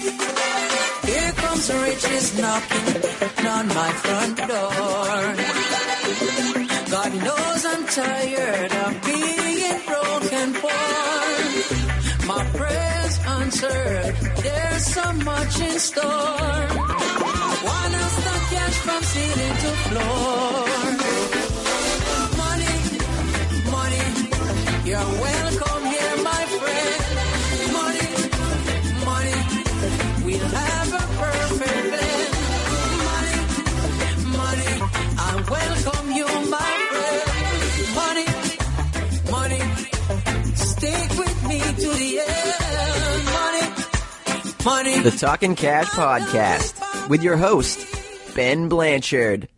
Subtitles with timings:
[0.00, 5.20] Here comes the riches knocking on my front door.
[6.90, 11.30] God knows I'm tired of being broken poor.
[12.26, 16.66] My prayers answered, there's so much in store.
[17.68, 20.66] Wanna stop cash from ceiling to floor.
[22.40, 22.76] Money,
[23.76, 24.04] money,
[24.88, 25.49] you're welcome
[44.64, 45.02] Money, money.
[45.02, 47.86] The Talking Cash Podcast with your host,
[48.34, 49.48] Ben Blanchard.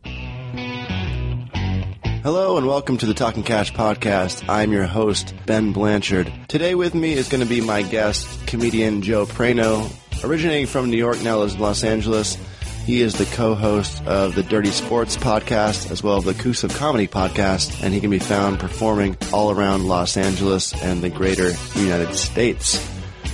[2.22, 4.48] Hello and welcome to the Talking Cash podcast.
[4.48, 6.32] I'm your host, Ben Blanchard.
[6.46, 9.90] Today with me is going to be my guest, comedian Joe Prano,
[10.24, 12.38] originating from New York, now lives in Los Angeles.
[12.84, 16.72] He is the co-host of the Dirty Sports podcast as well as the Coos of
[16.74, 21.52] Comedy podcast, and he can be found performing all around Los Angeles and the greater
[21.74, 22.78] United States.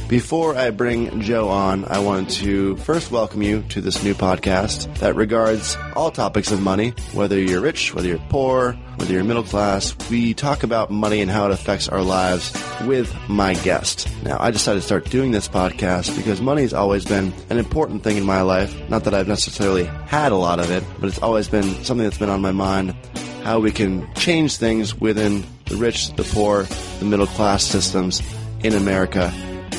[0.08, 5.00] Before I bring Joe on, I want to first welcome you to this new podcast
[5.00, 9.42] that regards all topics of money, whether you're rich, whether you're poor, whether you're middle
[9.42, 9.94] class.
[10.08, 12.54] We talk about money and how it affects our lives
[12.86, 14.08] with my guest.
[14.22, 18.02] Now, I decided to start doing this podcast because money has always been an important
[18.02, 18.74] thing in my life.
[18.88, 22.16] Not that I've necessarily had a lot of it, but it's always been something that's
[22.16, 22.96] been on my mind
[23.42, 26.62] how we can change things within the rich, the poor,
[26.98, 28.22] the middle class systems
[28.62, 29.32] in America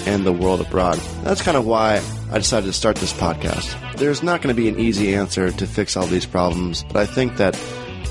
[0.08, 0.98] and the world abroad.
[1.24, 3.98] That's kind of why I decided to start this podcast.
[3.98, 7.06] There's not going to be an easy answer to fix all these problems, but I
[7.06, 7.60] think that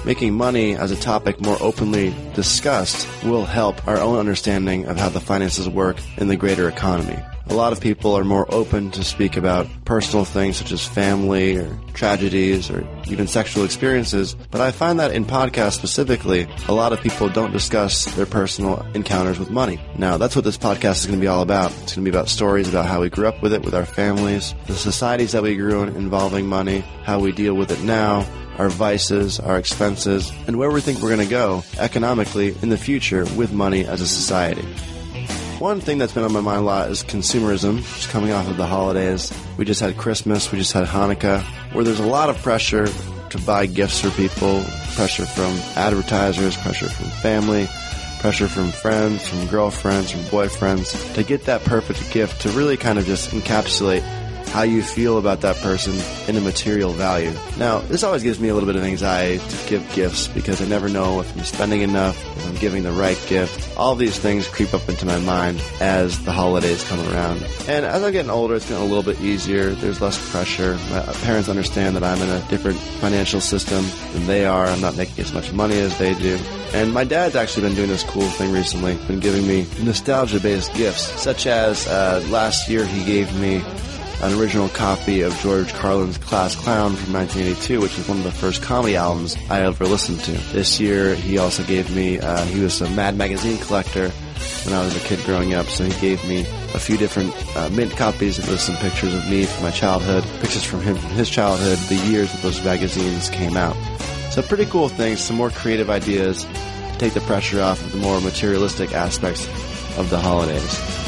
[0.05, 5.09] making money as a topic more openly discussed will help our own understanding of how
[5.09, 7.19] the finances work in the greater economy.
[7.51, 11.57] A lot of people are more open to speak about personal things such as family
[11.57, 16.93] or tragedies or even sexual experiences, but I find that in podcasts specifically, a lot
[16.93, 19.81] of people don't discuss their personal encounters with money.
[19.97, 21.71] Now, that's what this podcast is going to be all about.
[21.83, 23.87] It's going to be about stories about how we grew up with it with our
[23.87, 28.27] families, the societies that we grew in involving money, how we deal with it now,
[28.59, 32.77] our vices, our expenses, and where we think we're going to go economically in the
[32.77, 34.67] future with money as a society.
[35.59, 38.57] One thing that's been on my mind a lot is consumerism, just coming off of
[38.57, 39.33] the holidays.
[39.57, 41.43] We just had Christmas, we just had Hanukkah,
[41.73, 42.87] where there's a lot of pressure
[43.31, 44.63] to buy gifts for people,
[44.95, 47.67] pressure from advertisers, pressure from family,
[48.21, 52.97] pressure from friends, from girlfriends, from boyfriends, to get that perfect gift to really kind
[52.97, 54.03] of just encapsulate
[54.49, 55.95] how you feel about that person
[56.29, 57.33] in a material value.
[57.59, 60.67] Now, this always gives me a little bit of anxiety to give gifts because I
[60.67, 63.77] never know if I'm spending enough, if I'm giving the right gift.
[63.77, 67.43] All these things creep up into my mind as the holidays come around.
[67.69, 69.71] And as I'm getting older, it's getting a little bit easier.
[69.71, 70.75] There's less pressure.
[70.91, 74.67] My parents understand that I'm in a different financial system than they are.
[74.67, 76.39] I'm not making as much money as they do.
[76.75, 81.03] And my dad's actually been doing this cool thing recently, been giving me nostalgia-based gifts,
[81.21, 83.63] such as uh, last year he gave me
[84.23, 88.33] an original copy of George Carlin's Class Clown from 1982, which was one of the
[88.33, 90.33] first comedy albums I ever listened to.
[90.53, 94.11] This year, he also gave me, uh, he was a Mad Magazine collector
[94.65, 96.41] when I was a kid growing up, so he gave me
[96.75, 100.65] a few different uh, mint copies with some pictures of me from my childhood, pictures
[100.65, 103.77] from him from his childhood, the years that those magazines came out.
[104.31, 107.99] So pretty cool things, some more creative ideas to take the pressure off of the
[107.99, 109.47] more materialistic aspects
[109.97, 111.08] of the holidays.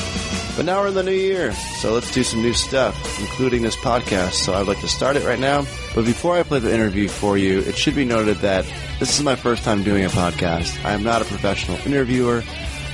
[0.56, 3.76] But now we're in the new year, so let's do some new stuff, including this
[3.76, 4.32] podcast.
[4.32, 5.64] So I'd like to start it right now.
[5.94, 8.64] But before I play the interview for you, it should be noted that
[8.98, 10.84] this is my first time doing a podcast.
[10.84, 12.42] I am not a professional interviewer.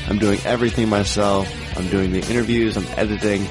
[0.08, 1.52] I'm doing everything myself.
[1.76, 3.46] I'm doing the interviews, I'm editing,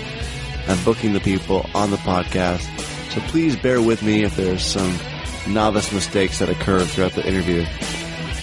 [0.68, 2.64] I'm booking the people on the podcast.
[3.12, 4.98] So please bear with me if there's some
[5.48, 7.66] novice mistakes that occur throughout the interview.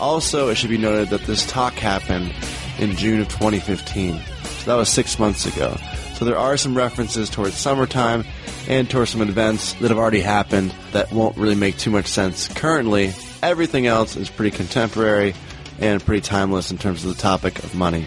[0.00, 2.32] Also, it should be noted that this talk happened
[2.78, 4.20] in June of 2015.
[4.62, 5.76] So that was six months ago.
[6.14, 8.24] So there are some references towards summertime
[8.68, 12.46] and towards some events that have already happened that won't really make too much sense
[12.46, 13.12] currently.
[13.42, 15.34] Everything else is pretty contemporary
[15.80, 18.06] and pretty timeless in terms of the topic of money.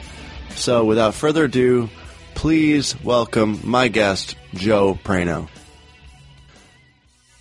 [0.52, 1.90] So without further ado,
[2.36, 5.50] please welcome my guest, Joe Prano.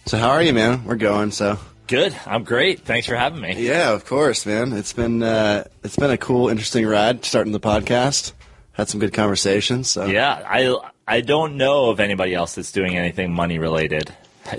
[0.07, 0.85] So how are you, man?
[0.87, 1.61] We're going, so.
[1.87, 2.17] Good.
[2.27, 2.81] I'm great.
[2.81, 3.65] Thanks for having me.
[3.65, 4.73] Yeah, of course, man.
[4.73, 8.33] It's been uh, it's been a cool, interesting ride starting the podcast.
[8.75, 9.91] Had some good conversations.
[9.91, 10.07] So.
[10.07, 10.77] Yeah, I
[11.09, 14.13] I don't know of anybody else that's doing anything money related.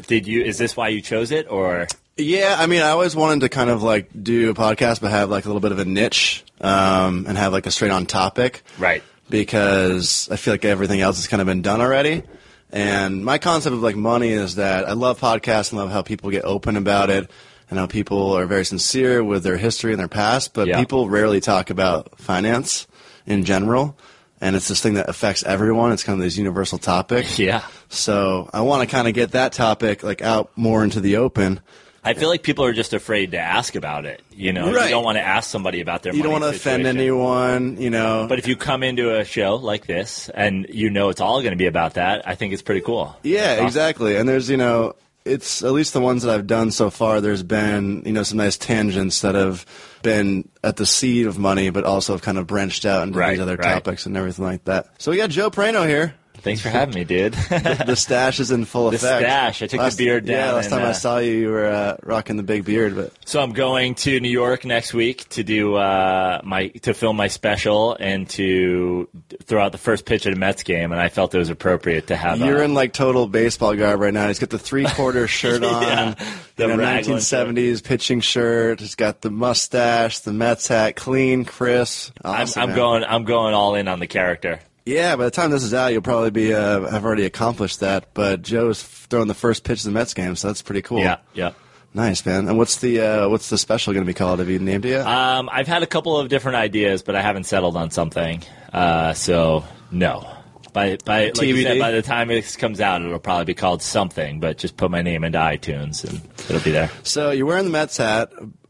[0.07, 0.43] Did you?
[0.43, 1.87] Is this why you chose it, or?
[2.17, 5.29] Yeah, I mean, I always wanted to kind of like do a podcast, but have
[5.29, 8.63] like a little bit of a niche, um, and have like a straight on topic.
[8.79, 9.03] Right.
[9.29, 12.23] Because I feel like everything else has kind of been done already.
[12.71, 16.29] And my concept of like money is that I love podcasts and love how people
[16.31, 17.29] get open about it
[17.69, 20.79] and how people are very sincere with their history and their past, but Yeah.
[20.79, 22.87] people rarely talk about finance
[23.25, 23.97] in general.
[24.41, 25.91] And it's this thing that affects everyone.
[25.93, 27.25] It's kind of this universal topic.
[27.39, 27.63] Yeah.
[27.89, 31.61] So I want to kind of get that topic like out more into the open.
[32.03, 34.21] I feel like people are just afraid to ask about it.
[34.31, 34.83] You know, Right.
[34.85, 36.13] you don't want to ask somebody about their.
[36.13, 38.27] You don't want to offend anyone, you know.
[38.29, 41.51] But if you come into a show like this and you know it's all going
[41.53, 43.17] to be about that, I think it's pretty cool.
[43.23, 43.65] Yeah, Awesome.
[43.65, 44.17] exactly.
[44.17, 47.21] And there's, you know, it's at least the ones that I've done so far.
[47.21, 49.65] There's been, you know, some nice tangents that have
[50.05, 53.31] been at the seed of money, but also have kind of branched out into Right,
[53.31, 53.73] these other right.
[53.73, 54.87] topics and everything like that.
[54.99, 56.13] So we got Joe Prano here.
[56.45, 57.33] Thanks for having me, dude.
[57.85, 59.01] The stash is in full effect.
[59.01, 59.61] The stash.
[59.63, 60.35] I took the beard down.
[60.35, 62.95] Yeah, last and, time I uh, saw you, you were uh, rocking the big beard.
[62.95, 67.17] But so I'm going to New York next week to do uh, my to film
[67.17, 69.09] my special and to
[69.43, 72.07] throw out the first pitch at a Mets game, and I felt it was appropriate
[72.07, 72.37] to have.
[72.39, 74.27] you're uh, in like total baseball garb right now.
[74.27, 76.13] He's got the three quarter shirt on, Yeah,
[76.57, 78.81] the you know, raglan 1970s pitching shirt.
[78.81, 82.15] He's got the mustache, the Mets hat, clean, crisp.
[82.23, 83.03] I'm, I'm going.
[83.03, 84.59] I'm going all in on the character.
[84.85, 88.13] Yeah, by the time this is out, you'll probably be uh, have already accomplished that.
[88.13, 90.99] But Joe's throwing the first pitch of the Mets game, so that's pretty cool.
[90.99, 91.53] Yeah, yeah.
[91.95, 92.47] nice man.
[92.47, 94.37] And what's the uh, what's the special going to be called?
[94.39, 95.07] Have you named it yet?
[95.07, 98.43] Um, I've had a couple of different ideas, but I haven't settled on something.
[98.71, 100.31] Uh, so no.
[100.71, 104.39] By by, like said, by the time it comes out, it'll probably be called something.
[104.39, 106.91] But just put my name into iTunes, and it'll be there.
[107.01, 108.29] so you're wearing the Mets hat.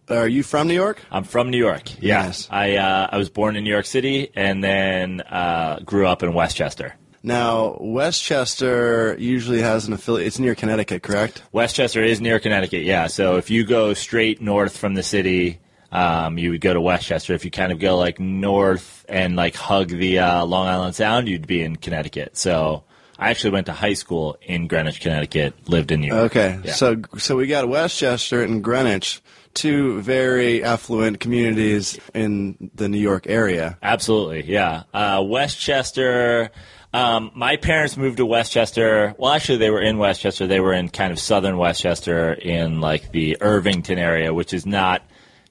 [0.10, 1.02] Are you from New York?
[1.12, 1.84] I'm from New York.
[2.02, 2.48] Yeah, Nice.
[2.52, 6.34] I uh, I was born in New York City, and then uh, grew up in
[6.34, 6.96] Westchester.
[7.24, 10.28] Now Westchester usually has an affiliate.
[10.28, 11.42] It's near Connecticut, correct?
[11.52, 13.08] Westchester is near Connecticut, yeah.
[13.08, 15.60] So if you go straight north from the city,
[15.92, 17.34] um, you would go to Westchester.
[17.34, 21.28] If you kind of go like north and like hug the uh, Long Island Sound,
[21.28, 22.38] you'd be in Connecticut.
[22.38, 22.84] So
[23.18, 25.68] I actually went to high school in Greenwich, Connecticut.
[25.68, 26.26] Lived in New York.
[26.32, 26.74] Okay, Yeah.
[26.74, 29.22] so so we got Westchester and Greenwich,
[29.56, 33.78] two very affluent communities in the New York area.
[33.82, 34.84] Absolutely, yeah.
[34.94, 36.52] Uh, Westchester.
[36.94, 39.16] Um, my parents moved to Westchester.
[39.18, 40.48] Well, actually, they were in Westchester.
[40.48, 45.02] They were in kind of southern Westchester, in like the Irvington area, which is not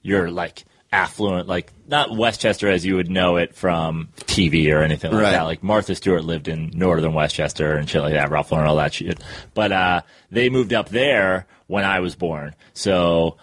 [0.01, 5.11] your like affluent, like not Westchester as you would know it from TV or anything
[5.11, 5.31] like Right.
[5.31, 5.43] that.
[5.43, 8.31] Like Martha Stewart lived in northern Westchester and shit like that.
[8.31, 9.21] Ralph Lauren, all that shit.
[9.53, 13.37] But uh, they moved up there when I was born, so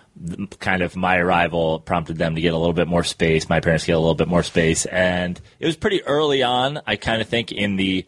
[0.60, 3.48] kind of my arrival prompted them to get a little bit more space.
[3.48, 6.80] My parents get a little bit more space, and it was pretty early on.
[6.86, 8.06] I kind of think in the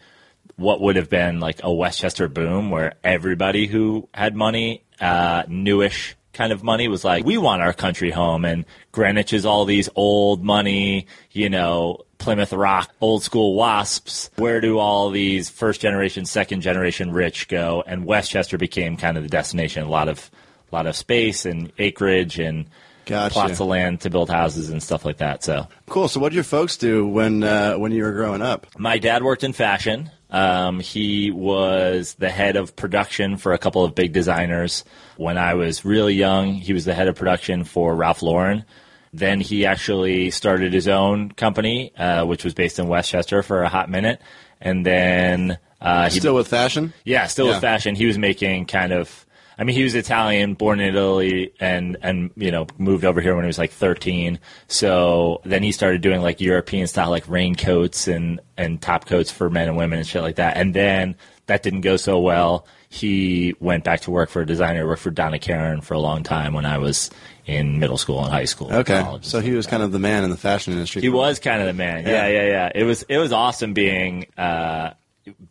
[0.56, 6.14] what would have been like a Westchester boom, where everybody who had money, uh, newish
[6.32, 9.88] kind of money, was like, we want our country home, and Greenwich is all these
[9.94, 11.98] old money, you know.
[12.16, 14.30] Plymouth Rock, old school wasps.
[14.36, 17.84] Where do all these first generation, second generation rich go?
[17.86, 19.82] And Westchester became kind of the destination.
[19.82, 20.30] A lot of,
[20.74, 22.66] lot of space and acreage and
[23.06, 23.32] Gotcha.
[23.34, 25.44] plots of land to build houses and stuff like that.
[25.44, 26.08] So Cool.
[26.08, 28.66] So what did your folks do when uh, when you were growing up?
[28.78, 30.10] my dad worked in fashion.
[30.30, 34.82] Um, he was the head of production for a couple of big designers.
[35.16, 38.64] When I was really young, he was the head of production for Ralph Lauren.
[39.12, 43.68] Then he actually started his own company, uh, which was based in Westchester for a
[43.68, 44.20] hot minute.
[44.60, 46.92] And then uh, he Still with fashion?
[47.04, 47.52] yeah, still Yeah.
[47.52, 47.94] with fashion.
[47.94, 49.24] He was making kind of.
[49.58, 53.34] I mean, he was Italian, born in Italy, and and you know moved over here
[53.34, 54.38] when he was like 13.
[54.68, 59.48] So then he started doing like European style, like raincoats and and top coats for
[59.50, 60.56] men and women and shit like that.
[60.56, 62.66] And then that didn't go so well.
[62.88, 64.86] He went back to work for a designer.
[64.86, 67.10] Worked for Donna Karan for a long time when I was
[67.46, 68.72] in middle school and high school.
[68.72, 69.04] Okay.
[69.22, 71.02] So he was kind of the man in the fashion industry.
[71.02, 72.06] he was kind of the man.
[72.06, 72.42] Yeah, Yeah.
[72.42, 72.72] yeah, yeah.
[72.74, 74.94] It was it was awesome being uh,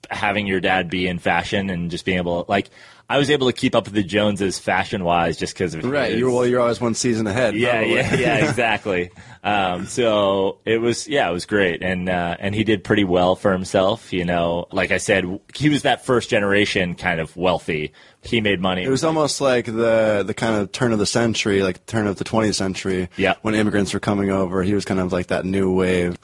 [0.09, 2.69] having your dad be in fashion and just being able like
[3.09, 6.11] I was able to keep up with the Joneses fashion wise just because of Right.
[6.11, 7.53] his- You're, well, you're always one season ahead.
[7.55, 7.95] yeah, probably.
[7.95, 9.11] yeah, yeah, exactly.
[9.43, 13.35] Um, so it was, yeah, it was great, and uh, and he did pretty well
[13.35, 14.13] for himself.
[14.13, 17.91] You know, like I said, he was that first generation kind of wealthy.
[18.23, 18.83] He made money.
[18.83, 22.15] It was almost like the the kind of turn of the century, like turn of
[22.15, 23.09] the 20th century.
[23.17, 23.33] Yeah.
[23.41, 26.17] When immigrants were coming over, he was kind of like that new wave.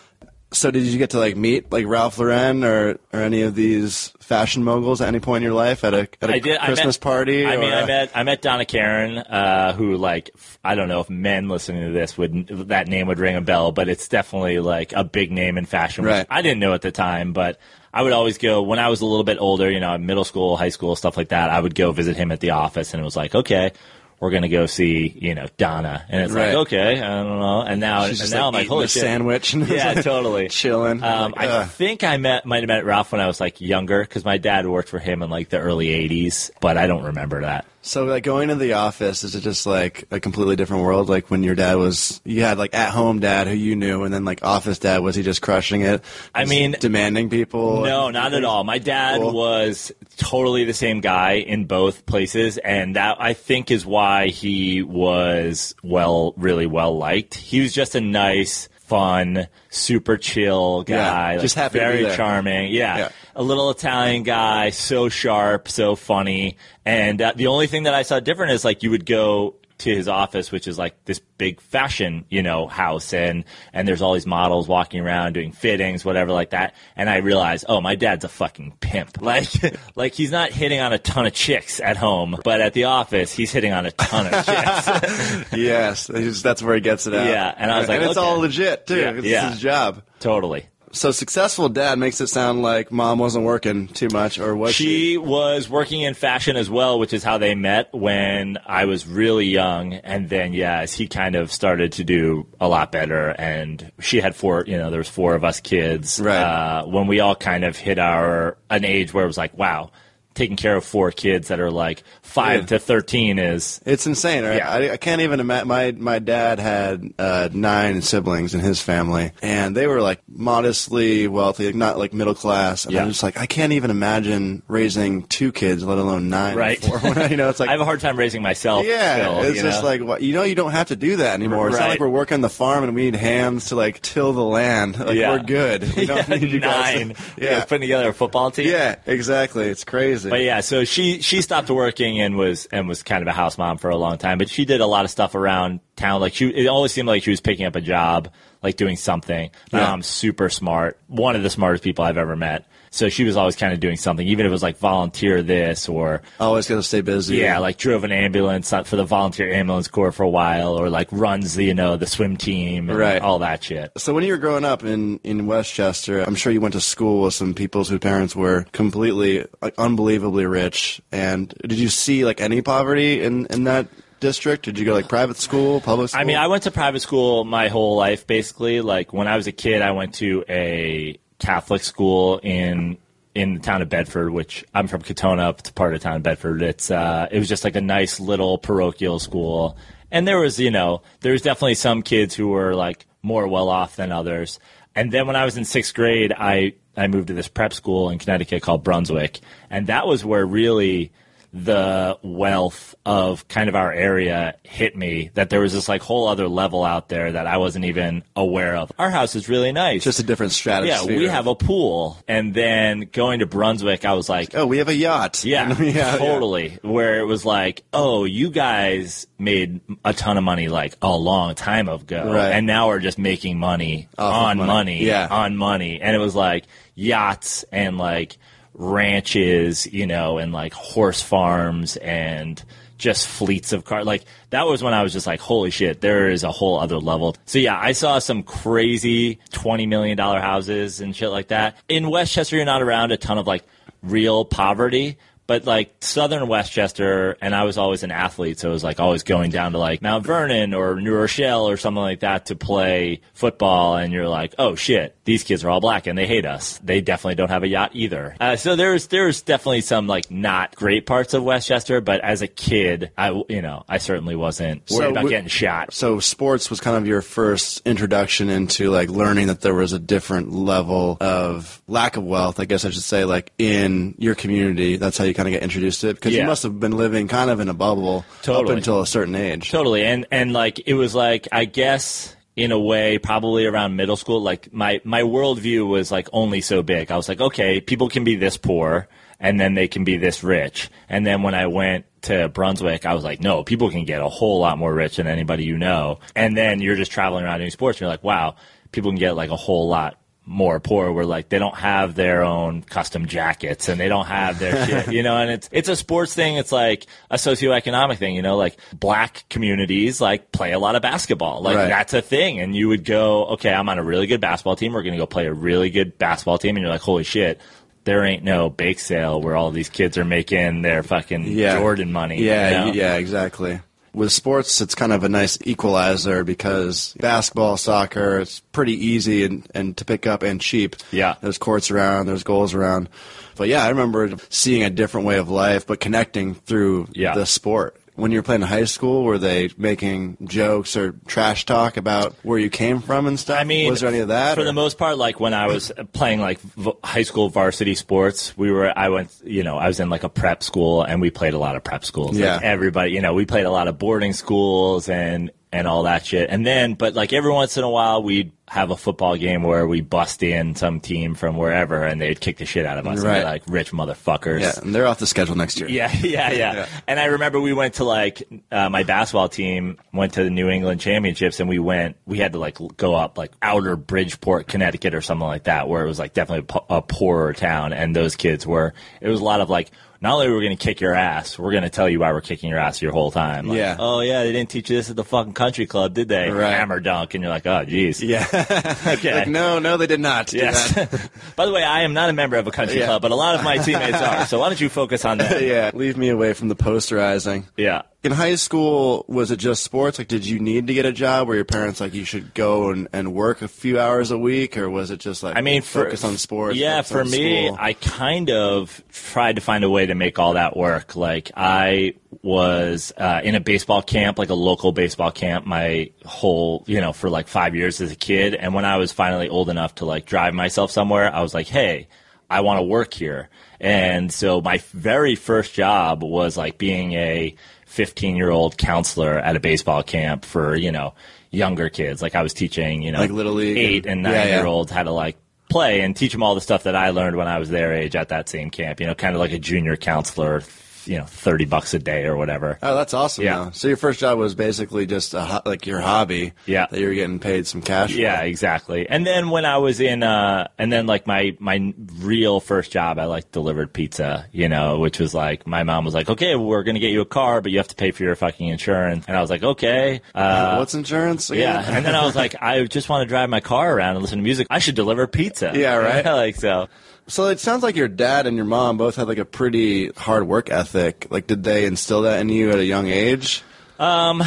[0.51, 4.13] So did you get to like meet like Ralph Lauren or or any of these
[4.19, 6.59] fashion moguls at any point in your life at a at a I did.
[6.59, 7.45] Christmas I met, party?
[7.45, 10.31] I mean, I met I met Donna Karan, uh, who like
[10.63, 13.71] I don't know if men listening to this would that name would ring a bell,
[13.71, 16.03] but it's definitely like a big name in fashion.
[16.03, 16.27] which Right.
[16.29, 17.59] I didn't know at the time, but
[17.93, 20.57] I would always go when I was a little bit older, you know, middle school,
[20.57, 21.51] high school, stuff like that.
[21.51, 23.71] I would go visit him at the office, and it was like, okay,
[24.19, 26.47] we're gonna go see you know Donna, and it's Right.
[26.49, 29.01] like okay, I don't know, and now She's and now like, I'm like holy shit,
[29.01, 29.53] sandwich.
[29.53, 30.49] and yeah, like, totally.
[30.49, 31.01] chilling.
[31.03, 34.01] Um, Like, I think I met might have met Ralph when I was like younger
[34.01, 37.41] because my dad worked for him in like the early '80s, but I don't remember
[37.41, 37.65] that.
[37.81, 41.07] So like going to the office is it just like a completely different world?
[41.07, 44.13] Like when your dad was, you had like at home dad who you knew, and
[44.13, 46.03] then like office dad was he just crushing it?
[46.35, 47.81] I mean- demanding people.
[47.83, 48.65] No, not at all.
[48.65, 49.31] My dad Cool.
[49.31, 54.83] was totally the same guy in both places, and that I think is why he
[54.83, 57.33] was well, really well liked.
[57.35, 62.03] He was just a nice, fun, super chill guy, Yeah, just like, happy to be
[62.03, 62.71] very charming.
[62.71, 62.97] Yeah.
[62.97, 63.09] Yeah.
[63.35, 66.57] a little Italian guy, so sharp, so funny.
[66.85, 69.95] And uh, the only thing that I saw different is like you would go to
[69.95, 74.13] his office, which is like this big fashion, you know, house, and and there's all
[74.13, 76.75] these models walking around doing fittings, whatever, like that.
[76.95, 79.17] And I realized, oh, my dad's a fucking pimp.
[79.29, 79.50] Like,
[79.95, 83.31] like he's not hitting on a ton of chicks at home, but at the office,
[83.31, 85.51] he's hitting on a ton of chicks.
[85.55, 87.27] Yes, that's where he gets it out.
[87.27, 88.27] Yeah, and I was like, and it's okay.
[88.27, 89.00] all legit too.
[89.00, 89.50] Yeah, it's yeah.
[89.51, 90.01] his job.
[90.19, 90.68] totally.
[90.91, 94.84] So successful dad makes it sound like mom wasn't working too much, or was she?
[94.84, 99.08] She was working in fashion as well, which is how they met when I was
[99.08, 99.93] really young.
[99.93, 104.19] And then, yeah, as he kind of started to do a lot better, and she
[104.19, 106.19] had four, you know, there was four of us kids.
[106.19, 106.41] Right.
[106.41, 109.91] Uh, when we all kind of hit our an age where it was like, wow,
[110.39, 112.65] taking care of four kids that are like five Yeah.
[112.67, 114.55] to thirteen is It's insane, right?
[114.58, 114.69] Yeah.
[114.69, 115.67] I, I can't even imagine.
[115.67, 121.27] My my dad had uh, nine siblings in his family, and they were like modestly
[121.27, 122.86] wealthy, like, not like middle class.
[122.86, 123.01] And Yeah.
[123.01, 126.55] I'm just like, I can't even imagine raising two kids, let alone nine.
[126.55, 126.81] or Right.
[127.31, 128.86] you know, it's like I have a hard time raising myself.
[128.86, 129.88] Yeah, still, it's just know?
[129.89, 131.67] like what, you know you don't have to do that anymore.
[131.67, 131.89] It's not Right.
[131.91, 134.98] like we're working the farm and we need hands to like till the land.
[135.00, 135.31] Like Yeah.
[135.31, 135.84] we're good.
[135.96, 137.15] We don't Yeah, need you guys to- nine.
[137.38, 138.67] yeah, putting together a football team.
[138.69, 139.65] yeah, exactly.
[139.67, 140.28] It's crazy.
[140.29, 143.57] But yeah, so she she stopped working and was and was kind of a house
[143.57, 144.38] mom for a long time.
[144.38, 146.21] But she did a lot of stuff around town.
[146.21, 148.29] Like she, it always seemed like she was picking up a job,
[148.63, 149.51] like doing something.
[149.71, 149.79] Yeah.
[149.79, 152.65] mom's super smart, one of the smartest people I've ever met.
[152.91, 155.88] So she was always kind of doing something, even if it was like volunteer this
[155.89, 157.38] or Always going to stay busy.
[157.38, 161.08] yeah, like drove an ambulance for the volunteer ambulance corps for a while, or like
[161.12, 163.22] runs the you know the swim team and Right.
[163.22, 163.91] all that shit.
[163.98, 167.24] So when you were growing up in, in Westchester, I'm sure you went to school
[167.24, 171.01] with some people whose parents were completely, like, unbelievably rich.
[171.12, 173.88] And did you see like any poverty in, in that
[174.19, 174.65] district?
[174.65, 176.22] Did you go like private school, public school?
[176.22, 178.81] I mean, I went to private school my whole life, basically.
[178.81, 182.98] Like when I was a kid, I went to a Catholic school in
[183.36, 185.60] in the town of Bedford, which I'm from Katonah.
[185.60, 186.62] It's part of the town of Bedford.
[186.62, 189.77] It's uh, it was just like a nice little parochial school,
[190.12, 193.69] and there was you know there was definitely some kids who were like more well
[193.69, 194.60] off than others.
[194.96, 198.10] And then when I was in sixth grade, I I moved to this prep school
[198.10, 201.12] in Connecticut called Brunswick, and that was where really
[201.51, 206.27] the wealth of kind of our area hit me that there was this like whole
[206.27, 208.91] other level out there that I wasn't even aware of.
[208.99, 210.03] Our house is really nice.
[210.03, 210.89] just a different strategy.
[210.89, 212.17] yeah, we have a pool.
[212.27, 215.43] And then going to Brunswick, I was like, Oh, we have a yacht.
[215.43, 216.17] yeah, yeah, yeah.
[216.17, 216.77] totally.
[216.83, 221.55] Where it was like, oh, you guys made a ton of money like a long
[221.55, 222.51] time ago, Right.
[222.51, 224.67] and now we're just making money Off on money.
[224.67, 225.27] money, Yeah.
[225.31, 226.65] on money, and it was like
[226.95, 228.37] yachts and like
[228.79, 232.63] ranches, you know, and like horse farms and
[232.98, 234.05] just fleets of cars.
[234.05, 236.98] Like that was when I was just like, holy shit, there is a whole other
[236.98, 237.36] level.
[237.45, 241.77] So yeah, I saw some crazy twenty million dollar houses and shit like that.
[241.88, 243.63] In Westchester, you're not around a ton of like
[244.01, 245.17] real poverty.
[245.49, 249.23] But like Southern Westchester, and I was always an athlete, so it was like always
[249.23, 253.21] going down to like Mount Vernon or New Rochelle or something like that to play
[253.33, 253.95] football.
[253.97, 256.77] And you're like, oh shit, these kids are all black and they hate us.
[256.83, 258.35] They definitely don't have a yacht either.
[258.39, 262.47] Uh, so there's there's definitely some like not great parts of Westchester, but as a
[262.47, 265.93] kid, I you know I certainly wasn't worried So about we- getting shot.
[265.95, 269.99] So sports was kind of your first introduction into like learning that there was a
[269.99, 274.97] different level of lack of wealth, I guess I should say, like in your community.
[274.97, 277.29] That's how you kind of get introduced to it because you must have been living
[277.29, 279.72] kind of in a bubble up until a certain age.
[279.72, 284.17] Totally, and and like it was like I guess in a way probably around middle
[284.17, 284.41] school.
[284.41, 287.10] Like my my worldview was like only so big.
[287.10, 289.08] I was like, okay, people can be this poor,
[289.39, 290.89] and then they can be this rich.
[291.08, 294.27] And then when I went to Brunswick, I was like, no, people can get a
[294.27, 296.19] whole lot more rich than anybody you know.
[296.36, 298.55] And then you're just traveling around doing sports, and you're like, wow,
[298.91, 302.41] people can get like a whole lot more poor where like they don't have their
[302.43, 305.96] own custom jackets and they don't have their shit, you know, and it's it's a
[305.96, 310.79] sports thing, it's like a socioeconomic thing, you know, like black communities like play a
[310.79, 311.62] lot of basketball.
[311.62, 311.88] Like Right.
[311.89, 312.60] that's a thing.
[312.60, 315.27] And you would go, Okay, I'm on a really good basketball team, we're gonna go
[315.27, 317.62] play a really good basketball team and you're like, Holy shit,
[318.05, 321.77] there ain't no bake sale where all these kids are making their fucking Yeah.
[321.77, 322.41] Jordan money.
[322.41, 322.93] Yeah, you know?
[322.93, 323.81] yeah, exactly.
[324.13, 329.67] With sports, it's kind of a nice equalizer because basketball, soccer, it's pretty easy and,
[329.75, 330.95] and to pick up and cheap.
[331.11, 331.35] Yeah.
[331.41, 333.09] There's courts around, there's goals around.
[333.55, 337.35] But yeah, I remember seeing a different way of life, but connecting through Yeah.
[337.35, 337.98] the sport.
[338.19, 342.35] When you were playing in high school, were they making jokes or trash talk about
[342.43, 343.59] where you came from and stuff?
[343.59, 344.55] I mean, was there any of that?
[344.55, 347.95] For or- the most part, like when I was playing like v- high school varsity
[347.95, 348.91] sports, we were.
[348.97, 351.59] I went, you know, I was in like a prep school, and we played a
[351.59, 352.38] lot of prep schools.
[352.38, 352.55] Yeah.
[352.55, 356.25] Like everybody, you know, we played a lot of boarding schools and and all that
[356.25, 356.49] shit.
[356.49, 359.88] And then, but like every once in a while, we'd have a football game where
[359.88, 363.23] we bust in some team from wherever, and they'd kick the shit out of us.
[363.23, 363.43] Right.
[363.43, 364.61] like rich motherfuckers.
[364.61, 365.89] yeah, and they're off the schedule next year.
[365.89, 366.88] Yeah, yeah, yeah, Yeah.
[367.07, 370.69] And I remember we went to like uh, my basketball team went to the New
[370.69, 372.17] England Championships, and we went.
[372.25, 376.03] We had to like go up like outer Bridgeport, Connecticut, or something like that, where
[376.03, 378.93] it was like definitely a, po- a poorer town, and those kids were.
[379.21, 379.91] It was a lot of like.
[380.21, 382.33] Not only are we going to kick your ass, we're going to tell you why
[382.33, 383.67] we're kicking your ass your whole time.
[383.67, 383.95] Like, Yeah.
[383.97, 386.49] Oh yeah, they didn't teach you this at the fucking country club, did they?
[386.49, 386.71] Right.
[386.73, 388.21] Hammer dunk, and you're like, oh jeez.
[388.21, 388.45] Yeah.
[389.19, 389.33] Okay.
[389.33, 390.47] like, no, no, they did not.
[390.47, 390.93] do Yes.
[391.55, 393.05] By the way, I am not a member of a country Yeah.
[393.05, 394.45] club, but a lot of my teammates are.
[394.45, 395.61] So why don't you focus on that?
[395.63, 395.91] yeah.
[395.93, 397.65] Leave me away from the posterizing.
[397.77, 398.01] Yeah.
[398.21, 400.19] In high school, was it just sports?
[400.19, 402.89] Like, did you need to get a job where your parents like you should go
[402.89, 405.81] and, and work a few hours a week, or was it just like I mean,
[405.81, 406.75] for, focus on sports?
[406.75, 407.77] Yeah, for me, school?
[407.79, 411.15] I kind of tried to find a way to make all that work.
[411.15, 416.83] Like I was uh, in a baseball camp, like a local baseball camp, my whole,
[416.88, 418.53] you know, for like five years as a kid.
[418.53, 421.67] And when I was finally old enough to like drive myself somewhere, I was like,
[421.67, 422.09] hey,
[422.49, 423.49] I want to work here.
[423.79, 427.55] And so my very first job was like being a
[427.89, 431.13] 15 year old counselor at a baseball camp for, you know,
[431.51, 432.22] younger kids.
[432.22, 434.55] Like I was teaching, you know, Like Little League eight and- and Yeah, nine yeah.
[434.58, 435.38] year olds how to like
[435.69, 438.15] play and teach them all the stuff that I learned when I was their age
[438.15, 439.00] at that same camp.
[439.00, 440.62] You know, kind of like a junior counselor,
[441.09, 442.77] you know, 30 bucks a day or whatever.
[442.83, 443.43] Oh, that's awesome.
[443.43, 443.65] Yeah.
[443.65, 443.71] though.
[443.71, 446.53] So your first job was basically just a, ho- like your hobby.
[446.67, 446.85] Yeah.
[446.91, 448.11] That you were getting paid some cash.
[448.11, 448.17] for.
[448.19, 449.09] Yeah, exactly.
[449.09, 453.17] And then when I was in, uh, and then like my my real first job,
[453.17, 456.84] I like delivered pizza, you know, which was like my mom was like, okay, we're
[456.84, 459.25] gonna get you a car, but you have to pay for your fucking insurance.
[459.27, 461.49] And I was like, okay, uh, What's insurance?
[461.49, 461.84] yeah.
[461.89, 464.38] And then I was like, I just want to drive my car around and listen
[464.38, 464.67] to music.
[464.69, 465.71] I should deliver pizza.
[465.73, 466.23] Yeah, right.
[466.25, 466.88] like so.
[467.29, 470.47] So it sounds like your dad and your mom both had like a pretty hard
[470.47, 471.27] work ethic.
[471.29, 473.61] Like, did they instill that in you at a young age?
[473.99, 474.43] Um,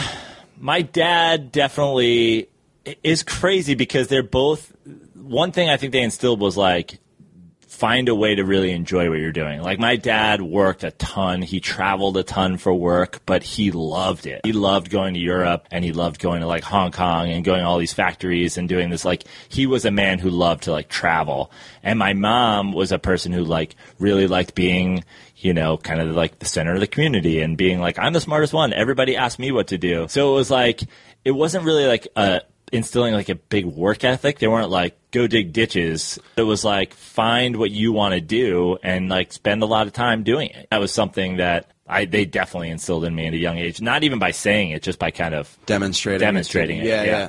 [0.59, 2.49] my dad definitely
[3.05, 4.75] is crazy because they're both
[5.15, 6.99] one thing I think they instilled was like
[7.83, 9.61] find a way to really enjoy what you're doing.
[9.61, 11.43] Like my dad worked a ton.
[11.43, 14.43] He traveled a ton for work, but he loved it.
[14.45, 17.59] He loved going to Europe and he loved going to like Hong Kong and going
[17.59, 19.05] to all these factories and doing this.
[19.05, 21.51] Like he was a man who loved to like travel.
[21.83, 25.03] And my mom was a person who like really liked being
[25.39, 28.21] you know, kind of like the center of the community and being like, I'm the
[28.21, 28.73] smartest one.
[28.73, 30.07] Everybody asked me what to do.
[30.07, 30.83] So it was like,
[31.25, 32.43] it wasn't really like a,
[32.73, 34.39] instilling like a big work ethic.
[34.39, 36.19] They weren't like, go dig ditches.
[36.37, 39.93] It was like, find what you want to do and like spend a lot of
[39.93, 40.69] time doing it.
[40.71, 43.81] That was something that I, they definitely instilled in me at a young age.
[43.83, 46.21] Not even by saying it, just by kind of, Demonstrating.
[46.21, 47.11] Demonstrating it, Yeah, yeah.
[47.11, 47.29] yeah.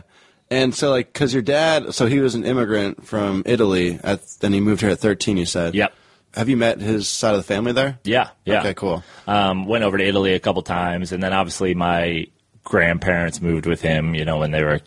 [0.50, 4.54] And so, like, because your dad, so he was an immigrant from Italy, at, then
[4.54, 5.74] he moved here at 13, you said.
[5.76, 5.94] yep.
[6.36, 8.00] Have you met his side of the family there?
[8.04, 8.30] Yeah.
[8.46, 8.60] Yeah.
[8.62, 9.04] Okay, cool.
[9.28, 12.28] um, went over to Italy a couple times, and then obviously my
[12.64, 14.16] grandparents moved with him.
[14.16, 14.80] You know, when they were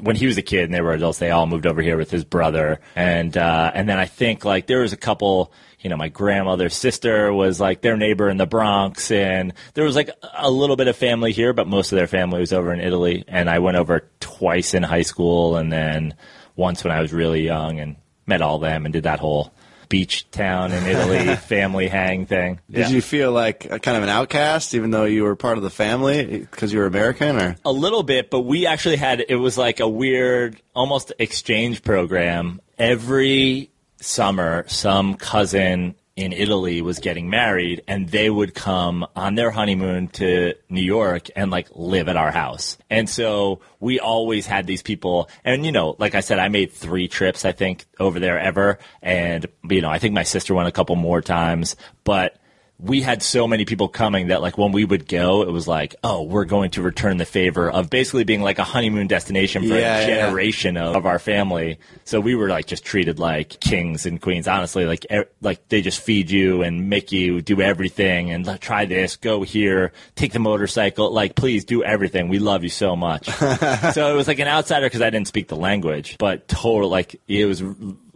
[0.00, 2.10] when he was a kid and they were adults, they all moved over here with
[2.10, 5.52] his brother, and uh, and then I think like there was a couple.
[5.80, 9.94] You know, my grandmother's sister was like their neighbor in the Bronx, and there was
[9.94, 12.80] like a little bit of family here, but most of their family was over in
[12.80, 13.24] Italy.
[13.28, 16.14] And I went over twice in high school, and then
[16.56, 19.52] once when I was really young, and met all them and did that whole
[19.94, 22.58] beach town in Italy family hang thing.
[22.68, 25.62] Did you feel like a, kind of an outcast, even though you were part of
[25.62, 29.36] the family because you were American, or A little bit, but we actually had it
[29.36, 32.60] was like a weird, almost exchange program.
[32.76, 39.50] Every summer, some cousin in Italy was getting married, and they would come on their
[39.50, 42.78] honeymoon to New York and like live at our house.
[42.88, 46.72] And so we always had these people, and you know, like I said, I made
[46.72, 50.68] three trips, I think, over there ever, and you know, I think my sister went
[50.68, 51.74] a couple more times,
[52.04, 52.36] but
[52.80, 55.94] we had so many people coming that like when we would go, it was like,
[56.02, 59.68] oh, we're going to return the favor of basically being like a honeymoon destination for
[59.68, 60.06] Yeah, a yeah.
[60.26, 61.78] generation of, of our family.
[62.04, 64.48] So we were like just treated like kings and queens.
[64.48, 68.60] Honestly, like e- like they just feed you and make you do everything and like,
[68.60, 71.12] try this, go here, take the motorcycle.
[71.12, 72.28] Like please do everything.
[72.28, 73.26] We love you so much.
[73.92, 77.20] so it was like an outsider because I didn't speak the language, but total like
[77.28, 77.62] it was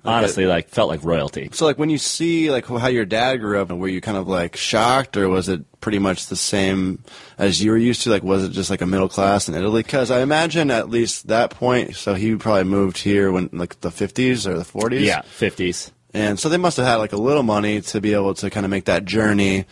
[0.05, 1.49] honestly like felt like royalty.
[1.53, 4.29] So, like, when you see like how your dad grew up, were you kind of
[4.29, 7.03] like shocked, or was it pretty much the same
[7.37, 8.11] as you were used to?
[8.11, 9.83] Like, was it just like a middle class in Italy?
[9.83, 13.91] Because I imagine at least that point, so he probably moved here when like the
[13.91, 15.03] fifties or the forties.
[15.03, 15.93] Yeah, fifties.
[16.15, 18.67] and so they must have had like a little money to be able to kind
[18.67, 19.67] of make that journey.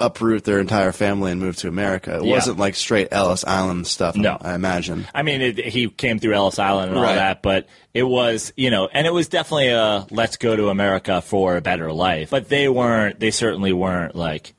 [0.00, 2.16] Uproot their entire family and move to America.
[2.16, 2.34] It Yeah.
[2.34, 4.16] wasn't like straight Ellis Island stuff.
[4.16, 4.38] No.
[4.40, 5.06] I imagine.
[5.14, 8.70] I mean, it, he came through Ellis Island and all that, but it was, you
[8.70, 12.30] know, and it was definitely a let's go to America for a better life.
[12.30, 14.54] But they weren't, they certainly weren't like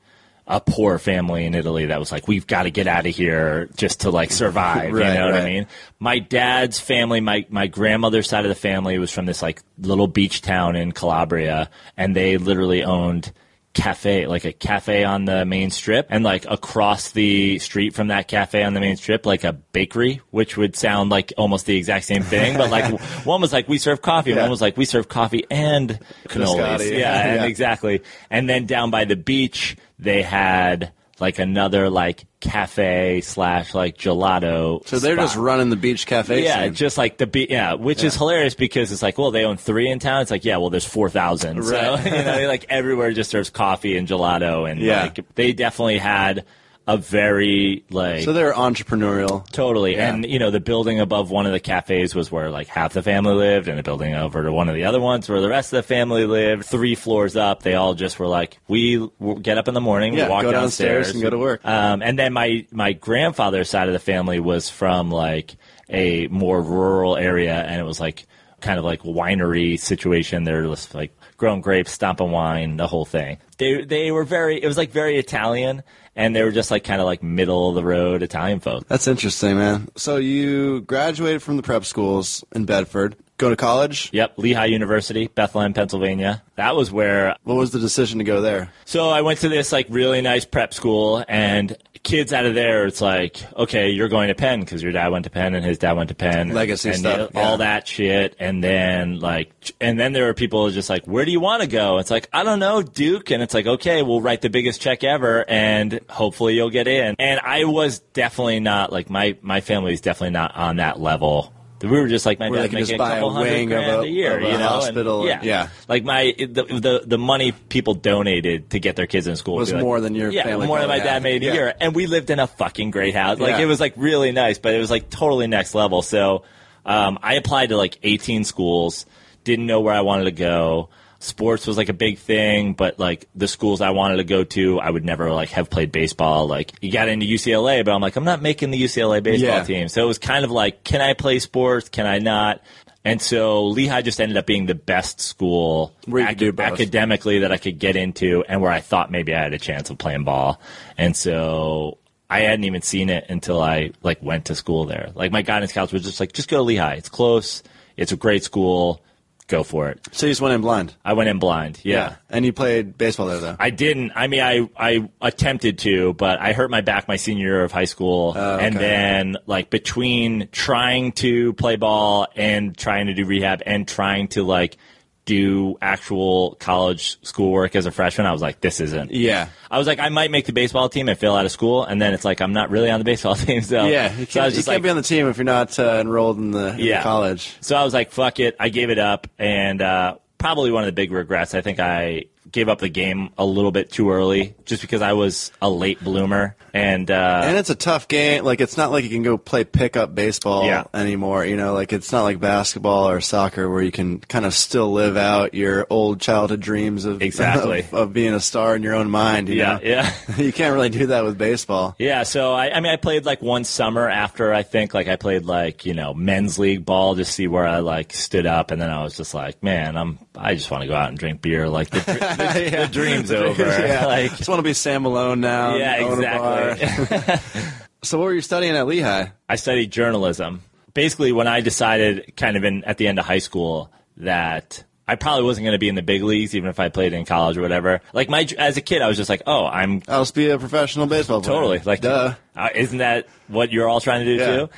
[0.46, 3.68] a poor family in Italy that was like, we've got to get out of here
[3.76, 4.92] just to like survive.
[4.92, 5.66] Right, you know what I mean?
[6.00, 10.08] My dad's family, my, my grandmother's side of the family was from this like little
[10.08, 13.32] beach town in Calabria, and they literally owned
[13.74, 18.28] cafe, like a cafe on the main strip, and like across the street from that
[18.28, 22.04] cafe on the main strip, like a bakery, which would sound like almost the exact
[22.04, 22.56] same thing.
[22.58, 24.42] But like one was like we serve coffee, and Yeah.
[24.42, 26.78] one was like we serve coffee and cannolis.
[26.78, 26.98] Biscotti.
[26.98, 27.44] Yeah, and Yeah.
[27.46, 28.02] exactly.
[28.30, 34.84] And then down by the beach, they had like another like cafe slash like gelato.
[34.88, 36.42] So they're just running the beach cafe.
[36.44, 36.74] Yeah, scene.
[36.74, 37.48] just like the beach.
[37.48, 40.22] yeah, which is hilarious because it's like, well, they own three in town.
[40.22, 41.62] It's like, yeah, well, there's four thousand.
[41.62, 42.04] So Right.
[42.04, 42.10] you
[42.42, 45.02] know, like everywhere just serves coffee and gelato, and Yeah.
[45.04, 46.44] like they definitely had
[46.86, 49.48] a very like so they're entrepreneurial.
[49.50, 49.94] Totally.
[49.94, 50.12] Yeah.
[50.12, 53.02] And, you know, the building above one of the cafes was where like half the
[53.02, 55.72] family lived, and the building over to one of the other ones where the rest
[55.72, 56.64] of the family lived.
[56.64, 59.08] Three floors up, they all just were like, we
[59.40, 61.64] get up in the morning, Yeah, we walk go downstairs downstairs, and go to work.
[61.64, 65.54] Um, and then my, my grandfather's side of the family was from like
[65.88, 68.26] a more rural area, and it was like
[68.60, 70.44] kind of like winery situation.
[70.44, 73.36] They're just like growing grapes, stomping wine, the whole thing.
[73.58, 75.82] They, they were very, it was like very Italian.
[76.14, 78.86] And they were just like kind of like middle of the road Italian folk.
[78.86, 79.88] That's interesting, man.
[79.96, 83.16] So you graduated from the prep schools in Bedford.
[83.38, 84.08] Go to college.
[84.12, 86.44] Yep, Lehigh University, Bethlehem, Pennsylvania.
[86.54, 87.34] That was where.
[87.42, 88.70] What was the decision to go there?
[88.84, 92.86] So I went to this like really nice prep school, and kids out of there,
[92.86, 95.78] it's like, okay, you're going to Penn because your dad went to Penn and his
[95.78, 97.40] dad went to Penn, Legacy and stuff, you know, yeah.
[97.40, 98.36] all that shit.
[98.38, 101.68] And then like, and then there were people just like, where do you want to
[101.68, 101.98] go?
[101.98, 103.30] It's like, I don't know, Duke.
[103.30, 107.14] And it's like, okay, we'll write the biggest check ever, and hopefully you'll get in.
[107.18, 111.52] And I was definitely not like my my family is definitely not on that level.
[111.82, 113.90] We were just like my Where dad making just a buy a couple hundred grand
[113.90, 115.68] a- a, year, you know, hospital And, yeah, yeah.
[115.88, 119.72] like my the, the the money people donated to get their kids in school Was
[119.72, 122.06] like- more than your yeah, family more than my dad made a year, and we
[122.06, 123.38] lived in a fucking great house.
[123.38, 123.62] Like Yeah.
[123.62, 126.02] it was like really nice, but it was like totally next level.
[126.02, 126.44] So
[126.86, 129.06] um, I applied to like 18 schools,
[129.44, 130.88] didn't know where I wanted to go.
[131.22, 134.80] Sports was like a big thing, but like the schools I wanted to go to,
[134.80, 136.48] I would never like have played baseball.
[136.48, 139.64] Like you got into UCLA, but I'm like, I'm not making the UCLA baseball Yeah.
[139.64, 139.88] team.
[139.88, 141.88] So it was kind of like, can I play sports?
[141.88, 142.60] Can I not?
[143.04, 146.72] And so Lehigh just ended up being the best school Where you could do both.
[146.72, 149.90] academically that I could get into, and where I thought maybe I had a chance
[149.90, 150.60] of playing ball.
[150.98, 151.98] And so
[152.30, 155.10] I hadn't even seen it until I like went to school there.
[155.14, 156.94] Like my guidance counselor was just like, just go to Lehigh.
[156.94, 157.62] It's close.
[157.96, 159.00] It's a great school.
[159.48, 160.00] Go for it.
[160.12, 160.94] So you just went in blind.
[161.04, 161.80] I went in blind.
[161.82, 162.16] yeah.
[162.30, 163.56] And you played baseball there, though.
[163.58, 164.12] I didn't.
[164.14, 167.72] I mean, I I attempted to, but I hurt my back my senior year of
[167.72, 173.26] high school, Oh, and then like between trying to play ball and trying to do
[173.26, 174.78] rehab and trying to like
[175.24, 179.12] do actual college schoolwork as a freshman, I was like, this isn't.
[179.12, 179.48] yeah.
[179.70, 182.02] I was like, I might make the baseball team and fail out of school, and
[182.02, 183.62] then it's like I'm not really on the baseball team.
[183.62, 184.12] So Yeah.
[184.16, 185.78] You so I can't, was you can't like, be on the team if you're not
[185.78, 187.56] uh, enrolled in the, in the college.
[187.60, 188.56] so I was like, fuck it.
[188.58, 189.28] I gave it up.
[189.38, 193.30] And uh, probably one of the big regrets, I think I gave up the game
[193.38, 196.54] a little bit too early just because I was a late bloomer.
[196.74, 198.44] And, uh, And it's a tough game.
[198.44, 200.84] Like it's not like you can go play pickup baseball Yeah.
[200.94, 201.44] anymore.
[201.44, 204.90] You know, like it's not like basketball or soccer where you can kind of still
[204.92, 207.80] live out your old childhood dreams of Exactly.
[207.80, 209.48] of, of being a star in your own mind.
[209.50, 209.80] You yeah, know?
[209.82, 210.12] yeah.
[210.38, 211.94] you can't really do that with baseball.
[211.98, 215.16] Yeah, so I, I mean, I played like one summer after I think like I
[215.16, 218.80] played like you know men's league ball to see where I like stood up, and
[218.80, 221.42] then I was just like, man, I'm I just want to go out and drink
[221.42, 221.68] beer.
[221.68, 221.98] Like the,
[222.52, 222.86] the, Yeah.
[222.86, 223.62] the dream's over.
[223.62, 224.06] yeah.
[224.12, 225.76] Like just want to be Sam Malone now.
[225.76, 226.70] yeah, own a bar.
[226.70, 227.70] exactly.
[228.04, 229.26] So what were you studying at Lehigh?
[229.48, 230.62] I studied journalism.
[230.94, 235.14] Basically, when I decided, kind of in at the end of high school, that I
[235.14, 237.56] probably wasn't going to be in the big leagues, even if I played in college
[237.56, 238.00] or whatever.
[238.12, 240.58] Like my as a kid, I was just like, oh, I'm I'll just be a
[240.58, 241.54] professional baseball player.
[241.54, 242.34] totally like, duh.
[242.56, 244.56] uh, isn't that what you're all trying to do Yeah.
[244.56, 244.68] too?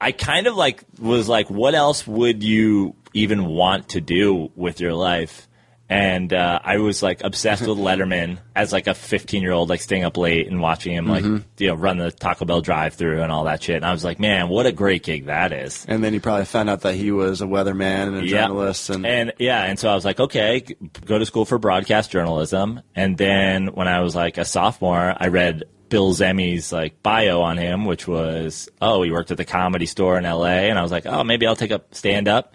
[0.00, 4.80] I kind of like was like, what else would you even want to do with
[4.80, 5.47] your life?
[5.90, 9.80] And uh, I was like obsessed with Letterman as like a 15 year old, like
[9.80, 11.44] staying up late and watching him like Mm-hmm.
[11.56, 13.76] you know run the Taco Bell drive through and all that shit.
[13.76, 15.86] And I was like, man, what a great gig that is.
[15.88, 18.42] And then you probably found out that he was a weatherman and a Yeah.
[18.48, 18.90] journalist.
[18.90, 20.62] And, and yeah, and so I was like, okay,
[21.06, 22.82] go to school for broadcast journalism.
[22.94, 27.56] And then when I was like a sophomore, I read Bill Zehme's like bio on
[27.56, 30.68] him, which was, oh, he worked at the comedy store in L.A.
[30.68, 32.54] And I was like, oh, maybe I'll take up stand up.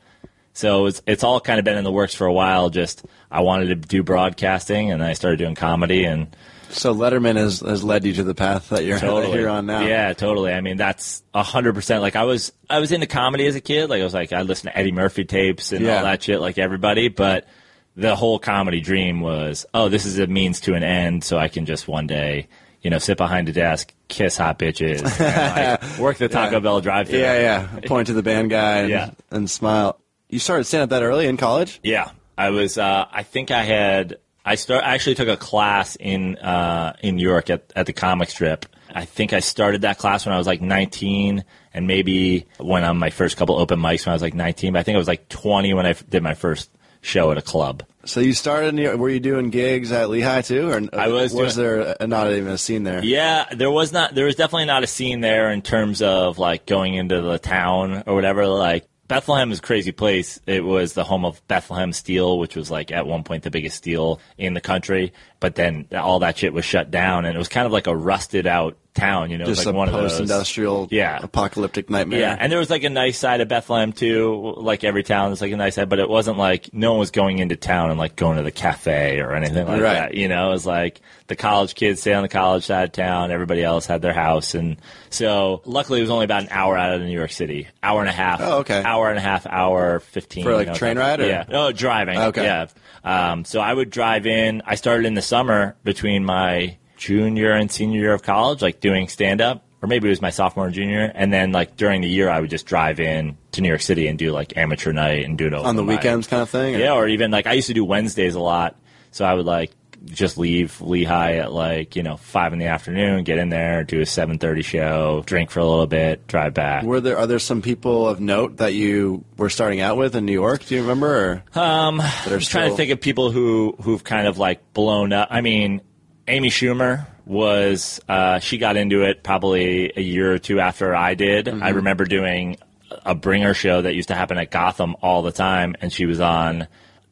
[0.53, 2.69] So it's it's all kind of been in the works for a while.
[2.69, 6.35] Just I wanted to do broadcasting, and then I started doing comedy, and
[6.69, 9.65] so Letterman has, has led you to the path that you're, that totally you're on
[9.67, 9.81] now.
[9.81, 10.51] Yeah, totally.
[10.53, 12.01] I mean, that's a hundred percent.
[12.01, 13.89] Like I was, I was into comedy as a kid.
[13.91, 15.97] Like I was like, I listened to Eddie Murphy tapes and Yeah.
[15.97, 17.09] all that shit, like everybody.
[17.09, 17.47] But
[17.95, 21.47] the whole comedy dream was, oh, this is a means to an end, so I
[21.47, 22.47] can just one day,
[22.81, 26.59] you know, sit behind a desk, kiss hot bitches, and, like, work the Taco Yeah.
[26.59, 27.19] Bell drive-thru.
[27.19, 27.39] Yeah,
[27.73, 27.79] yeah.
[27.85, 29.11] Point to the band guy and, Yeah.
[29.29, 29.99] and smile.
[30.34, 31.80] You started stand up that early in college?
[31.84, 32.78] Yeah, I was.
[32.80, 34.17] Uh, I think I had.
[34.43, 34.84] I start.
[34.84, 38.65] I actually took a class in uh, in New York at at the comic strip.
[38.96, 41.43] I think I started that class when I was like 19,
[41.74, 44.74] and maybe went on my first couple open mics when I was like 19.
[44.74, 46.69] But I think I was like 20 when I f- did my first
[47.02, 47.84] show at a club.
[48.06, 48.76] So you started.
[49.00, 52.32] Were you doing gigs at Lehigh too, or I was Was doing- there a, not
[52.32, 53.04] even a scene there?
[53.04, 54.15] Yeah, there was not.
[54.15, 58.04] There was definitely not a scene there in terms of like going into the town
[58.08, 58.48] or whatever.
[58.48, 60.39] Like Bethlehem is a crazy place.
[60.47, 63.78] It was the home of Bethlehem Steel, which was like at one point the biggest
[63.78, 65.13] steel in the country.
[65.39, 67.95] But then all that shit was shut down, and it was kind of like a
[67.95, 69.32] rusted out town.
[69.32, 71.19] You know, Just like a one of those post-industrial, Yeah.
[71.21, 72.19] apocalyptic nightmare.
[72.19, 74.53] Yeah, and there was like a nice side of Bethlehem too.
[74.58, 77.12] Like every town, there's like a nice side, but it wasn't like no one was
[77.12, 79.93] going into town and like going to the cafe or anything like Right.
[79.93, 80.13] that.
[80.13, 83.32] You know, it was like the college kids stay on the college side of town.
[83.32, 84.77] Everybody else had their house, and
[85.10, 88.10] so luckily it was only about an hour out of New York City, hour and
[88.10, 88.39] a half.
[88.41, 88.82] Oh, okay.
[88.84, 90.43] Hour and a half, hour fifteen.
[90.43, 92.17] For, like, you know, train ride, or- Yeah, no driving.
[92.17, 92.43] Okay.
[92.43, 92.67] yeah.
[93.03, 94.62] Um, so I would drive in.
[94.65, 99.07] I started in the summer between my junior and senior year of college, like doing
[99.07, 101.11] stand up, or maybe it was my sophomore and junior.
[101.13, 104.07] And then like during the year, I would just drive in to New York City
[104.07, 106.75] and do like amateur night and do it on the weekends, kind of thing.
[106.75, 108.75] or- Yeah, or even like I used to do Wednesdays a lot,
[109.11, 109.71] so I would like
[110.05, 113.99] just leave Lehigh at like you know five in the afternoon, get in there, do
[114.01, 116.83] a seven thirty show, drink for a little bit, drive back.
[116.83, 120.25] Were there are there some people of note that you were starting out with in
[120.25, 120.65] New York?
[120.65, 121.43] Do you remember?
[121.55, 121.61] Or?
[121.61, 125.27] Um, I'm trying to think of people who who've kind of like blown up.
[125.31, 125.79] I mean,
[126.27, 131.15] Amy Schumer was uh, she got into it probably a year or two after I
[131.15, 131.47] did.
[131.49, 132.57] I remember doing
[133.05, 136.19] a bringer show that used to happen at Gotham all the time, and she was
[136.19, 136.67] on.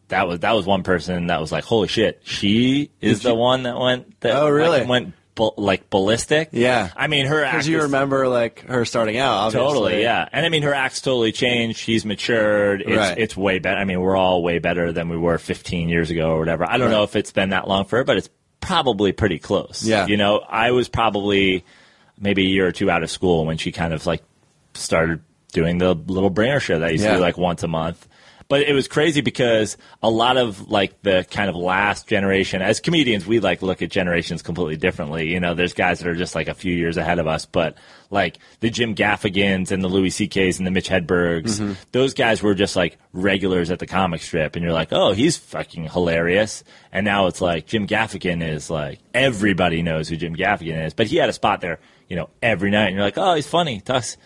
[0.10, 3.34] That was that was one person that was like, holy shit, she is Did the
[3.34, 4.80] you- one that went that Oh, really?
[4.80, 6.50] like, went bu- like ballistic.
[6.52, 6.90] Yeah.
[6.98, 9.68] I mean her Because act you remember like her starting out, obviously.
[9.68, 10.28] Totally, yeah.
[10.34, 11.78] And I mean, her act's totally changed.
[11.80, 12.82] She's matured.
[12.82, 13.18] It's, Right.
[13.18, 13.78] it's way better.
[13.80, 16.66] I mean, we're all way better than we were 15 years ago or whatever.
[16.70, 16.92] I don't Right.
[16.98, 18.30] know if it's been that long for her, but it's
[18.62, 19.84] probably pretty close.
[19.86, 20.08] Yeah.
[20.08, 21.66] You know, I was probably
[22.20, 24.24] maybe a year or two out of school when she kind of like
[24.74, 25.22] started
[25.52, 27.12] doing the little bringer show that I used Yeah.
[27.12, 28.08] to do like once a month.
[28.52, 32.82] But it was crazy because a lot of like the kind of last generation, as
[32.82, 35.32] comedians, we like look at generations completely differently.
[35.32, 37.78] You know, there's guys that are just like a few years ahead of us, but
[38.10, 41.74] like the Jim Gaffigans and the Louis C.K.'s and the Mitch Hedbergs, mm-hmm.
[41.94, 44.58] those guys were just like regulars at the comic strip.
[44.58, 46.66] And you're like, oh, he's fucking hilarious.
[46.92, 50.94] And now it's like Jim Gaffigan is like, everybody knows who Jim Gaffigan is.
[50.94, 52.88] But he had a spot there, you know, every night.
[52.88, 53.80] And you're like, oh, he's funny.
[53.80, 54.18] Talks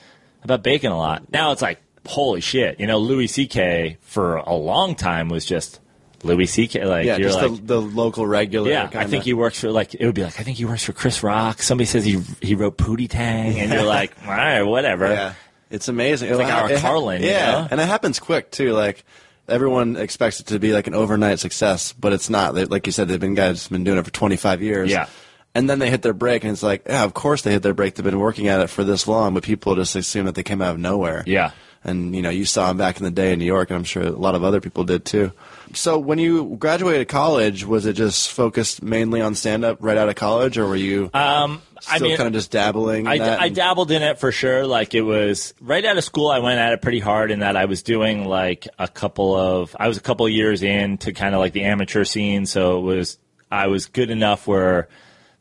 [0.42, 1.32] about bacon a lot.
[1.32, 2.80] Now it's like, holy shit.
[2.80, 3.98] You know, Louis C.K.
[4.02, 5.80] for a long time was just
[6.24, 6.86] Louis C.K.
[6.86, 8.70] Like, Yeah, you're just like, the, the local regular.
[8.70, 9.08] yeah, I kinda.
[9.10, 11.22] think he works for like it would be like I think he works for Chris
[11.24, 11.62] Rock.
[11.62, 15.08] Somebody says he he wrote Pootie Tang, and you're like, all right, whatever.
[15.08, 15.34] Yeah,
[15.70, 16.30] it's amazing.
[16.30, 17.68] It's like our Carlin, you Yeah, know?
[17.72, 18.72] and it happens quick too.
[18.74, 19.04] Like
[19.48, 22.56] everyone expects it to be like an overnight success, but it's not.
[22.56, 24.89] They, like you said, they've been guys been doing it for 25 years.
[24.89, 25.08] Yeah.
[25.54, 27.74] And then they hit their break, and it's like, yeah, of course they hit their
[27.74, 27.96] break.
[27.96, 30.62] They've been working at it for this long, but people just assume that they came
[30.62, 31.24] out of nowhere.
[31.26, 31.52] Yeah.
[31.86, 33.84] And you know, you saw him back in the day in New York, and I'm
[33.84, 35.32] sure a lot of other people did too.
[35.74, 40.10] So when you graduated college, was it just focused mainly on stand up right out
[40.10, 43.02] of college, or were you Um, I still mean, kind of just dabbling?
[43.06, 44.65] In I, I dabbled in it for sure.
[44.65, 46.30] Like it was right out of school.
[46.30, 49.76] I went at it pretty hard in that I was doing like a couple of,
[49.80, 52.45] I was a couple of years in to kind of like the amateur scene.
[52.45, 53.19] So it was,
[53.52, 54.88] I was good enough where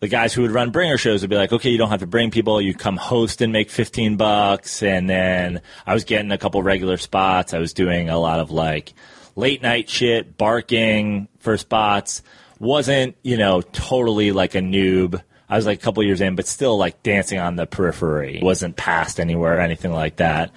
[0.04, 2.06] the guys who would run bringer shows would be like, okay, you don't have to
[2.06, 2.60] bring people.
[2.60, 4.82] You come host and make 15 bucks.
[4.82, 7.54] And then I was getting a couple regular spots.
[7.54, 8.92] I was doing a lot of like
[9.34, 12.20] late night shit, barking for spots.
[12.58, 15.22] Wasn't, you know, totally like a noob.
[15.48, 18.40] I was like a couple years in, but still like dancing on the periphery.
[18.42, 20.50] Wasn't passed anywhere or anything like that.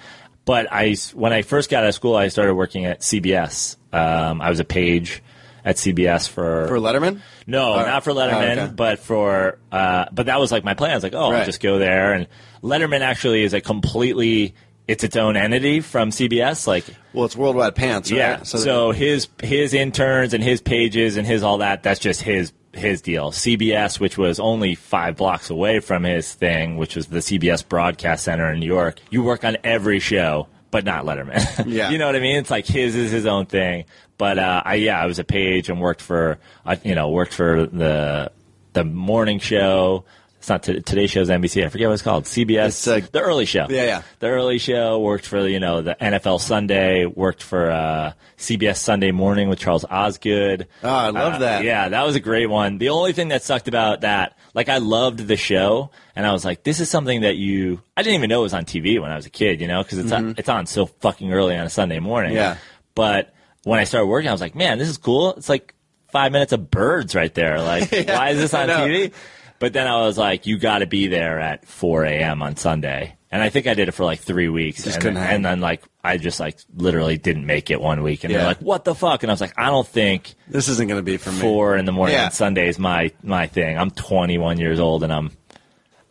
[0.44, 3.76] But I, when I first got out of school, I started working at CBS.
[3.94, 5.22] Um, I was a page
[5.68, 7.20] at CBS for For Letterman?
[7.46, 8.72] no, Oh, not for oh, Letterman, okay.
[8.74, 10.92] but for uh, but that was like my plan.
[10.92, 11.40] I was like, oh, Right.
[11.40, 12.14] I'll just go there.
[12.14, 12.26] And
[12.62, 14.54] Letterman actually is a completely
[14.86, 16.66] it's its own entity from CBS.
[16.66, 18.16] Like, Well, it's Worldwide Pants, right?
[18.18, 18.42] yeah.
[18.44, 23.02] So, his his interns and his pages and his all that that's just his his
[23.02, 23.30] deal.
[23.30, 28.24] CBS, which was only five blocks away from his thing, which was the CBS Broadcast
[28.24, 29.00] Center in New York.
[29.10, 31.66] You work on every show, but not Letterman.
[31.66, 31.90] Yeah.
[31.90, 32.36] you know what I mean?
[32.36, 33.84] It's like his is his own thing.
[34.16, 37.34] But uh, I yeah, I was a page and worked for I you know worked
[37.34, 38.32] for the
[38.72, 40.04] the morning show.
[40.48, 41.62] It's not t- today's show's NBC.
[41.66, 42.24] I forget what it's called.
[42.24, 42.68] CBS.
[42.68, 43.66] It's, uh, the early show.
[43.68, 44.02] Yeah, yeah.
[44.20, 47.04] The early show worked for you know the NFL Sunday.
[47.04, 50.66] Worked for uh, CBS Sunday Morning with Charles Osgood.
[50.82, 51.64] Oh, I love Uh, that.
[51.64, 52.78] Yeah, that was a great one.
[52.78, 56.46] The only thing that sucked about that, like I loved the show, and I was
[56.46, 57.82] like, this is something that you.
[57.94, 59.82] I didn't even know it was on TV when I was a kid, you know,
[59.82, 62.30] because it's on, it's on so fucking early on a Sunday morning.
[62.30, 62.38] Mm-hmm.
[62.38, 62.56] Yeah.
[62.94, 63.34] But
[63.64, 65.34] when I started working, I was like, man, this is cool.
[65.34, 65.74] It's like
[66.10, 67.60] five minutes of birds right there.
[67.60, 68.66] Like, why is this on.
[68.70, 69.12] TV?
[69.58, 72.42] But then I was like, you got to be there at 4 a.m.
[72.42, 73.16] on Sunday.
[73.30, 74.84] And I think I did it for like three weeks.
[74.84, 78.24] Just and, couldn't and then like I just like literally didn't make it one week.
[78.24, 78.38] And Yeah.
[78.38, 79.22] they're like, what the fuck?
[79.22, 81.38] And I was like, I don't think This isn't going to be for me.
[81.40, 82.26] four in the morning Yeah.
[82.26, 83.76] on Sunday is my my thing.
[83.76, 85.32] I'm 21 years old and I'm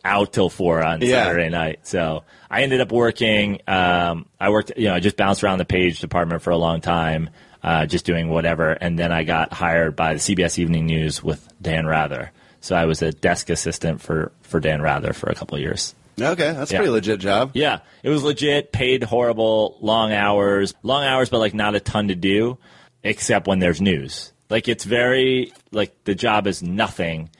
[0.04, 1.24] out till four on Yeah.
[1.24, 1.80] Saturday night.
[1.82, 3.62] So I ended up working.
[3.66, 6.80] Um, I worked, you know, I just bounced around the page department for a long
[6.80, 7.30] time,
[7.64, 8.70] uh, just doing whatever.
[8.70, 12.30] And then I got hired by the CBS Evening News with Dan Rather.
[12.60, 15.94] So I was a desk assistant for for Dan Rather for a couple of years.
[16.20, 16.78] Okay, that's a Yeah.
[16.80, 17.52] pretty legit job.
[17.54, 22.08] Yeah, it was legit, paid horrible, long hours, long hours, but like not a ton
[22.08, 22.58] to do,
[23.04, 24.32] except when there's news.
[24.50, 27.30] Like it's very like the job is nothing.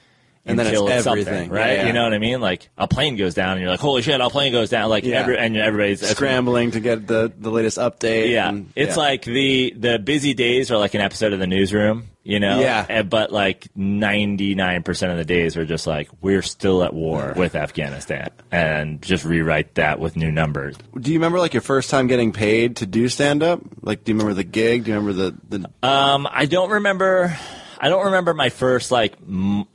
[0.47, 1.25] And then it's until everything.
[1.25, 1.73] something, Yeah, right?
[1.79, 1.87] yeah.
[1.89, 2.41] You know what I mean?
[2.41, 5.05] Like a plane goes down, and you're like, "Holy shit, a plane goes down!" Like
[5.05, 5.21] Yeah.
[5.21, 8.31] every, and everybody's Scrambling to get the, the latest update.
[8.31, 9.03] Yeah, and- it's yeah.
[9.03, 12.61] like the the busy days are like an episode of the newsroom, you know.
[12.61, 12.85] Yeah.
[12.89, 16.93] And- but like ninety nine percent of the days are just like we're still at
[16.93, 20.77] war with Afghanistan, and just rewrite that with new numbers.
[21.01, 23.61] Do you remember like your first time getting paid to do stand up?
[23.81, 24.85] Like, do you remember the gig?
[24.85, 27.37] Do you remember the, the Um, I don't remember.
[27.81, 29.67] I don't remember my first like m-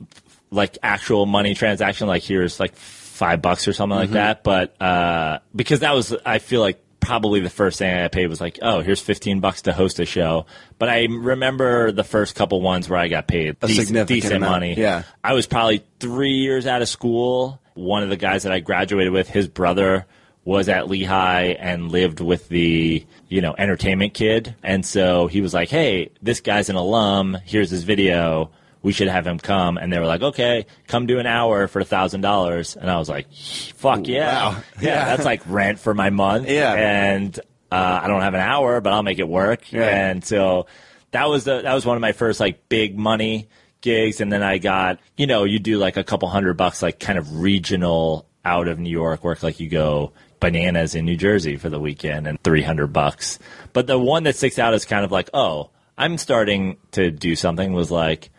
[0.50, 2.06] like actual money transaction.
[2.06, 4.44] Like here's like five bucks or something like that.
[4.44, 8.40] But uh, because that was, I feel like probably the first thing I paid was
[8.40, 10.46] like, oh, here's fifteen bucks to host a show.
[10.78, 14.34] But I remember the first couple ones where I got paid A dec- significant decent
[14.34, 14.74] amount, money.
[14.76, 15.04] yeah.
[15.22, 17.60] I was probably three years out of school.
[17.74, 20.06] One of the guys that I graduated with, his brother
[20.44, 24.54] was at Lehigh and lived with the, you know, entertainment kid.
[24.62, 27.38] And so he was like, Hey, this guy's an alum.
[27.44, 28.50] Here's his video.
[28.84, 29.78] We should have him come.
[29.78, 32.76] And they were like, okay, come do an hour for a thousand dollars.
[32.76, 34.50] And I was like, fuck yeah.
[34.50, 34.62] Wow.
[34.80, 34.82] Yeah.
[34.82, 35.04] Yeah.
[35.06, 36.48] That's like rent for my month.
[36.48, 36.74] Yeah.
[36.74, 37.36] And,
[37.72, 39.72] uh, I don't have an hour, but I'll make it work.
[39.72, 39.88] Yeah.
[39.88, 40.66] And so
[41.10, 43.48] that was the, that was one of my first like big money
[43.80, 44.20] gigs.
[44.20, 47.18] And then I got, you know, you do like a couple hundred bucks, like kind
[47.18, 49.42] of regional out of New York work.
[49.42, 53.38] Like you go bananas in New Jersey for the weekend and 300 bucks.
[53.72, 57.34] But the one that sticks out is kind of like, oh, I'm starting to do
[57.34, 58.30] something was like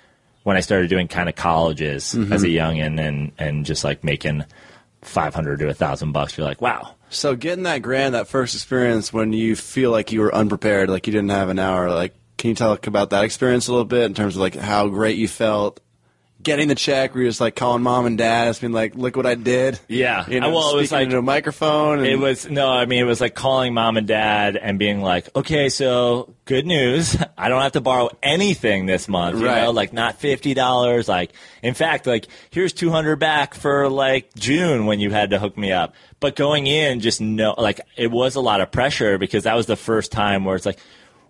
[0.45, 2.31] when I started doing kind of colleges mm-hmm.
[2.31, 4.45] as a youngin and, and just like making
[5.01, 6.37] 500 to a thousand bucks.
[6.37, 6.93] You're like, wow.
[7.09, 11.07] So getting that grand, that first experience when you feel like you were unprepared, like
[11.07, 14.03] you didn't have an hour, like can you talk about that experience a little bit
[14.03, 15.79] in terms of like how great you felt
[16.45, 17.13] getting the check?
[17.13, 19.77] Were you're just like calling mom and dad, being like, "Look what I did"?
[19.89, 20.23] Yeah.
[20.29, 21.99] you know, Well, it was like- into a microphone.
[21.99, 25.01] And, It was no, I mean it was like calling mom and dad and being
[25.01, 29.39] like, okay, so good news, I don't have to borrow anything this month.
[29.39, 29.63] You Right.
[29.63, 31.09] know, like not fifty dollars.
[31.09, 31.31] Like
[31.61, 35.57] in fact, like here's two hundred back for like June when you had to hook
[35.57, 35.93] me up.
[36.21, 39.65] But going in, just no, like it was a lot of pressure because that was
[39.65, 40.79] the first time where it's like.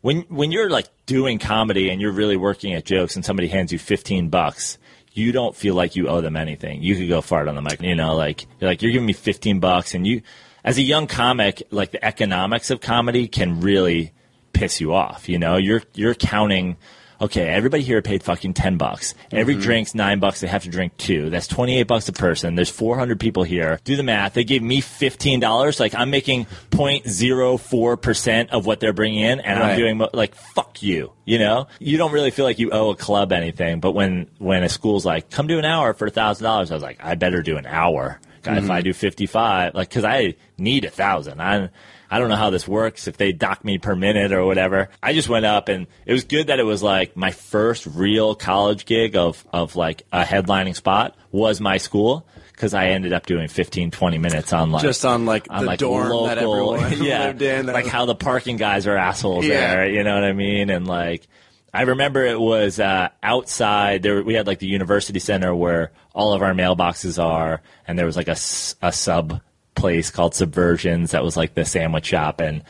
[0.01, 3.71] When, when you're like doing comedy and you're really working at jokes and somebody hands
[3.73, 4.77] you 15 bucks,
[5.15, 6.83] you don't feel like you owe them anything.
[6.83, 9.13] You could go fart on the mic, you know, like you're like you're giving me
[9.13, 10.21] 15 bucks and you
[10.63, 14.11] as a young comic, like the economics of comedy can really
[14.51, 15.55] piss you off, you know?
[15.57, 16.75] You're you're counting
[17.21, 19.13] okay, everybody here paid fucking 10 bucks.
[19.31, 19.63] Every mm-hmm.
[19.63, 21.29] drink's 9 bucks, they have to drink two.
[21.29, 22.55] That's 28 bucks a person.
[22.55, 23.79] There's 400 people here.
[23.83, 24.33] Do the math.
[24.33, 29.71] They gave me $15, like I'm making 0.04% of what they're bringing in and Right.
[29.71, 32.91] I'm doing mo- like fuck you you know you don't really feel like you owe
[32.91, 36.11] a club anything but when when a school's like come do an hour for a
[36.11, 38.85] thousand dollars i was like i better do an hour God, if i mm-hmm.
[38.85, 41.69] do 55 like because i need a thousand i
[42.09, 44.89] I don't know how this works if they dock me per minute or whatever.
[45.01, 48.35] I just went up and it was good that it was like my first real
[48.35, 53.25] college gig of, of like a headlining spot was my school because I ended up
[53.25, 57.41] doing 15, 20 minutes on like Just on, like, the dorm that everyone yeah, lived
[57.41, 57.65] in.
[57.75, 59.75] Like was- how the parking guys are assholes Yeah.
[59.75, 59.89] there.
[59.89, 60.69] You know what I mean?
[60.69, 61.27] And like,
[61.73, 64.01] I remember it was uh, outside.
[64.01, 68.05] There, we had like the university center where all of our mailboxes are, and there
[68.05, 68.37] was like a,
[68.81, 69.41] a sub
[69.75, 72.39] place called Subversions that was like the sandwich shop.
[72.39, 72.63] And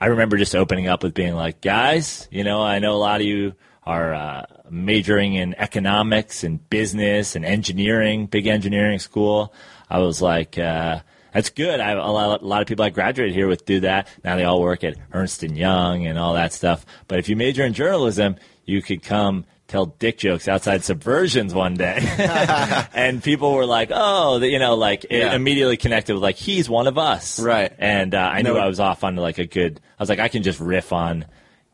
[0.00, 3.20] I remember just opening up with being like, guys, you know, I know a lot
[3.20, 9.52] of you are uh, majoring in economics and business and engineering, big engineering school.
[9.88, 11.00] I was like, uh,
[11.32, 11.80] that's good.
[11.80, 14.08] I, a, lot, a lot of people I graduated here with do that.
[14.24, 16.84] Now they all work at Ernst and Young and all that stuff.
[17.06, 21.74] But if you major in journalism, you could come tell dick jokes outside subversions one
[21.74, 21.98] day.
[22.94, 25.34] and people were like, oh, you know, like it Yeah.
[25.34, 27.38] immediately connected with like, he's one of us.
[27.38, 27.72] Right.
[27.78, 30.28] And uh, I knew I was off on like a good, I was like, I
[30.28, 31.26] can just riff on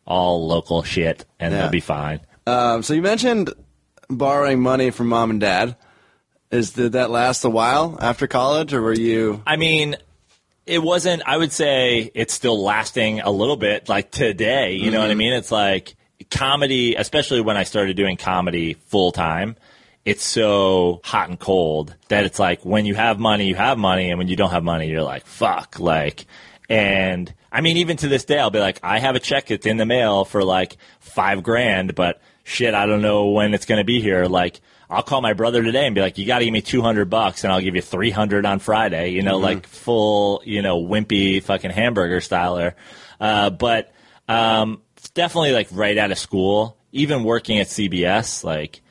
[0.06, 1.60] all local shit and Yeah.
[1.60, 2.20] it'll be fine.
[2.46, 3.50] Um, so you mentioned
[4.08, 5.76] borrowing money from mom and dad.
[6.50, 9.42] Is did that last a while after college, or were you?
[9.44, 9.96] I mean,
[10.66, 11.22] it wasn't.
[11.26, 14.74] I would say it's still lasting a little bit, like today.
[14.74, 15.32] You know what I mean?
[15.32, 15.96] It's like
[16.34, 19.56] comedy, especially when I started doing comedy full time.
[20.04, 24.10] It's so hot and cold that it's like when you have money, you have money,
[24.10, 26.26] and when you don't have money, you're like, fuck, like.
[26.68, 29.64] And I mean, even to this day, I'll be like, I have a check that's
[29.64, 33.78] in the mail for like five grand, but shit, I don't know when it's going
[33.78, 34.26] to be here.
[34.26, 34.60] Like,
[34.90, 37.44] I'll call my brother today and be like, you got to give me 200 bucks
[37.44, 41.70] and I'll give you 300 on Friday, you know, like full, you know, wimpy fucking
[41.70, 42.74] hamburger styler.
[43.18, 43.92] Uh, but,
[44.28, 44.82] um,
[45.14, 48.82] definitely like right out of school, even working at CBS, like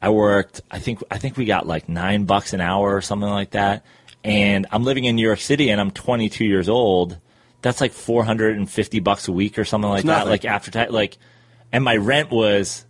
[0.00, 3.28] I worked, I think, I think we got like nine bucks an hour or something
[3.28, 3.84] like that.
[4.22, 7.18] And I'm living in New York City and I'm 22 years old.
[7.62, 10.18] That's like 450 bucks a week or something like that.
[10.18, 10.28] nothing.
[10.30, 11.16] Like after tax, like,
[11.72, 12.84] and my rent was,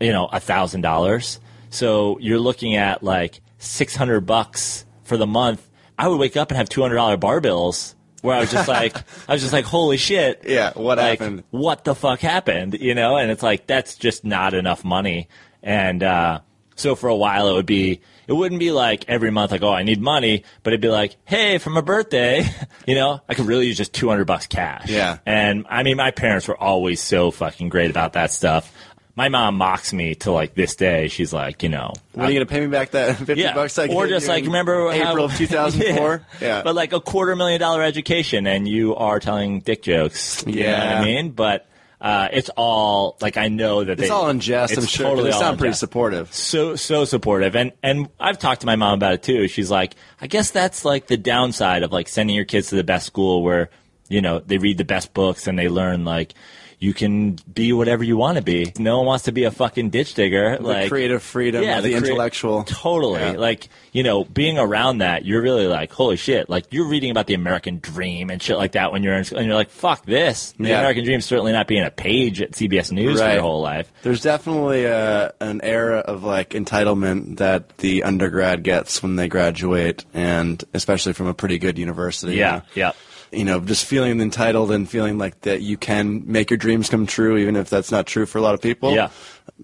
[0.00, 1.40] you know, a thousand dollars.
[1.70, 5.66] So you're looking at like 600 bucks for the month.
[5.98, 8.96] I would wake up and have $200 bar bills where I was just like,
[9.28, 10.42] I was just like, holy shit.
[10.48, 11.44] Yeah, what like, happened?
[11.50, 12.74] What the fuck happened?
[12.80, 15.28] You know, and it's like, that's just not enough money.
[15.62, 16.40] And, uh,
[16.74, 19.72] so for a while it would be, it wouldn't be like every month, like, oh,
[19.72, 22.44] I need money, but it'd be like, hey, for my birthday,
[22.86, 24.88] you know, I could really use just 200 bucks cash.
[24.88, 25.18] Yeah.
[25.26, 28.72] And I mean, my parents were always so fucking great about that stuff.
[29.18, 31.08] My mom mocks me to like this day.
[31.08, 33.52] She's like, you know, When are you going to pay me back that fifty yeah,
[33.52, 33.76] bucks?
[33.76, 36.24] I or just like remember how- April of two thousand four.
[36.40, 36.46] yeah.
[36.48, 40.44] Yeah, but like a quarter million dollar education, and you are telling dick jokes.
[40.46, 41.00] You know what Yeah.
[41.00, 41.66] I mean, but
[42.00, 44.74] uh, it's all like I know that it's they, all in jest.
[44.74, 45.06] It's I'm sure.
[45.08, 45.80] Totally they sound pretty jest.
[45.80, 46.32] supportive.
[46.32, 49.48] So so supportive, and and I've talked to my mom about it too.
[49.48, 52.84] She's like, I guess that's like the downside of like sending your kids to the
[52.84, 53.70] best school where
[54.08, 56.34] you know they read the best books and they learn like.
[56.80, 58.72] You can be whatever you want to be.
[58.78, 60.56] No one wants to be a fucking ditch digger.
[60.58, 62.62] The like creative freedom, yeah, the, crea- intellectual.
[62.62, 63.20] Totally.
[63.20, 63.32] Yeah.
[63.32, 66.48] Like, you know, being around that, you're really like, holy shit.
[66.48, 69.38] Like, you're reading about the American dream and shit like that when you're in school,
[69.38, 70.52] and you're like, fuck this.
[70.58, 70.78] The Yeah.
[70.78, 73.32] American dream's certainly not being a page at CBS News for Right.
[73.34, 73.90] your whole life.
[74.02, 80.04] There's definitely a, an era of like entitlement that the undergrad gets when they graduate,
[80.14, 82.36] and especially from a pretty good university.
[82.36, 82.60] Yeah.
[82.74, 82.92] Yeah.
[83.32, 87.06] You know, just feeling entitled and feeling like that you can make your dreams come
[87.06, 88.94] true, even if that's not true for a lot of people.
[88.94, 89.10] Yeah.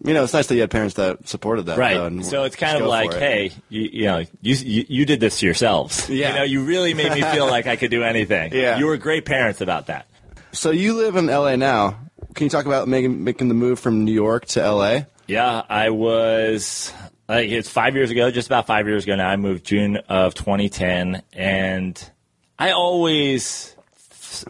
[0.04, 1.78] You know, it's nice that you had parents that supported that.
[1.78, 1.94] Right.
[1.94, 5.38] though, so it's kind of like, hey, you, you know, you, you you did this
[5.38, 6.08] to yourselves.
[6.10, 6.30] Yeah.
[6.30, 8.52] You know, you really made me feel like I could do anything.
[8.64, 8.78] Yeah.
[8.78, 10.06] You were great parents about that.
[10.52, 11.98] So you live in LA now.
[12.34, 15.00] Can you talk about making making the move from New York to LA?
[15.26, 16.92] Yeah, I was.
[17.28, 19.28] Like, it's five years ago, just about five years ago now.
[19.28, 22.10] I moved June of 2010, and
[22.58, 23.74] I always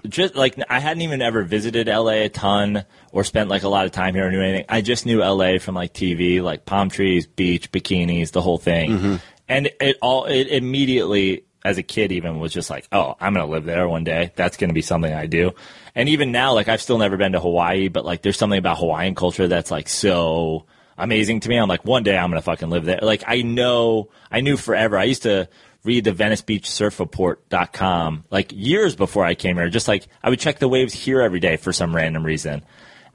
[0.09, 3.87] just like I hadn't even ever visited LA a ton or spent like a lot
[3.87, 4.67] of time here or knew anything.
[4.69, 8.91] I just knew LA from like TV, like palm trees, beach, bikinis, the whole thing,
[8.91, 9.17] mm-hmm.
[9.49, 11.45] and it all it immediately.
[11.67, 14.33] As a kid, even was just like, oh, I'm gonna live there one day.
[14.37, 15.53] That's gonna be something I do.
[15.95, 18.77] And even now, like I've still never been to Hawaii, but like there's something about
[18.77, 20.67] Hawaiian culture that's like so
[20.99, 21.57] amazing to me.
[21.57, 22.99] I'm like, one day I'm gonna fucking live there.
[23.01, 24.99] Like I know, I knew forever.
[24.99, 25.49] I used to
[25.85, 29.69] read the Venice Beach Surf Report.com like years before I came here.
[29.69, 32.65] Just like I would check the waves here every day for some random reason.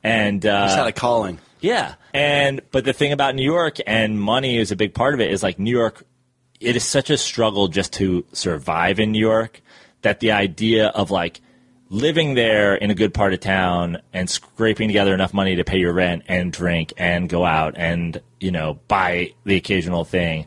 [0.03, 1.39] And uh, Just had a calling.
[1.59, 1.95] yeah.
[2.13, 5.31] And but the thing about New York and money is a big part of it
[5.31, 6.03] is like New York
[6.59, 9.61] it is such a struggle just to survive in New York
[10.01, 11.39] that the idea of like
[11.89, 15.79] living there in a good part of town and scraping together enough money to pay
[15.79, 20.45] your rent and drink and go out and you know buy the occasional thing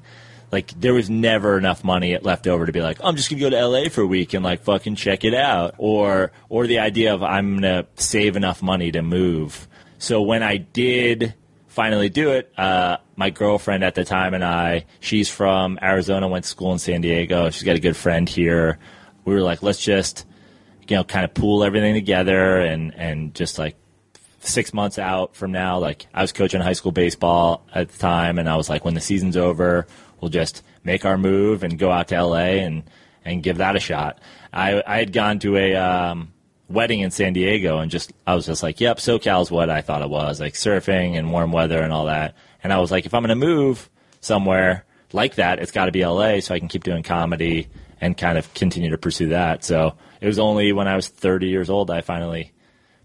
[0.53, 3.51] like there was never enough money left over to be like I'm just gonna go
[3.51, 7.15] to LA for a week and like fucking check it out or or the idea
[7.15, 9.67] of I'm gonna save enough money to move
[10.03, 11.35] so when I did
[11.69, 16.43] finally do it, uh, my girlfriend at the time and I, she's from Arizona, went
[16.43, 17.51] to school in San Diego.
[17.51, 18.81] She's got a good friend here.
[19.25, 20.27] We were like, let's just,
[20.89, 23.77] you know, kind of pool everything together and, and just like
[24.41, 28.39] six months out from now, like I was coaching high school baseball at the time,
[28.39, 29.87] and I was like, when the season's over,
[30.23, 32.85] we'll just make our move and go out to LA and
[33.25, 34.21] and give that a shot.
[34.53, 36.33] I I had gone to a um,
[36.69, 40.01] wedding in San Diego and just I was just like, yep, SoCal's what I thought
[40.01, 42.35] it was, like surfing and warm weather and all that.
[42.65, 45.93] And I was like, if I'm going to move somewhere like that, it's got to
[45.93, 47.69] be LA so I can keep doing comedy
[48.01, 49.65] and kind of continue to pursue that.
[49.65, 52.53] So it was only when I was 30 years old I finally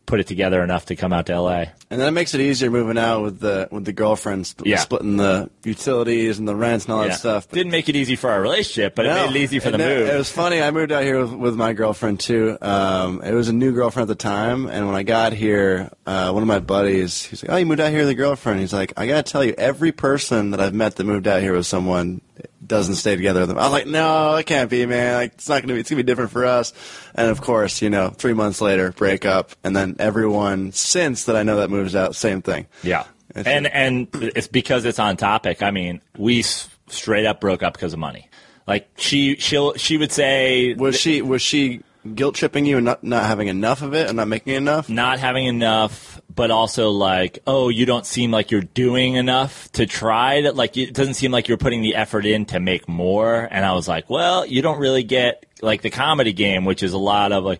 [0.07, 1.65] put it together enough to come out to LA.
[1.91, 4.77] And then it makes it easier moving out with the with the girlfriend, sp- Yeah.
[4.79, 7.09] splitting the utilities and the rents and all Yeah.
[7.09, 7.47] that stuff.
[7.49, 9.11] But Didn't make it easy for our relationship, but No.
[9.25, 10.07] it made it easy for the move.
[10.09, 10.61] It was funny.
[10.61, 12.57] I moved out here with, with my girlfriend too.
[12.61, 16.31] Um, it was a new girlfriend at the time, and when I got here, uh,
[16.31, 18.73] one of my buddies, he's like, "Oh, you moved out here with a girlfriend?" He's
[18.73, 21.65] like, "I gotta tell you, every person that I've met that moved out here with
[21.67, 22.21] someone
[22.67, 25.15] doesn't stay together with them." I was like, "No, it can't be, man.
[25.15, 25.79] Like, it's not gonna be.
[25.79, 26.73] It's gonna be different for us."
[27.15, 31.35] And of course, you know, three months later, break up, and then everyone since that
[31.35, 32.67] I know that moves out, same thing.
[32.83, 33.05] Yeah,
[33.35, 35.61] It's- and and it's because it's on topic.
[35.63, 38.29] I mean, we s- straight up broke up because of money.
[38.67, 41.81] Like she she'll she would say Was she was she
[42.15, 44.89] guilt tripping you and not not having enough of it and not making enough?
[44.89, 49.85] not having enough, but also like, oh, you don't seem like you're doing enough to
[49.85, 50.77] try to like.
[50.77, 53.45] It doesn't seem like you're putting the effort in to make more.
[53.51, 56.93] And I was like, well, you don't really get like the comedy game, which is
[56.93, 57.59] a lot of like.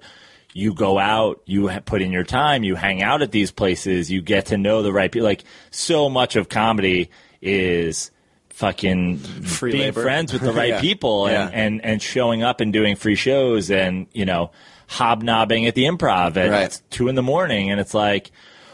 [0.54, 4.24] You go out, you put in your time, you hang out at these places, you
[4.24, 5.28] get to know the right people.
[5.28, 7.12] Like so much of comedy
[7.44, 8.10] is
[8.50, 10.02] fucking Free being labor.
[10.02, 10.82] friends with the right Yeah.
[10.82, 11.50] people and, Yeah.
[11.66, 14.50] and and showing up and doing free shows and you know
[14.88, 16.82] hobnobbing at the improv at Right.
[16.90, 18.32] two in the morning and it's like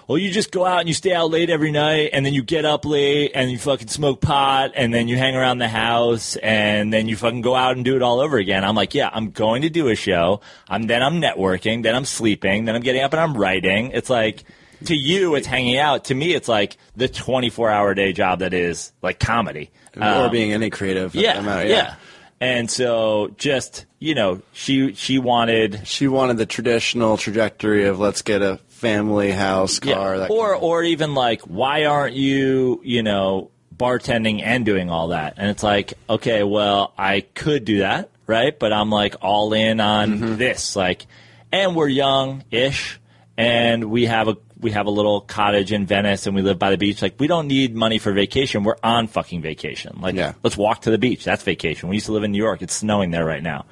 [0.08, 2.44] well you just go out and you stay out late every night and then you
[2.44, 6.36] get up late and you fucking smoke pot and then you hang around the house
[6.38, 8.64] and then you fucking go out and do it all over again.
[8.64, 10.42] I'm like yeah i'm going to do a show.
[10.68, 13.92] I'm then i'm networking then i'm sleeping then i'm getting up and i'm writing.
[13.92, 14.44] It's like
[14.86, 16.06] to you it's hanging out.
[16.06, 19.72] To me it's like the 24 hour day job that is like comedy.
[19.96, 21.14] Or Um, being any creative.
[21.16, 21.96] yeah, no matter- yeah.
[22.42, 28.22] And so just, you know, she she wanted She wanted the traditional trajectory of let's
[28.22, 32.82] get a family house, car, that or kind of- or even like why aren't you,
[32.84, 35.36] you know, bartending and doing all that?
[35.38, 38.58] And it's like, okay, well, I could do that, right?
[38.58, 40.36] But I'm like all in on Mm-hmm.
[40.38, 41.06] this like
[41.52, 43.00] and we're young-ish
[43.38, 46.70] and we have a we have a little cottage in Venice and we live by
[46.72, 47.02] the beach.
[47.02, 48.64] Like we don't need money for vacation.
[48.64, 50.00] We're on fucking vacation.
[50.02, 50.34] Like Yeah.
[50.44, 51.24] let's walk to the beach.
[51.26, 51.90] That's vacation.
[51.90, 52.62] We used to live in New York.
[52.62, 53.66] It's snowing there right now.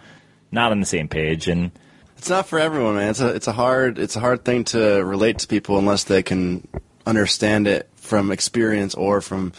[0.52, 1.72] Not on the same page and
[2.22, 3.10] it's not for everyone, man.
[3.10, 6.22] It's a it's a hard it's a hard thing to relate to people unless they
[6.22, 6.68] can
[7.04, 9.54] understand it from experience or from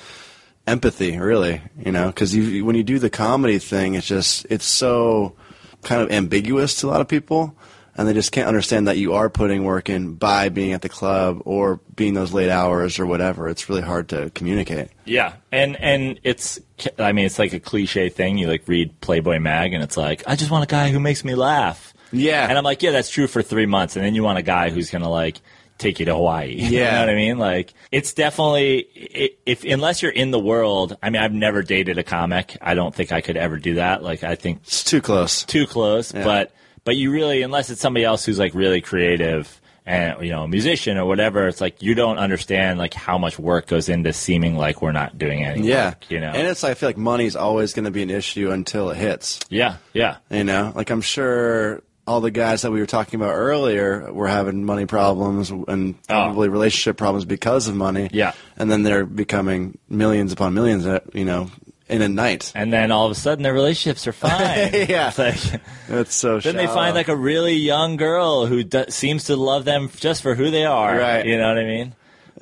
[0.65, 1.61] empathy, really.
[1.85, 5.35] You know, because when you do the comedy thing, it's just it's so
[5.83, 7.57] kind of ambiguous to a lot of people.
[7.97, 10.89] And they just can't understand that you are putting work in by being at the
[10.89, 13.49] club or being those late hours or whatever.
[13.49, 14.89] It's really hard to communicate.
[15.05, 16.61] Yeah, and and it's
[16.97, 18.39] I mean it's like a cliche thing.
[18.39, 21.25] You like read Playboy mag, and it's like I just want a guy who makes
[21.25, 21.92] me laugh.
[22.13, 22.47] Yeah.
[22.49, 24.71] and I'm like, yeah, that's true for three months, and then you want a guy
[24.71, 25.41] who's gonna like
[25.79, 26.53] take you to Hawaii.
[26.59, 26.93] you Yeah.
[26.93, 27.39] know what I mean?
[27.39, 30.97] Like it's definitely i- if unless you're in the world.
[31.03, 32.57] I mean, I've never dated a comic.
[32.61, 34.03] I don't think I could ever do that.
[34.03, 35.45] Like I think It's too close.
[35.45, 36.25] too close, Yeah.
[36.25, 36.53] but
[36.85, 40.49] but you really unless it's somebody else who's like really creative and you know a
[40.49, 44.57] musician or whatever, it's like you don't understand like how much work goes into seeming
[44.57, 45.65] like we're not doing anything.
[45.65, 45.87] Yeah.
[45.89, 46.09] work.
[46.11, 48.51] You know, And it's like, I feel like money's always going to be an issue
[48.53, 49.41] until it hits.
[49.51, 53.33] yeah, yeah, You know, like I'm sure all the guys that we were talking about
[53.35, 58.07] earlier were having money problems and probably relationship problems because of money.
[58.07, 58.11] Oh.
[58.13, 58.33] Yeah.
[58.57, 61.51] And then they're becoming millions upon millions, uh, you know,
[61.89, 62.53] in a night.
[62.55, 64.33] and then all of a sudden their relationships are fine.
[64.89, 65.09] Yeah.
[65.15, 69.25] It's like, It's so then they find like a really young girl who do- seems
[69.25, 70.97] to love them just for who they are.
[70.97, 71.25] Right.
[71.25, 71.95] You know what I mean?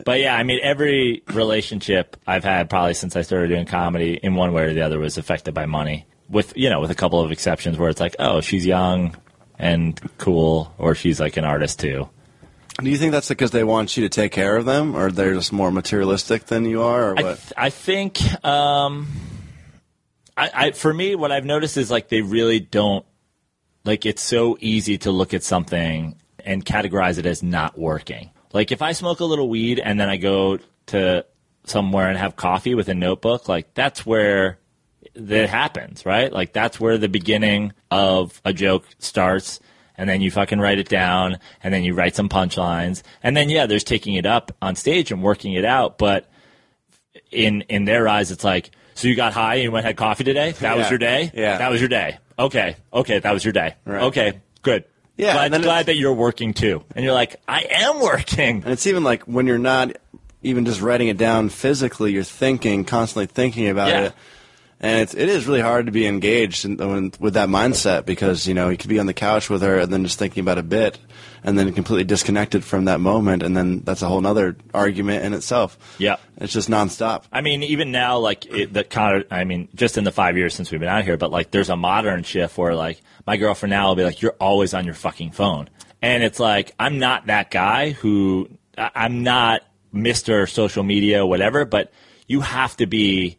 [0.04, 4.34] But yeah, I mean, every relationship I've had probably since I started doing comedy in
[4.36, 6.06] one way or the other was affected by money.
[6.30, 9.16] With you know, with a couple of exceptions where it's like, oh, she's young
[9.60, 12.08] and cool, or she's like an artist too.
[12.82, 15.34] Do you think that's because they want you to take care of them, or they're
[15.34, 17.38] just more materialistic than you are, or I, what?
[17.38, 19.06] th- I think um,
[20.34, 23.04] I, I for me, what I've noticed is like they really don't
[23.84, 24.06] like.
[24.06, 28.30] It's so easy to look at something and categorize it as not working.
[28.54, 31.26] Like if I smoke a little weed and then I go to
[31.64, 34.58] somewhere and have coffee with a notebook, like that's where
[35.28, 36.32] that happens, right?
[36.32, 39.60] Like that's where the beginning of a joke starts.
[39.96, 43.50] And then you fucking write it down, and then you write some punchlines, and then
[43.50, 45.98] yeah, there's taking it up on stage and working it out.
[45.98, 46.26] But
[47.30, 50.24] in in their eyes, it's like, so you got high and you went had coffee
[50.24, 50.52] today.
[50.52, 51.30] That was your day.
[51.34, 51.58] Yeah.
[51.58, 52.18] that was your day.
[52.38, 53.74] Okay, okay, that was your day.
[53.84, 54.04] Right.
[54.04, 54.84] Okay, good.
[55.18, 56.82] Yeah, glad, and glad that you're working too.
[56.96, 58.62] And you're like, I am working.
[58.64, 59.92] And it's even like when you're not
[60.42, 64.00] even just writing it down physically, you're thinking, constantly thinking about Yeah.
[64.04, 64.12] it.
[64.82, 68.54] And it's, it is really hard to be engaged in, with that mindset because, you
[68.54, 70.62] know, you could be on the couch with her and then just thinking about a
[70.62, 70.98] bit
[71.44, 73.42] and then completely disconnected from that moment.
[73.42, 75.76] And then that's a whole other argument in itself.
[75.98, 76.16] Yeah.
[76.38, 77.24] It's just nonstop.
[77.30, 80.54] I mean, even now, like it, the of, I mean, just in the five years
[80.54, 83.72] since we've been out here, but like, there's a modern shift where like my girlfriend
[83.72, 85.68] now will be like, "You're always on your fucking phone,"
[86.00, 89.60] and it's like I'm not that guy who I- I'm not
[89.92, 91.92] Mister Social Media, whatever, but
[92.26, 93.36] you have to be.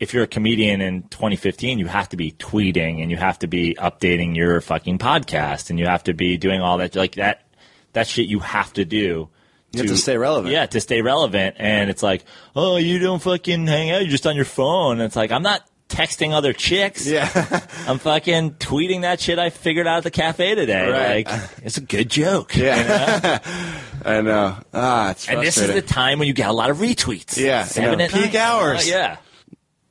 [0.00, 3.46] If you're a comedian in 2015, you have to be tweeting and you have to
[3.46, 7.46] be updating your fucking podcast and you have to be doing all that like that.
[7.92, 9.28] That shit you have to do.
[9.72, 10.52] You have to stay relevant.
[10.52, 11.56] Yeah, to stay relevant.
[11.58, 12.24] And it's like,
[12.54, 14.02] oh, you don't fucking hang out.
[14.02, 14.94] You're just on your phone.
[14.94, 17.06] And it's like, I'm not texting other chicks.
[17.06, 17.28] Yeah.
[17.86, 20.90] I'm fucking tweeting that shit I figured out at the cafe today.
[20.90, 21.26] Right.
[21.26, 22.56] Like, it's a good joke.
[22.56, 23.40] yeah.
[24.04, 24.56] I know.
[24.72, 27.36] Ah, it's And this is the time when you get a lot of retweets.
[27.36, 28.86] Yeah, Seven you know, at peak hours.
[28.86, 29.16] Uh, yeah.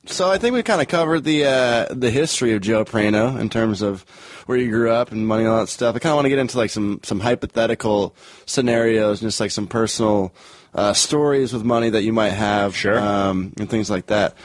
[0.06, 3.49] So I think we kind of covered the uh, the history of Joe Prano in
[3.49, 4.01] terms of
[4.47, 5.95] where you grew up and money and all that stuff.
[5.95, 8.14] I kind of want to get into like some some hypothetical
[8.45, 10.34] scenarios and just like some personal
[10.74, 12.99] uh, stories with money that you might have, Sure.
[12.99, 14.36] um, and things like that.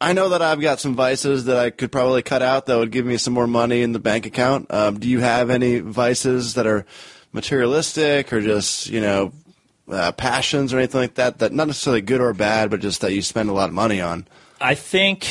[0.00, 2.90] I know that I've got some vices that I could probably cut out that would
[2.90, 4.66] give me some more money in the bank account.
[4.74, 6.84] Um, do you have any vices that are
[7.32, 9.32] materialistic or just you know
[9.88, 13.12] uh, passions or anything like that that not necessarily good or bad, but just that
[13.12, 14.26] you spend a lot of money on?
[14.64, 15.26] I think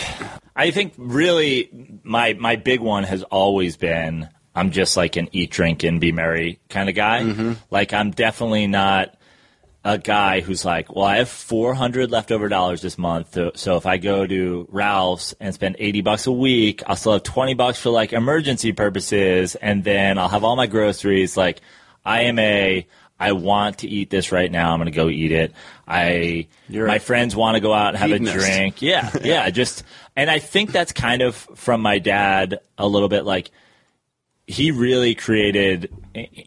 [0.56, 1.70] I think really
[2.04, 6.12] my my big one has always been I'm just like an eat, drink, and be
[6.12, 7.22] merry kind of guy.
[7.24, 7.54] Mm-hmm.
[7.72, 9.16] Like I'm definitely not
[9.84, 13.86] a guy who's like, well, I have 400 leftover dollars this month, so- so if
[13.86, 17.80] I go to Ralph's and spend 80 bucks a week, I'll still have 20 bucks
[17.82, 21.36] for like emergency purposes, and then I'll have all my groceries.
[21.36, 21.60] Like
[22.06, 22.88] I am a
[23.20, 24.72] I want to eat this right now.
[24.74, 25.54] I'm going to go eat it.
[25.88, 28.82] I You're my friends want to go out and have a drink.
[28.82, 29.50] Yeah, yeah.
[29.50, 29.84] Just
[30.16, 33.52] and I think that's kind of from my dad a little bit like
[34.46, 35.90] he really created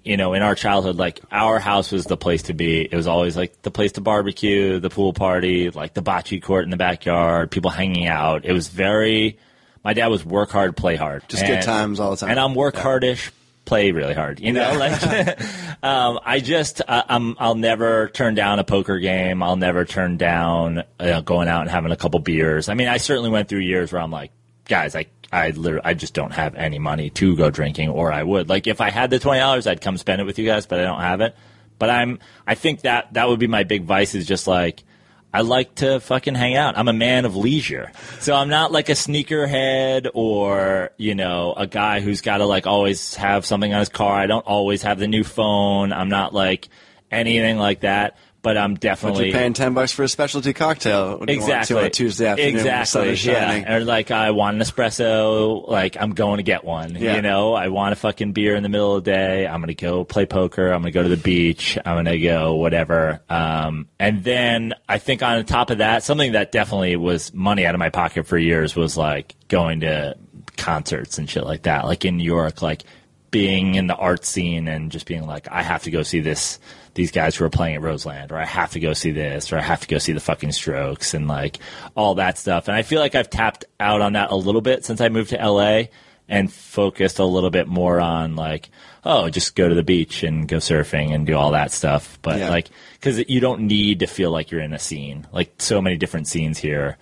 [0.05, 3.07] you know in our childhood like our house was the place to be it was
[3.07, 6.77] always like the place to barbecue the pool party like the bocce court in the
[6.77, 9.39] backyard people hanging out it was very
[9.83, 12.31] my dad was work hard play hard Just good times all the time.
[12.31, 13.33] and i'm work hardish
[13.67, 15.03] play really hard you know like
[15.83, 20.17] um, i just uh, I'm, i'll never turn down a poker game i'll never turn
[20.17, 23.61] down uh, going out and having a couple beers i mean i certainly went through
[23.61, 24.31] years where i'm like
[24.65, 28.23] guys i I literally, I just don't have any money to go drinking, or I
[28.23, 28.49] would.
[28.49, 30.79] Like, if I had the twenty dollars, I'd come spend it with you guys, but
[30.79, 31.35] I don't have it.
[31.79, 34.85] But I'm, I think that that would be my big vice is just like,
[35.33, 36.79] I like to fucking hang out.
[36.79, 37.93] I'm a man of leisure.
[38.21, 42.67] So I'm not like a sneakerhead or, you know, a guy who's got to like
[42.67, 44.19] always have something on his car.
[44.19, 45.93] I don't always have the new phone.
[45.93, 46.69] I'm not like
[47.11, 48.17] anything like that,
[48.47, 51.51] but I'm But definitely you're paying ten bucks for a specialty cocktail when you want
[51.51, 52.55] exactly on a Tuesday afternoon.
[52.55, 53.61] when the sun Exactly.
[53.63, 53.75] Yeah.
[53.75, 55.67] Or like I want an espresso.
[55.67, 56.95] Like I'm going to get one.
[56.95, 57.17] Yeah.
[57.17, 59.49] You know, I want a fucking beer in the middle of the day.
[59.49, 60.71] I'm gonna go play poker.
[60.71, 61.77] I'm gonna go to the beach.
[61.85, 63.21] I'm gonna go whatever.
[63.29, 67.75] Um, and then I think on top of that, something that definitely was money out
[67.75, 70.17] of my pocket for years was like going to
[70.57, 71.85] concerts and shit like that.
[71.85, 72.85] Like in New York, like
[73.33, 76.61] being in the art scene and just being like, I have to go see this,
[76.97, 79.59] these guys who are playing at Roseland, or I have to go see this, or
[79.59, 81.59] I have to go see the fucking Strokes, and like
[81.95, 82.67] all that stuff.
[82.69, 85.31] And I feel like I've tapped out on that a little bit since I moved
[85.31, 85.85] to LA
[86.29, 88.69] and focused a little bit more on like,
[89.05, 92.19] oh, just go to the beach and go surfing and do all that stuff.
[92.23, 92.49] But Yeah.
[92.51, 95.97] like, because you don't need to feel like you're in a scene, like so many
[95.97, 96.97] different scenes here.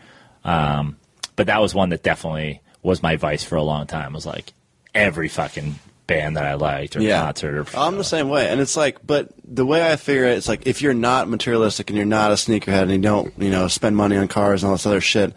[0.45, 0.99] Um,
[1.36, 4.12] but that was one that definitely was my vice for a long time.
[4.12, 4.53] Was like
[4.95, 5.76] every fucking
[6.07, 9.30] band that I liked or concert or I'm the same way, and it's like, but
[9.44, 12.34] the way I figure it, it's like if you're not materialistic and you're not a
[12.34, 15.32] sneakerhead and you don't, you know, spend money on cars and all this other shit,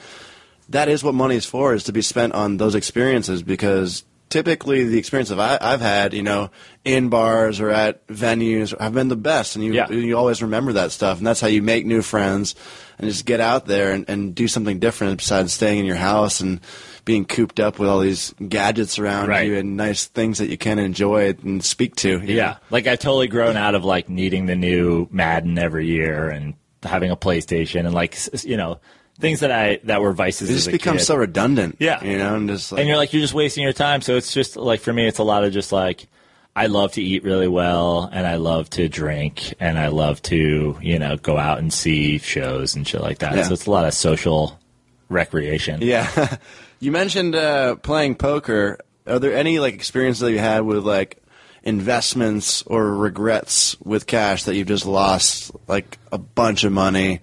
[0.70, 4.84] that is what money is for, is to be spent on those experiences because typically
[4.84, 6.52] the experience that I, I've had, you know,
[6.84, 9.90] in bars or at venues have been the best, and you Yeah.
[9.90, 12.56] you always remember that stuff, and that's how you make new friends
[13.00, 16.42] and just get out there and, and do something different besides staying in your house
[16.42, 16.60] and
[17.08, 19.48] being cooped up with all these gadgets around Right.
[19.48, 22.20] you and nice things that you can enjoy and speak to.
[22.20, 26.54] Yeah, like I've totally grown out of like needing the new Madden every year and
[26.84, 28.80] having a PlayStation and like you know
[29.20, 30.50] things that I that were vices.
[30.50, 31.78] It just becomes so redundant.
[31.80, 32.04] Yeah.
[32.04, 34.02] You know, and just like, and you're like you're just wasting your time.
[34.02, 36.08] So it's just like for me, it's a lot of just like
[36.56, 40.78] I love to eat really well, and I love to drink, and I love to
[40.82, 43.36] you know go out and see shows and shit like that.
[43.36, 43.44] Yeah.
[43.44, 44.60] So it's a lot of social
[45.10, 45.82] recreation.
[45.82, 46.38] yeah.
[46.80, 48.80] you mentioned uh, playing poker.
[49.06, 51.22] Are there any like experiences that you had with like
[51.64, 57.20] investments or regrets with cash that you've just lost like a bunch of money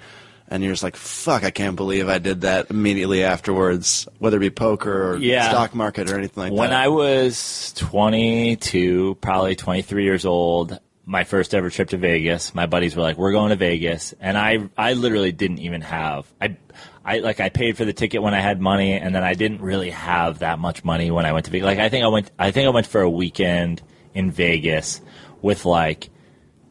[0.48, 4.40] and you're just like, fuck, I can't believe I did that immediately afterwards, whether it
[4.40, 5.48] be poker or Yeah.
[5.48, 6.76] stock market or anything like when that?
[6.76, 12.66] When I was 22, probably 23 years old, my first ever trip to Vegas, my
[12.66, 16.57] buddies were like, "We're going to Vegas," and I, I literally didn't even have, I,
[17.05, 19.61] I like, I paid for the ticket when I had money, and then I didn't
[19.61, 21.66] really have that much money when I went to Vegas.
[21.66, 23.82] Like, I think I went, I think I went for a weekend
[24.14, 25.00] in Vegas
[25.42, 26.09] with like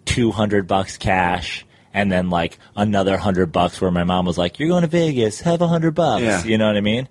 [0.05, 1.65] 200 bucks cash.
[1.95, 5.41] And then like another hundred bucks where my mom was like, "You're going to Vegas,
[5.41, 6.43] have a hundred bucks." Yeah.
[6.43, 7.07] You know what I mean?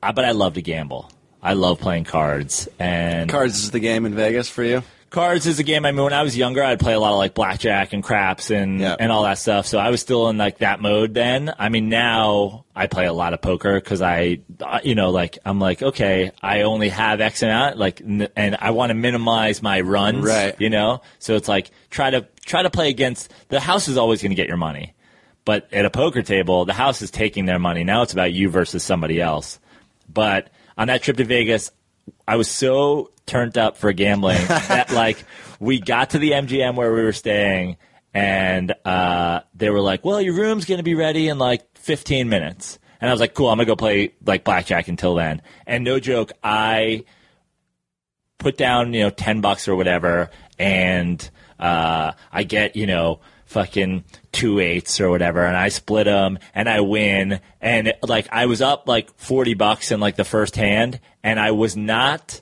[0.00, 1.10] I, but I love to gamble.
[1.42, 4.84] I love playing cards, and Cards is the game in Vegas for you?
[5.10, 5.84] Cards is a game.
[5.84, 8.50] I mean, when I was younger, I'd play a lot of like blackjack and craps
[8.50, 8.96] and Yeah.
[8.98, 9.66] and all that stuff.
[9.66, 11.52] So I was still in like that mode then.
[11.58, 14.38] I mean, now I play a lot of poker because I,
[14.84, 18.70] you know, like I'm like, okay, I only have X amount, like, n- and I
[18.70, 20.54] want to minimize my runs, Right.
[20.60, 24.22] You know, so it's like try to try to play against the house is always
[24.22, 24.94] going to get your money.
[25.44, 27.82] But at a poker table, the house is taking their money.
[27.82, 29.58] Now it's about you versus somebody else.
[30.12, 30.48] But
[30.78, 31.70] on that trip to Vegas,
[32.28, 35.24] I was so turned up for gambling that like
[35.58, 37.76] we got to the MGM where we were staying
[38.12, 42.28] and uh, they were like, "Well, your room's going to be ready in like 15
[42.28, 45.42] minutes." And I was like, "Cool, I'm going to go play like blackjack until then."
[45.66, 47.04] And no joke, I
[48.38, 54.04] put down, you know, 10 bucks or whatever and uh, I get, you know, fucking
[54.32, 58.62] two eights or whatever and I split them and I win and like I was
[58.62, 62.40] up like 40 bucks in like the first hand and I was not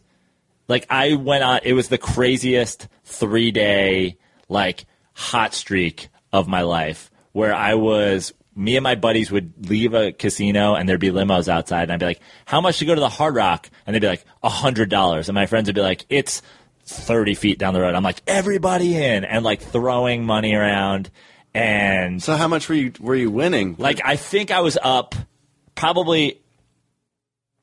[0.69, 6.63] like I went on it was the craziest 3 day like hot streak of my
[6.63, 11.11] life where I was me and my buddies would leave a casino and there'd be
[11.11, 13.71] limos outside and I'd be like, How much to go to the hard rock?
[13.87, 15.29] And they'd be like, a hundred dollars.
[15.29, 16.43] And my friends would be like, It's
[16.85, 17.95] thirty feet down the road.
[17.95, 21.11] I'm like, everybody in and like throwing money around
[21.55, 23.77] and So how much were you were you winning?
[23.79, 25.15] like I think I was up
[25.77, 26.41] probably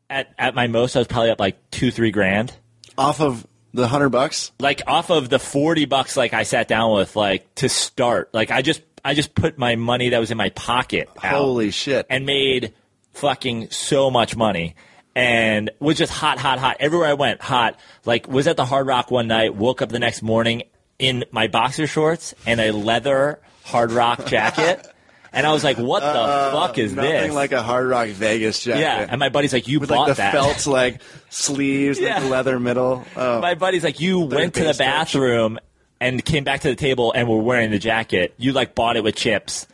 [0.09, 2.53] at at my most I was probably up like two, three grand
[2.97, 4.51] off of the hundred bucks?
[4.59, 8.51] like off of the 40 bucks like I sat down with like to start like
[8.51, 12.05] I just I just put my money that was in my pocket out Holy shit.
[12.09, 12.73] and made
[13.13, 14.75] fucking so much money
[15.15, 18.87] and was just hot hot hot everywhere I went hot like was at the Hard
[18.87, 20.63] Rock one night woke up the next morning
[20.97, 24.87] in my boxer shorts and a leather Hard Rock jacket
[25.35, 28.07] and I was like what the fuck is Uh, Nothing this like a Hard Rock
[28.09, 28.79] Vegas jacket.
[28.81, 32.19] yeah and my buddy's like you with bought like the that felt like sleeves, Yeah.
[32.21, 33.05] the leather middle.
[33.15, 33.41] Oh.
[33.41, 34.77] my buddy's like, you went to the touch.
[34.79, 35.59] bathroom
[36.01, 38.33] and came back to the table and were wearing the jacket.
[38.37, 39.67] You like bought it with chips.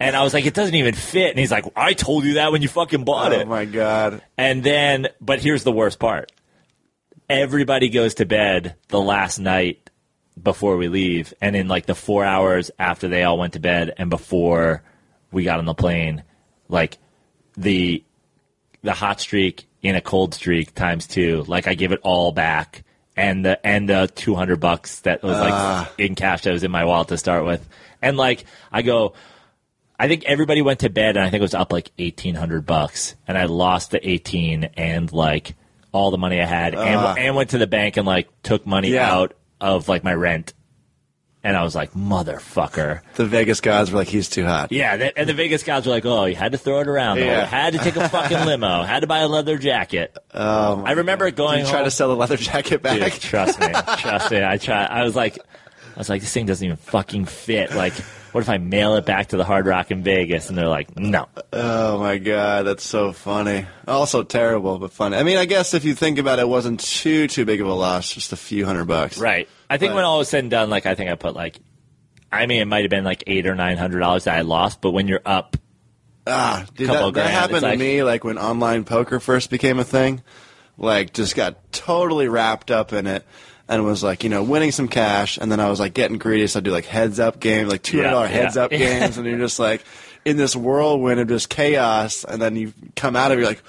[0.00, 1.30] And I was like, it doesn't even fit.
[1.30, 3.42] And he's like, I told you that when you fucking bought oh it.
[3.46, 4.22] Oh my god.
[4.36, 6.32] And then, but here's the worst part.
[7.28, 9.83] Everybody goes to bed the last night
[10.40, 11.32] before we leave.
[11.40, 14.82] And in like the four hours after they all went to bed and before
[15.30, 16.22] we got on the plane,
[16.68, 16.98] like
[17.56, 18.02] the
[18.82, 21.44] the hot streak in a cold streak times two.
[21.46, 22.84] Like I give it all back,
[23.16, 25.92] and the and the two hundred bucks that was like ah.
[25.98, 27.66] in cash that was in my wallet to start with,
[28.02, 29.14] and like I go.
[29.96, 32.66] I think everybody went to bed, and I think it was up like eighteen hundred
[32.66, 35.54] bucks, and I lost the eighteen and like
[35.92, 37.14] all the money I had, and ah.
[37.16, 39.12] and went to the bank and like took money Yeah.
[39.12, 40.52] out of like my rent,
[41.42, 43.00] and I was like, motherfucker.
[43.16, 44.72] The Vegas gods were like, he's too hot.
[44.72, 47.18] Yeah, and the Vegas guys were like, "Oh, you had to throw it around.
[47.18, 47.24] though.
[47.26, 47.44] Yeah.
[47.44, 48.82] Had to take a fucking limo.
[48.82, 51.84] Had to buy a leather jacket." Um, I remember going Did you try home.
[51.86, 52.98] to sell the leather jacket back?
[53.12, 54.42] Dude, trust me, trust me.
[54.44, 54.84] I try.
[54.84, 57.74] I was like, I was like, this thing doesn't even fucking fit.
[57.74, 57.92] Like,
[58.32, 60.48] what if I mail it back to the Hard Rock in Vegas?
[60.48, 61.28] And they're like, no.
[61.52, 63.66] Oh my god, that's so funny.
[63.86, 65.16] Also terrible, but funny.
[65.16, 67.66] I mean, I guess if you think about it, it wasn't too too big of
[67.68, 69.18] a loss, just a few hundred bucks.
[69.18, 69.46] Right.
[69.70, 71.58] I think But- when all was said and done, like I think I put like,
[72.30, 74.80] I mean, it might have been like eight or nine hundred dollars that I lost.
[74.80, 75.56] But when you're up,
[76.26, 79.78] Ah, dude, that, that grand, happened to like- me like when online poker first became
[79.78, 80.22] a thing.
[80.76, 83.24] Like, just got totally wrapped up in it.
[83.66, 86.46] And was like, you know, winning some cash, and then I was like getting greedy,
[86.48, 88.42] so I'd do like heads up games, like two hundred dollar Yeah, yeah.
[88.42, 89.82] heads up games, and you're just like
[90.26, 93.62] in this whirlwind of just chaos, and then you come out of it, you're like,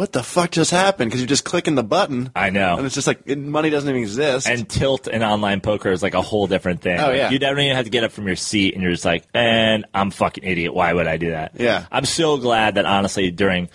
[0.00, 1.10] what the fuck just happened?
[1.10, 2.30] Because you're just clicking the button.
[2.34, 2.78] I know.
[2.78, 4.48] and it's just like it, money doesn't even exist.
[4.48, 6.98] and tilt and online poker is like a whole different thing.
[6.98, 7.30] Oh, Like, yeah.
[7.30, 9.84] you don't even have to get up from your seat, and you're just like, and
[9.92, 10.72] I'm fucking idiot.
[10.72, 11.52] Why would I do that?
[11.60, 11.84] Yeah.
[11.92, 13.68] I'm so glad that honestly during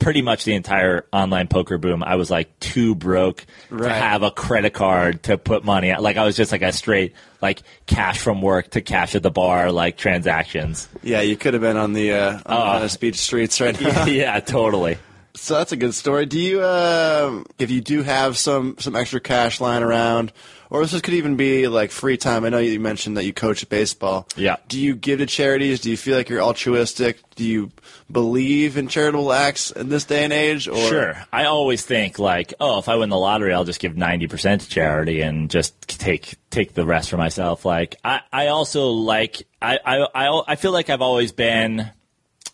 [0.00, 4.30] pretty much the entire online poker boom, I was like too broke to have a
[4.30, 5.94] credit card to put money.
[5.96, 9.30] Like I was just like a straight like cash from work to cash at the
[9.30, 10.88] bar like transactions.
[11.02, 12.80] yeah, you could have been on the uh, on Oh.
[12.80, 14.04] the speech streets right now.
[14.06, 14.98] yeah, totally.
[15.38, 16.26] So that's a good story.
[16.26, 20.32] Do you, um, if you do have some some extra cash lying around,
[20.68, 22.44] or this could even be like free time?
[22.44, 24.26] I know you mentioned that you coach baseball.
[24.36, 24.56] Yeah.
[24.68, 25.80] Do you give to charities?
[25.80, 27.18] Do you feel like you're altruistic?
[27.36, 27.70] Do you
[28.10, 30.66] believe in charitable acts in this day and age?
[30.66, 31.24] Or Sure.
[31.32, 34.62] I always think like, oh, if I win the lottery, I'll just give ninety percent
[34.62, 37.64] to charity and just take take the rest for myself.
[37.64, 41.90] Like, I, I also like I, I I I feel like I've always been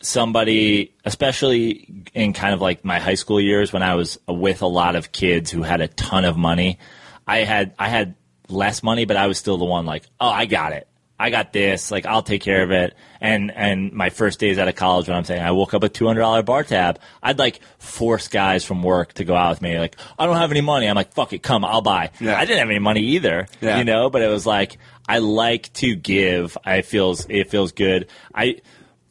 [0.05, 4.67] somebody, especially in kind of like my high school years when I was with a
[4.67, 6.79] lot of kids who had a ton of money.
[7.27, 8.15] I had I had
[8.49, 10.87] less money, but I was still the one like, oh, I got it.
[11.19, 11.93] I got this.
[11.93, 12.95] Like, I'll take care of it.
[13.21, 15.93] And and my first days out of college, when I'm saying I woke up with
[15.93, 19.63] two hundred dollar bar tab, I'd like force guys from work to go out with
[19.63, 19.79] me.
[19.79, 20.87] Like, I don't have any money.
[20.87, 22.11] I'm like, fuck it, come, I'll buy.
[22.21, 22.37] Yeah.
[22.37, 23.79] I didn't have any money either, Yeah.
[23.79, 24.11] you know.
[24.11, 24.77] But it was like
[25.09, 26.59] I like to give.
[26.65, 28.09] I feels it feels good.
[28.35, 28.57] I.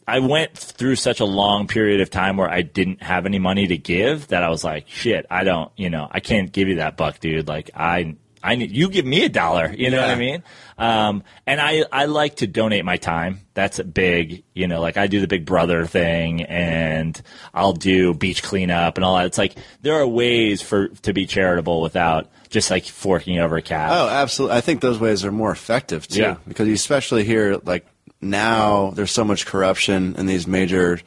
[0.08, 3.68] I went through such a long period of time where I didn't have any money
[3.68, 6.76] to give that I was like, shit, I don't, you know, I can't give you
[6.76, 7.48] that buck, dude.
[7.48, 10.44] Like, I, I need, you give me a dollar, you know what I mean?
[10.78, 13.40] Um, and I, I like to donate my time.
[13.54, 17.22] That's a big, you know, like I do the big brother thing and
[17.54, 19.28] I'll do beach cleanup and all that.
[19.28, 23.92] It's like, there are ways for, to be charitable without just like forking over cash.
[23.94, 24.58] Oh, absolutely.
[24.58, 26.36] I think those ways are more effective too, Yeah.
[26.46, 27.86] because you especially here, like
[28.24, 31.00] now, there's so much corruption in these major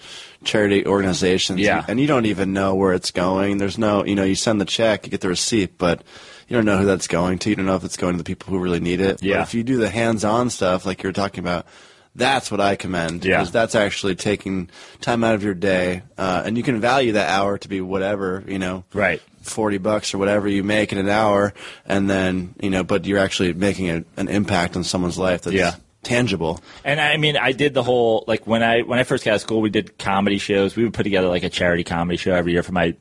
[0.45, 1.85] charity organizations, Yeah.
[1.89, 3.59] and you don't even know where it's going.
[3.59, 6.03] There's no, you know, you send the check, you get the receipt, but
[6.49, 7.51] you don't know who that's going to.
[7.51, 9.23] You don't know if it's going to the people who really need it.
[9.23, 9.39] Yeah.
[9.39, 11.67] But if you do the hands-on stuff, like you were talking about.
[12.15, 13.27] That's what I commend.
[13.27, 13.37] Yeah.
[13.41, 14.71] because that's actually taking
[15.03, 18.43] time out of your day, uh, and you can value that hour to be whatever
[18.49, 19.21] you know Right.
[19.43, 21.53] 40 bucks or whatever you make in an hour
[21.85, 25.55] and then you know but you're actually making a, an impact on someone's life that's
[25.55, 25.75] Yeah.
[26.07, 29.33] Tangible And I mean, I did the whole like when I when I first got
[29.33, 30.77] out of school, we did comedy shows.
[30.77, 32.97] We would put together like a charity comedy show every year for my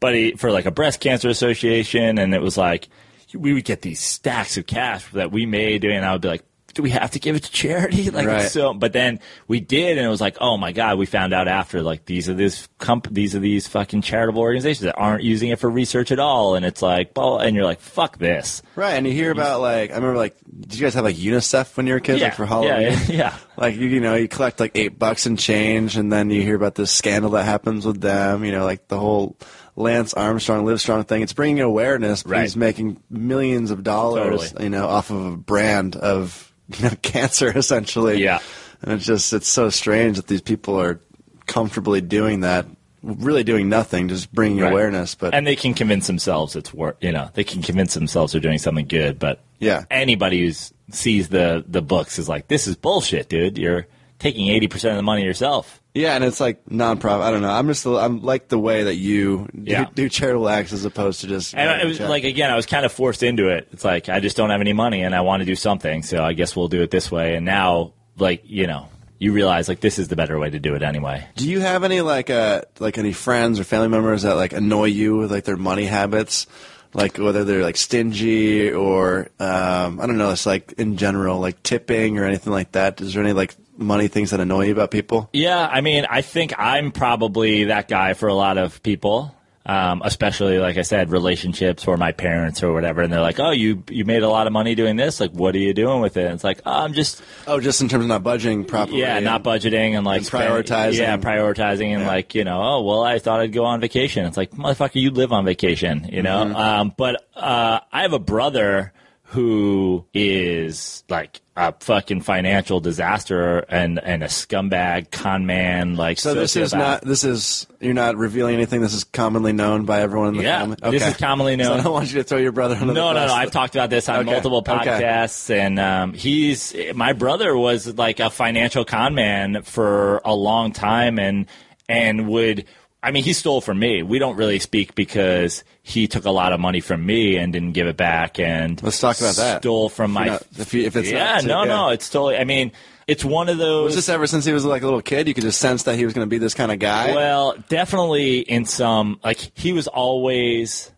[0.00, 2.88] buddy for like a breast cancer association, and it was like
[3.34, 5.84] we would get these stacks of cash that we made.
[5.84, 6.44] And I would be like,
[6.74, 8.10] do we have to give it to charity?
[8.12, 8.42] Like Right.
[8.48, 11.48] so, but then we did, and it was like, oh my god, we found out
[11.48, 15.50] after like these are these comp- these are these fucking charitable organizations that aren't using
[15.50, 18.62] it for research at all, and it's like, well, and you're like, fuck this.
[18.76, 21.76] right and you hear about like i remember like did you guys have like unicef
[21.76, 23.36] when you were kids Yeah, like for halloween yeah, yeah.
[23.56, 26.56] like you, you know you collect like eight bucks and change and then you hear
[26.56, 29.36] about this scandal that happens with them you know like the whole
[29.74, 31.22] Lance Armstrong, Livestrong thing.
[31.22, 32.26] It's bringing awareness.
[32.26, 32.42] Right.
[32.42, 34.64] He's making millions of dollars, Totally.
[34.64, 38.22] you know, off of a brand of you know, cancer, essentially.
[38.22, 38.40] Yeah.
[38.82, 41.00] And it's just it's so strange that these people are
[41.46, 42.66] comfortably doing that,
[43.02, 44.70] really doing nothing, just bringing Right.
[44.70, 45.14] awareness.
[45.14, 46.96] But and they can convince themselves it's work.
[47.00, 49.18] You know, they can convince themselves they're doing something good.
[49.18, 49.84] But Yeah.
[49.90, 50.52] anybody who
[50.90, 53.58] sees the the books is like, this is bullshit, dude.
[53.58, 53.86] You're
[54.18, 55.81] taking eighty percent of the money yourself.
[55.94, 57.20] Yeah, and it's like nonprofit.
[57.22, 57.50] I don't know.
[57.50, 59.84] I'm just I'm like the way that you Yeah.
[59.86, 62.08] do, do charitable acts as opposed to just And it was check.
[62.08, 63.68] like again, I was kind of forced into it.
[63.72, 66.22] It's like I just don't have any money, and I want to do something, so
[66.24, 67.34] I guess we'll do it this way.
[67.36, 68.88] And now, like you know,
[69.18, 71.26] you realize like this is the better way to do it anyway.
[71.36, 74.86] Do you have any like uh like any friends or family members that like annoy
[74.86, 76.46] you with like their money habits?
[76.94, 81.62] Like whether they're like stingy or um, I don't know, it's like in general like
[81.62, 83.00] tipping or anything like that.
[83.00, 83.54] Is there any like
[83.84, 85.28] money things that annoy you about people?
[85.32, 90.02] Yeah, I mean, I think I'm probably that guy for a lot of people, um,
[90.04, 93.00] especially like I said, relationships or my parents or whatever.
[93.02, 95.20] And they're like, "Oh, you you made a lot of money doing this.
[95.20, 97.80] Like, what are you doing with it?" And it's like, oh, "I'm just Oh, just
[97.80, 98.98] in terms of not budgeting properly.
[99.00, 100.98] yeah, not budgeting and like And prioritizing.
[100.98, 102.06] yeah, prioritizing and Yeah.
[102.08, 104.26] like you know, oh well, I thought I'd go on vacation.
[104.26, 106.44] It's like motherfucker, you live on vacation, you know.
[106.44, 106.56] Mm-hmm.
[106.56, 108.92] Um, but uh, I have a brother
[109.32, 115.96] who is like a fucking financial disaster and and a scumbag con man.
[115.96, 117.02] Like So this is not.
[117.02, 118.80] This is you're not revealing anything.
[118.80, 120.76] This is commonly known by everyone in the Yeah, family.
[120.98, 122.92] this is commonly known So I don't want you to throw your brother under the
[122.94, 123.28] No, no, bus.
[123.28, 123.34] no.
[123.34, 124.72] I've talked about this on Okay, multiple okay.
[124.72, 130.72] podcasts, and um, he's my brother was like a financial con man for a long
[130.72, 131.46] time, and
[131.88, 132.66] and would.
[133.02, 134.02] I mean, he stole from me.
[134.02, 137.72] We don't really speak because he took a lot of money from me and didn't
[137.72, 138.38] give it back.
[138.38, 139.62] And Let's talk about that.
[139.62, 140.26] Stole from If my.
[140.26, 141.68] not- if you- if it's yeah, not- no, yeah.
[141.68, 141.88] no.
[141.88, 142.36] It's totally.
[142.36, 142.70] I mean,
[143.08, 143.86] it's one of those.
[143.86, 145.26] Was this ever since he was like a little kid?
[145.26, 147.12] You could just sense that he was going to be this kind of guy.
[147.12, 150.92] Well, definitely in some like he was always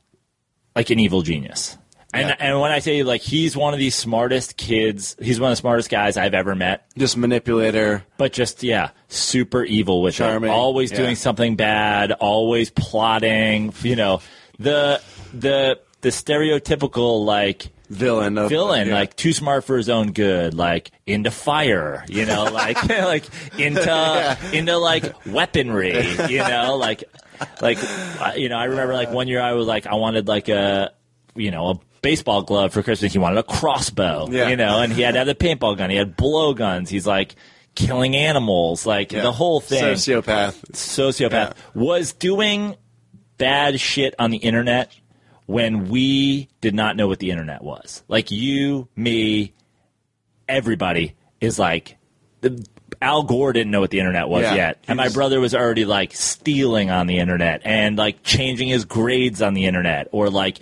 [0.77, 1.79] like an evil genius.
[2.15, 2.37] And Yeah.
[2.39, 5.61] and when I say like he's one of the smartest kids, he's one of the
[5.61, 6.87] smartest guys I've ever met.
[6.97, 8.05] just manipulator.
[8.17, 10.53] But just yeah, super evil with Charming, it.
[10.53, 10.99] Always yeah.
[10.99, 14.21] doing something bad, always plotting, you know.
[14.59, 15.01] The
[15.33, 18.39] the the stereotypical like villain.
[18.39, 18.95] Of, villain, yeah.
[18.95, 23.25] like too smart for his own good, like into fire, you know, like like
[23.59, 27.05] into into like weaponry, you know, like
[27.61, 27.79] like
[28.37, 30.93] you know, I remember like one year I was like I wanted like a
[31.35, 33.13] you know a baseball glove for Christmas.
[33.13, 34.49] He wanted a crossbow, Yeah.
[34.49, 35.91] you know, and he had to have the paintball gun.
[35.91, 36.89] He had blowguns.
[36.89, 37.35] He's like
[37.75, 39.23] killing animals, like Yeah.
[39.23, 40.55] the whole thing Sociopath.
[40.73, 42.77] sociopath was doing
[43.39, 44.93] bad shit on the internet
[45.47, 48.03] when we did not know what the internet was.
[48.07, 49.53] Like you, me,
[50.49, 51.97] everybody is like
[52.41, 52.65] the,
[53.03, 55.85] Al Gore didn't know what the internet was Yeah, yet, and my brother was already
[55.85, 60.61] like stealing on the internet and like changing his grades on the internet or like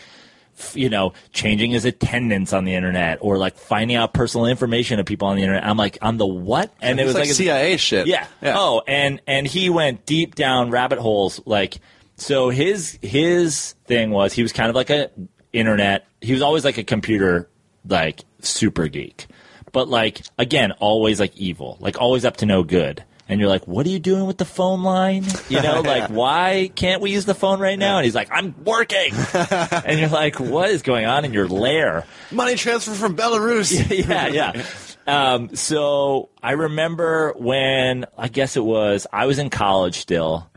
[0.74, 5.07] you know changing his attendance on the internet or like finding out personal information of
[5.07, 5.64] people on the internet.
[5.64, 6.72] I'm like I'm the what?
[6.80, 8.07] And it was like, like CIA shit.
[8.40, 8.55] yeah.
[8.57, 11.40] Oh, and and he went deep down rabbit holes.
[11.44, 11.78] Like,
[12.16, 15.11] so his his thing was he was kind of like a
[15.53, 16.07] internet.
[16.20, 17.48] He was always like a computer
[17.88, 19.26] like super geek,
[19.72, 23.05] but like again, always like evil, like always up to no good.
[23.32, 25.24] And you're like, what are you doing with the phone line?
[25.48, 27.96] You know, like, why can't we use the phone right now?
[27.96, 29.14] And he's like, I'm working.
[29.34, 32.04] and you're like, what is going on in your lair?
[32.30, 33.72] Money transfer from Belarus.
[34.08, 34.64] yeah, yeah.
[35.06, 40.48] Um, so I remember when I guess it was I was in college still,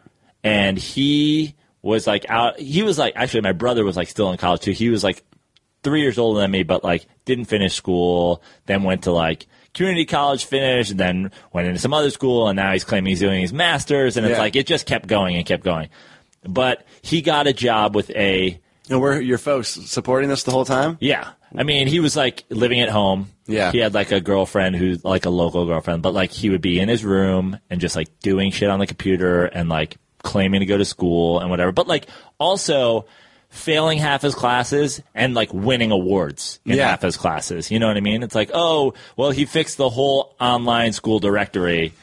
[0.44, 2.60] and he was like out.
[2.60, 4.72] He was like actually my brother was like still in college too.
[4.72, 5.24] He was like
[5.82, 8.44] three years older than me, but like didn't finish school.
[8.66, 12.56] Then went to like community college, finished, and then went into some other school, and
[12.56, 14.40] now he's claiming he's doing his masters, and it's Yeah.
[14.40, 15.90] like it just kept going and kept going.
[16.44, 18.60] But he got a job with a
[18.90, 20.98] And were your folks supporting this the whole time?
[21.00, 21.30] yeah.
[21.58, 23.30] I mean, he was like living at home.
[23.48, 23.72] Yeah.
[23.72, 26.80] He had like a girlfriend who's like a local girlfriend, but like he would be
[26.82, 30.66] in his room and just like doing shit on the computer and like claiming to
[30.66, 31.72] go to school and whatever.
[31.72, 32.08] But like
[32.40, 33.06] also
[33.56, 36.90] failing half his classes and like winning awards in Yeah.
[36.90, 37.72] half his classes.
[37.72, 38.22] You know what I mean?
[38.24, 41.94] It's like, oh, well, he fixed the whole online school directory,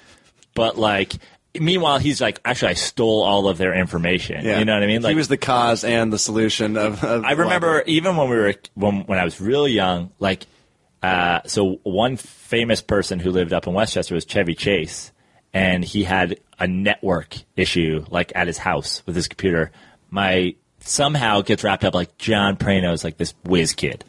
[0.55, 1.13] but like,
[1.59, 4.45] meanwhile, he's like, actually, I stole all of their information.
[4.45, 4.59] Yeah.
[4.59, 5.03] You know what I mean?
[5.03, 7.05] Like, he was the cause and the solution of.
[7.05, 10.47] of I remember even when we were when when I was really young, like
[11.03, 15.13] uh, so one famous person who lived up in Westchester was Chevy Chase,
[15.53, 19.73] and he had a network issue like at his house with his computer.
[20.11, 20.55] My
[20.85, 24.05] somehow it gets wrapped up like John Prano's like this whiz kid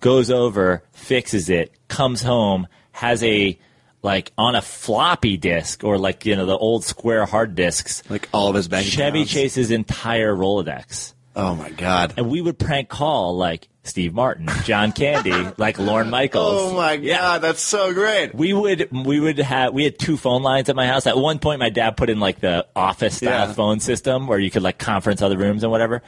[0.00, 3.58] goes over, fixes it, comes home, has a
[4.02, 8.02] like on a floppy disk or like you know the old square hard disks.
[8.08, 9.32] like all of his bank Chevy accounts.
[9.32, 12.14] Chase's entire Rolodex Oh my god.
[12.16, 16.72] and we would prank call like Steve Martin, John Candy, like Lorne Michaels.
[16.72, 17.38] Oh my god, Yeah.
[17.38, 18.34] that's so great.
[18.34, 21.06] We would we would have we had two phone lines at my house.
[21.06, 23.52] At one point, my dad put in like the office style Yeah.
[23.52, 26.02] phone system where you could like conference other rooms and whatever.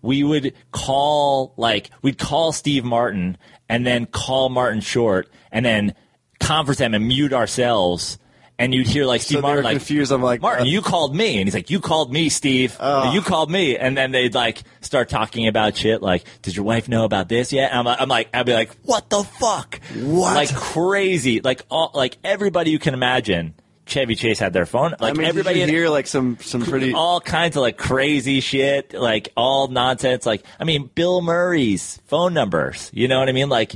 [0.00, 3.36] We would call like we'd call Steve Martin
[3.68, 5.94] and then call Martin Short and then
[6.40, 8.18] conference them and mute ourselves.
[8.56, 10.12] And you'd hear like Steve So Martin like confused.
[10.12, 12.76] I'm like, Martin, uh, you called me, and he's like, "You called me, Steve.
[13.12, 16.88] You called me." And then they'd like start talking about shit, like, "Did your wife
[16.88, 19.80] know about this yet?" And I'm, I'm like, I'd be like, "What the fuck?
[19.96, 20.36] What?
[20.36, 21.40] Like crazy?
[21.40, 23.54] Like all, like everybody you can imagine."
[23.86, 24.94] Chevy Chase had their phone.
[24.98, 26.94] Like I mean, everybody did hear like some some pretty.
[26.94, 30.24] all kinds of like crazy shit, like all nonsense.
[30.24, 32.90] Like I mean, Bill Murray's phone numbers.
[32.94, 33.48] You know what I mean?
[33.48, 33.74] Like,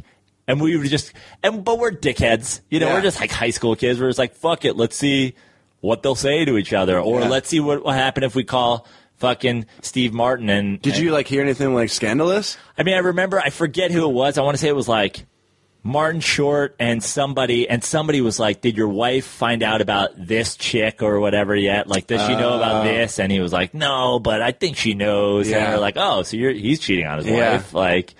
[0.48, 1.12] and we would just,
[1.44, 2.60] and but we're dickheads.
[2.70, 2.94] You know, Yeah.
[2.94, 4.00] we're just like high school kids.
[4.00, 5.34] We're just like, fuck it, let's see
[5.80, 7.28] what they'll say to each other, or Yeah.
[7.28, 8.84] let's see what will happen if we call
[9.18, 10.48] fucking Steve Martin.
[10.50, 12.56] And Did you like hear anything like scandalous?
[12.76, 14.38] I mean, I remember, I forget who it was.
[14.38, 15.26] I want to say it was like
[15.84, 20.56] Martin Short and somebody, and somebody was like, Did your wife find out about this
[20.56, 21.86] chick or whatever yet?
[21.88, 22.88] Like, does she know about oh.
[22.88, 23.18] this?
[23.18, 25.46] And he was like, No, but I think she knows.
[25.46, 25.70] And Yeah.
[25.70, 27.52] they're like, Oh, so you're, he's cheating on his Yeah.
[27.54, 27.72] wife.
[27.74, 28.14] Like,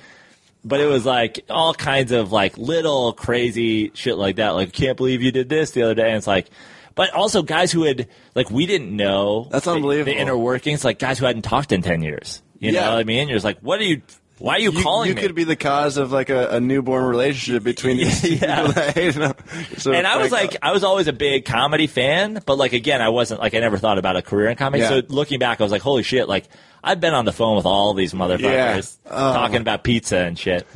[0.65, 4.51] but it was like all kinds of like little crazy shit like that.
[4.51, 6.09] Like, can't believe you did this the other day.
[6.09, 6.49] And it's like,
[6.95, 9.49] but also guys who had, like, we didn't know.
[9.51, 10.13] That's the- unbelievable.
[10.13, 12.43] The inner workings, like guys who hadn't talked in 10 years.
[12.59, 12.87] You Yeah.
[12.87, 13.29] know what I mean?
[13.29, 14.03] You're just like, what are you,
[14.39, 15.23] why are you, You, calling you me?
[15.23, 18.57] could be the cause of like a, a newborn relationship between these two Yeah.
[18.67, 19.35] people that hate them.
[19.79, 22.73] So and I was like, uh, I was always a big comedy fan, but like
[22.73, 24.83] again, I wasn't like I never thought about a career in comedy.
[24.83, 24.89] Yeah.
[24.89, 26.29] So looking back, I was like, holy shit!
[26.29, 26.49] Like
[26.89, 28.81] I've been on the phone with all these motherfuckers Yeah.
[29.11, 29.33] Oh.
[29.35, 30.67] talking about pizza and shit.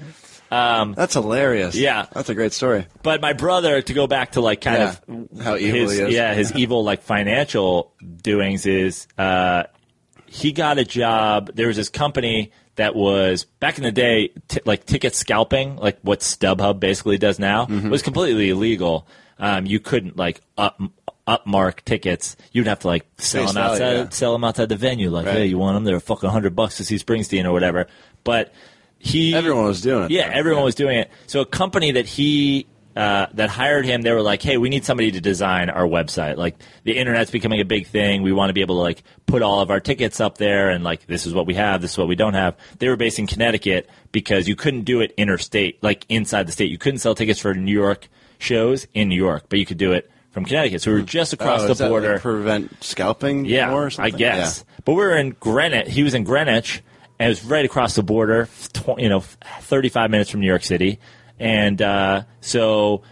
[0.50, 1.74] that's hilarious.
[1.74, 2.06] Yeah.
[2.12, 2.86] that's a great story.
[3.02, 5.14] But my brother, to go back to like kind Yeah.
[5.14, 6.14] of How evil his, he is.
[6.14, 7.92] yeah, his evil like financial
[8.22, 9.64] doings is uh,
[10.26, 11.50] he got a job.
[11.54, 15.98] There was this company that was back in the day, t- like ticket scalping, like
[16.02, 17.90] what StubHub basically does now, Mm-hmm.
[17.90, 19.06] was completely illegal.
[19.38, 20.80] Um, you couldn't like up
[21.26, 22.36] upmark tickets.
[22.52, 24.08] You'd have to like sell them value, outside, yeah.
[24.10, 25.10] sell them outside the venue.
[25.10, 25.36] Like, Right.
[25.36, 25.84] hey, you want them?
[25.84, 27.86] They're fucking hundred bucks to see Springsteen or whatever.
[28.24, 28.52] But
[28.98, 30.10] he Everyone was doing it.
[30.10, 30.38] yeah, though.
[30.38, 31.10] everyone was doing it.
[31.26, 34.84] So a company that he uh, that hired him, they were like, "Hey, we need
[34.84, 36.36] somebody to design our website.
[36.36, 38.20] Like the internet's becoming a big thing.
[38.22, 40.84] We want to be able to like put all of our tickets up there, and
[40.84, 43.18] like this is what we have, this is what we don't have." They were based
[43.18, 46.70] in Connecticut because you couldn't do it interstate, like inside the state.
[46.70, 48.08] You couldn't sell tickets for New York
[48.38, 50.82] shows in New York, but you could do it from Connecticut.
[50.82, 52.18] So we were just across Oh, the that, like, border.
[52.18, 53.44] prevent scalping.
[53.44, 54.64] Yeah, more or I guess.
[54.84, 55.90] But we were in Greenwich.
[55.92, 56.82] He was in Greenwich,
[57.18, 58.48] and it was right across the border.
[58.72, 59.20] Tw- you know,
[59.60, 60.98] thirty-five minutes from New York City,
[61.38, 63.02] and uh, so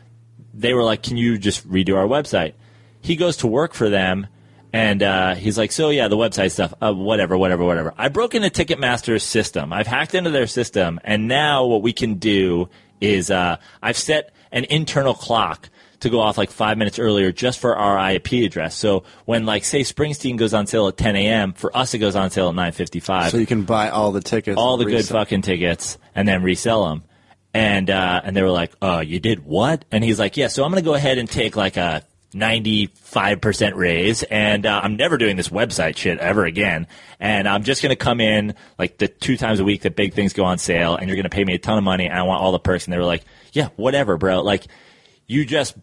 [0.53, 2.55] they were like, "Can you just redo our website?"
[3.03, 4.27] He goes to work for them,
[4.73, 8.35] and uh, he's like, "So yeah, the website stuff, uh, whatever, whatever, whatever." I broke
[8.35, 9.73] into Ticketmaster's system.
[9.73, 12.69] I've hacked into their system, and now what we can do
[13.01, 15.69] is uh, I've set an internal clock
[16.01, 18.75] to go off like five minutes earlier just for our IP address.
[18.75, 22.17] So when like say Springsteen goes on sale at 10 a.m., for us it goes
[22.17, 24.57] on sale at 9:55 So you can buy all the tickets.
[24.59, 27.05] all the good fucking tickets and then resell them.
[27.53, 30.63] And uh, and they were like, "Oh, you did what?" And he's like, "Yeah, so
[30.65, 35.19] I'm going to go ahead and take like a 95% raise and uh, I'm never
[35.19, 36.87] doing this website shit ever again.
[37.19, 40.15] And I'm just going to come in like the two times a week that big
[40.15, 42.15] things go on sale and you're going to pay me a ton of money and
[42.17, 44.43] I want all the perks." And they were like, "Yeah, whatever, bro.
[44.43, 44.67] Like
[45.27, 45.75] you just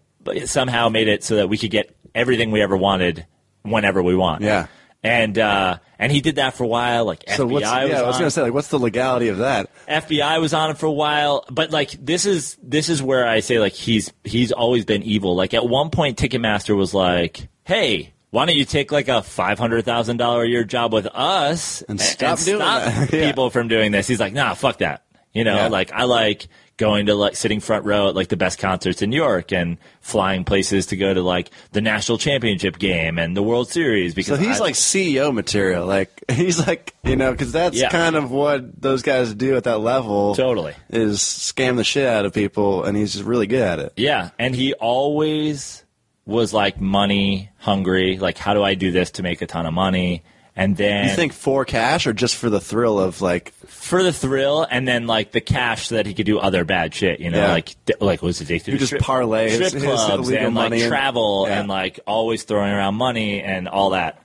[0.46, 3.26] somehow made it so that we could get everything we ever wanted
[3.64, 4.68] whenever we want." Yeah.
[5.04, 7.06] And uh, and he did that for a while.
[7.06, 8.22] Like So FBI what's, was yeah, I was on.
[8.24, 9.70] to say, like, what's the legality of that?
[9.88, 13.40] FBI was on him for a while, but like this is this is where I
[13.42, 15.36] say like he's he's always been evil.
[15.36, 19.60] Like at one point, Ticketmaster was like, "Hey, why don't you take like a five
[19.60, 23.28] hundred thousand dollar a year job with us And a- stop doing stop that." Yeah.
[23.30, 25.68] people from doing this?" He's like, "Nah, fuck that." You know, Yeah.
[25.68, 26.48] like I like
[26.78, 29.78] going to like sitting front row at like the best concerts in New York and
[30.00, 34.16] flying places to go to like the national championship game and the World Series So
[34.16, 35.86] because he's I- like CEO material.
[35.88, 37.90] Like he's like you know because that's Yeah.
[37.90, 40.36] kind of what those guys do at that level.
[40.36, 40.74] Totally.
[40.90, 43.94] is scam the shit out of people, and he's just really good at it.
[43.98, 45.84] Yeah, and he always
[46.26, 48.18] was like money hungry.
[48.20, 50.24] Like, how do I do this to make a ton of money?
[50.60, 54.12] And then You think for cash or just for the thrill of like for the
[54.12, 57.20] thrill, and then like the cash so that he could do other bad shit.
[57.20, 57.52] You know, Yeah.
[57.52, 60.56] like like was addicted You to just strip, parlay his- strip his clubs illegal and
[60.56, 61.60] like travel Yeah.
[61.60, 64.20] and like always throwing around money and all that.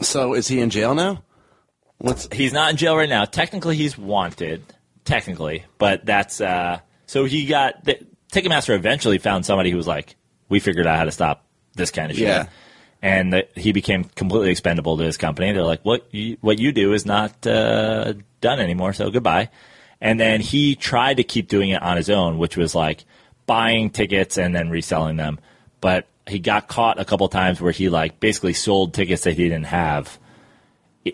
[0.00, 1.22] so is he in jail now?
[1.98, 3.24] What's He's not in jail right now.
[3.26, 4.62] Technically, he's wanted.
[5.04, 6.80] Technically, but that's uh.
[7.06, 7.98] So he got the,
[8.32, 10.16] Ticketmaster eventually found somebody who was like,
[10.48, 12.46] "We figured out how to stop this kind of shit." Yeah.
[13.02, 15.52] And that he became completely expendable to his company.
[15.52, 19.50] They're like, "What you, what you do is not uh, done anymore, so goodbye."
[20.00, 23.04] And then he tried to keep doing it on his own, which was like
[23.46, 25.38] buying tickets and then reselling them.
[25.80, 29.44] But he got caught a couple times where he like basically sold tickets that he
[29.44, 30.18] didn't have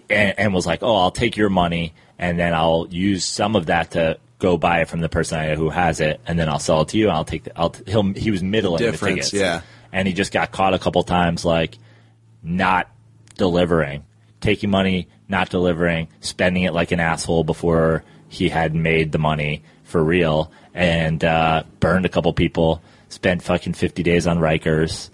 [0.08, 3.66] and, and was like, "Oh, I'll take your money, and then I'll use some of
[3.66, 6.48] that to go buy it from the person I know who has it, and then
[6.48, 7.08] I'll sell it to you.
[7.08, 7.58] And I'll take the.
[7.58, 9.62] I'll he'll he was middling the, tickets, yeah.
[9.92, 11.78] And he just got caught a couple times, like
[12.42, 12.88] not
[13.36, 14.04] delivering,
[14.40, 19.62] taking money, not delivering, spending it like an asshole before he had made the money
[19.84, 22.82] for real, and uh, burned a couple people.
[23.08, 25.10] Spent fucking fifty days on Rikers,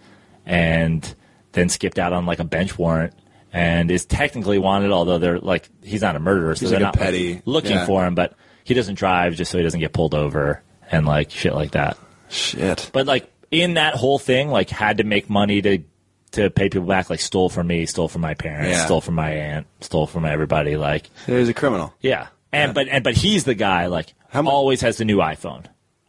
[0.47, 1.15] and
[1.53, 3.13] then skipped out on like a bench warrant.
[3.53, 6.95] And is technically wanted, although they're like he's not a murderer, so He's they're like
[6.95, 7.87] not like, petty- looking yeah.
[7.87, 8.15] for him.
[8.15, 10.63] But he doesn't drive just so he doesn't get pulled over
[10.93, 11.97] and like shit like that.
[12.29, 12.91] shit?
[12.93, 15.79] But like in that whole thing, like had to make money to
[16.33, 17.09] to pay people back.
[17.11, 18.85] Like stole from me, stole from my parents, Yeah.
[18.85, 20.77] stole from my aunt, stole from everybody.
[20.77, 21.95] Like He's a criminal.
[22.01, 23.87] yeah, and but and but he's the guy.
[23.87, 25.65] Like How mu- always has the new iPhone.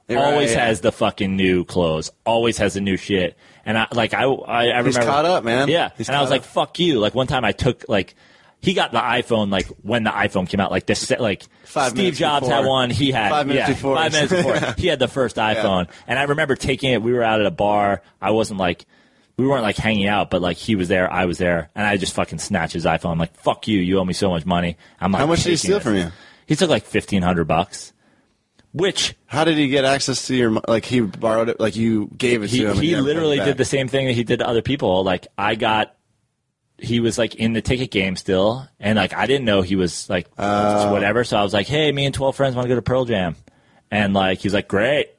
[0.09, 0.65] Right, always yeah.
[0.65, 2.11] has the fucking new clothes.
[2.25, 3.37] Always has the new shit.
[3.63, 5.67] And I like I I, I He's remember caught up, man.
[5.67, 8.15] Yeah, He's and I was caught like, "Fuck you!" Like one time I took like
[8.61, 10.71] he got the iPhone like when the iPhone came out.
[10.71, 12.89] Like this like Five Steve Jobs had one.
[12.89, 13.95] He had Five minutes yeah, before.
[13.95, 17.01] Five minutes before he had the first iPhone, and I remember taking it.
[17.01, 18.01] We were out at a bar.
[18.21, 18.85] I wasn't like.
[19.37, 21.95] We weren't like hanging out, but like he was there, I was there, and I
[21.95, 23.11] just fucking snatched his iPhone.
[23.11, 23.79] I'm like, "Fuck you!
[23.79, 25.83] You owe me so much money." I'm like, How much did he steal it.
[25.83, 26.11] from you?
[26.45, 27.93] He took like fifteen hundred bucks,
[28.73, 30.51] which How did he get access to your?
[30.67, 31.57] Like he borrowed it.
[31.57, 32.77] Like you gave it he to him.
[32.79, 35.05] he literally did the same thing that he did to other people.
[35.05, 35.95] Like I got,
[36.81, 40.09] he was like in the ticket game still, and like I didn't know he was
[40.09, 40.91] like Oh.
[40.91, 41.23] whatever.
[41.23, 43.35] So I was like, hey, me and twelve friends want to go to Pearl Jam,
[43.91, 45.09] and like he's like, great,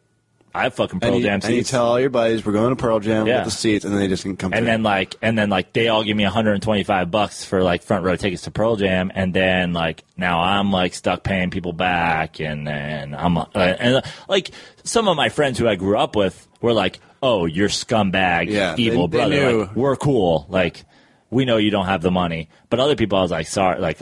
[0.54, 2.70] I have fucking Pearl And you, Jam and you tell all your buddies we're going
[2.70, 3.36] to Pearl Jam Yeah.
[3.38, 4.52] with the seats, and then they just can come.
[4.52, 4.66] and through.
[4.66, 8.16] then like and then like they all give me 125 bucks for like front row
[8.16, 12.66] tickets to Pearl Jam and then like now I'm like stuck paying people back and
[12.66, 14.50] then I'm uh, and uh, like
[14.84, 18.74] some of my friends who I grew up with were like oh you're scumbag Yeah,
[18.78, 20.84] evil they- they brother like we're cool like
[21.30, 23.98] we know you don't have the money but other people I was like sorry like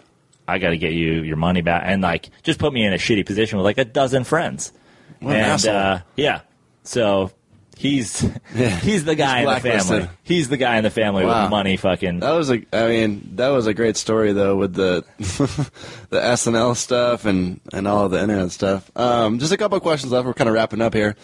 [0.46, 2.96] I got to get you your money back, and like just put me in a
[2.96, 4.72] shitty position with like a dozen friends.
[5.20, 5.74] What and asshole.
[5.76, 6.40] uh, yeah,
[6.84, 7.32] so
[7.76, 8.20] he's
[8.80, 10.08] he's the guy in the family.
[10.22, 11.42] He's the guy in the family Wow.
[11.42, 11.76] with money.
[11.76, 16.18] Fucking That was a, I mean, that was a great story though with the the
[16.18, 18.90] SNL stuff and and all of the internet stuff.
[18.96, 20.26] Um, just a couple of questions left.
[20.26, 21.14] We're kind of wrapping up here.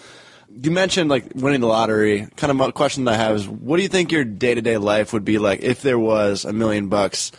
[0.56, 2.28] You mentioned like winning the lottery.
[2.36, 4.62] Kind of a question that I have is, what do you think your day to
[4.62, 7.32] day life would be like if there was a million bucks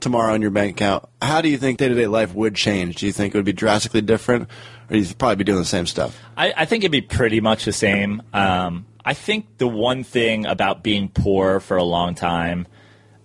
[0.00, 1.08] tomorrow in your bank account?
[1.20, 2.96] How do you think day to day life would change?
[2.96, 4.48] Do you think it would be drastically different,
[4.90, 6.18] or you'd probably be doing the same stuff?
[6.36, 8.22] I, I think it'd be pretty much the same.
[8.32, 12.66] Um, I think the one thing about being poor for a long time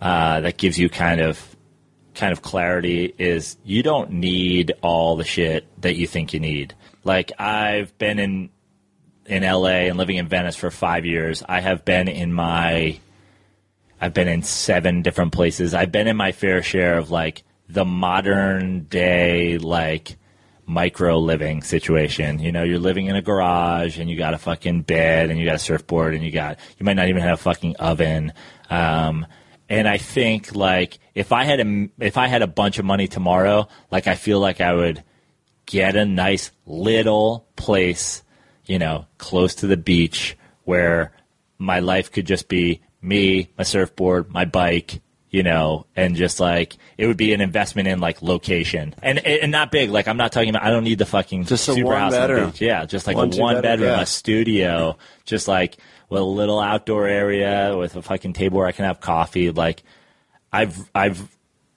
[0.02, 1.56] uh, that gives you kind of
[2.16, 6.74] kind of clarity is you don't need all the shit that you think you need.
[7.06, 8.50] Like I've been in
[9.30, 11.44] in LA and living in Venice for five years.
[11.48, 13.00] I have been in my
[14.02, 15.74] I've been in seven different places.
[15.74, 20.18] I've been in my fair share of like the modern day like
[20.66, 22.40] micro living situation.
[22.40, 25.46] You know, you're living in a garage and you got a fucking bed and you
[25.46, 28.34] got a surfboard and you got you might not even have a fucking oven.
[28.70, 29.26] Um,
[29.70, 33.08] and I think like if I had a if I had a bunch of money
[33.08, 35.04] tomorrow, like I feel like I would
[35.68, 38.24] get a nice little place,
[38.70, 41.12] you know, close to the beach where
[41.58, 46.78] my life could just be me, my surfboard, my bike, you know, and just like
[46.98, 49.90] it would be an investment in like location and and not big.
[49.90, 50.64] Like I'm not talking about.
[50.64, 52.50] I don't need the fucking Just a super one house on the bedroom.
[52.52, 52.62] beach.
[52.62, 54.02] Yeah, just like One, a one bedroom, bedroom, yeah.
[54.02, 55.78] a studio, just like
[56.10, 59.52] with a little outdoor area with a fucking table where I can have coffee.
[59.52, 59.84] Like
[60.52, 61.28] I've I've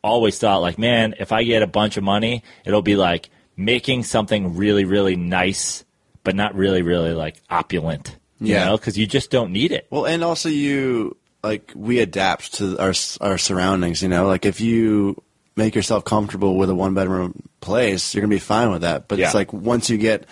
[0.03, 4.03] always thought like, man, if I get a bunch of money, it'll be like making
[4.05, 5.85] something really really nice,
[6.25, 8.17] but not really really like opulent.
[8.41, 8.65] You Yeah.
[8.67, 9.87] know, because you just don't need it.
[9.91, 14.03] Well, and also you like we adapt to our our surroundings.
[14.03, 15.17] You know, like if you
[15.57, 19.07] make yourself comfortable with a one bedroom place, you're gonna be fine with that.
[19.09, 19.27] But Yeah.
[19.27, 20.27] it's like once you get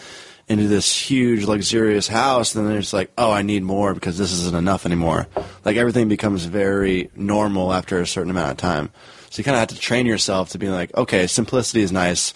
[0.49, 4.57] into this huge luxurious house, then it's like, oh, I need more because this isn't
[4.57, 5.29] enough anymore.
[5.65, 8.91] Like everything becomes very normal after a certain amount of time.
[9.31, 12.33] So you kind of have to train yourself to be like, okay, simplicity is nice.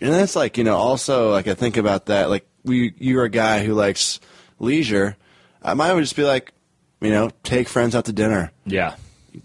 [0.00, 3.28] And that's like, you know, also like I think about that, like we, you're a
[3.30, 4.20] guy who likes
[4.58, 5.16] leisure.
[5.62, 6.52] I might would just be like,
[7.00, 8.96] you know, take friends out to dinner, Yeah.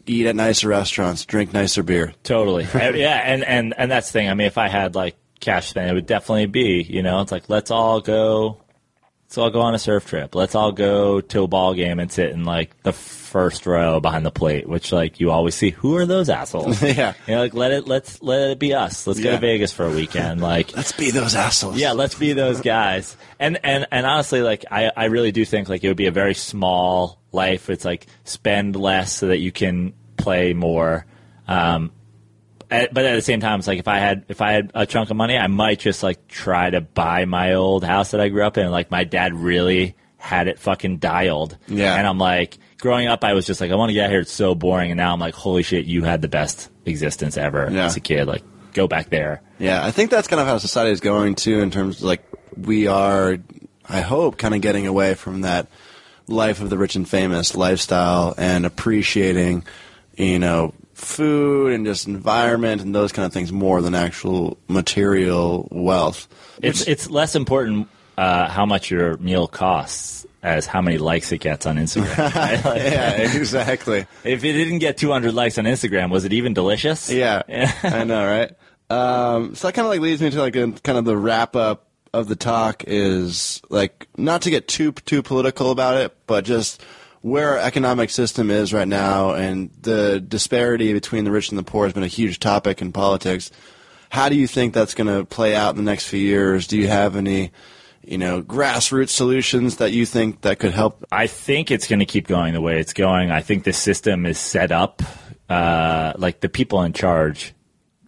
[0.05, 2.13] eat at nicer restaurants, drink nicer beer.
[2.23, 2.65] Totally.
[2.73, 4.29] Yeah, and, and, and that's the thing.
[4.29, 7.31] I mean, if I had like cash spent, it would definitely be, you know, it's
[7.31, 8.57] like, let's all go,
[9.31, 10.35] let's all go on a surf trip.
[10.35, 14.25] Let's all go to a ball game and sit in like the first row behind
[14.25, 15.69] the plate, which like you always see.
[15.69, 16.81] Who are those assholes?
[16.91, 17.13] Yeah.
[17.27, 19.07] You know, like let it, let's, let it be us.
[19.07, 20.41] Let's go to Vegas for a weekend.
[20.51, 21.77] Like, Let's be those assholes.
[21.77, 23.15] yeah, let's be those guys.
[23.39, 26.11] And and and honestly, like I, I really do think like it would be a
[26.11, 27.69] very small life.
[27.69, 31.05] It's like spend less so that you can play more.
[31.47, 31.93] Um,
[32.71, 35.09] but at the same time, it's like if I had if I had a chunk
[35.11, 38.43] of money, I might just like try to buy my old house that I grew
[38.43, 38.71] up in.
[38.71, 41.57] Like my dad really had it fucking dialed.
[41.67, 41.95] Yeah.
[41.95, 44.19] And I'm like, growing up, I was just like, I want to get out here.
[44.21, 44.91] It's so boring.
[44.91, 47.85] And now I'm like, holy shit, you had the best existence ever Yeah.
[47.85, 48.27] as a kid.
[48.27, 48.43] Like,
[48.73, 49.41] go back there.
[49.59, 51.59] Yeah, I think that's kind of how society is going too.
[51.59, 52.23] In terms of like
[52.55, 53.37] we are,
[53.89, 55.67] I hope, kind of getting away from that
[56.27, 59.63] life of the rich and famous lifestyle and appreciating,
[60.15, 65.67] you know, food and just environment and those kind of things more than actual material
[65.71, 66.27] wealth.
[66.61, 67.87] It's it's less important
[68.17, 72.17] uh, how much your meal costs as how many likes it gets on Instagram.
[72.35, 72.65] right?
[72.65, 74.05] Like, yeah, exactly.
[74.23, 77.11] If it didn't get 200 likes on Instagram, was it even delicious?
[77.11, 77.43] Yeah,
[77.83, 78.55] I know, right?
[78.89, 81.55] Um, so that kind of like leads me to like a, kind of the wrap
[81.55, 86.43] up of the talk is like not to get too too political about it, but
[86.43, 86.83] just
[87.21, 91.63] where our economic system is right now and the disparity between the rich and the
[91.63, 93.51] poor has been a huge topic in politics.
[94.09, 96.67] How do you think that's going to play out in the next few years?
[96.67, 97.51] Do you have any,
[98.03, 101.05] you know, grassroots solutions that you think that could help?
[101.11, 103.31] I think it's going to keep going the way it's going.
[103.31, 105.01] I think the system is set up.
[105.47, 107.53] Uh, like the people in charge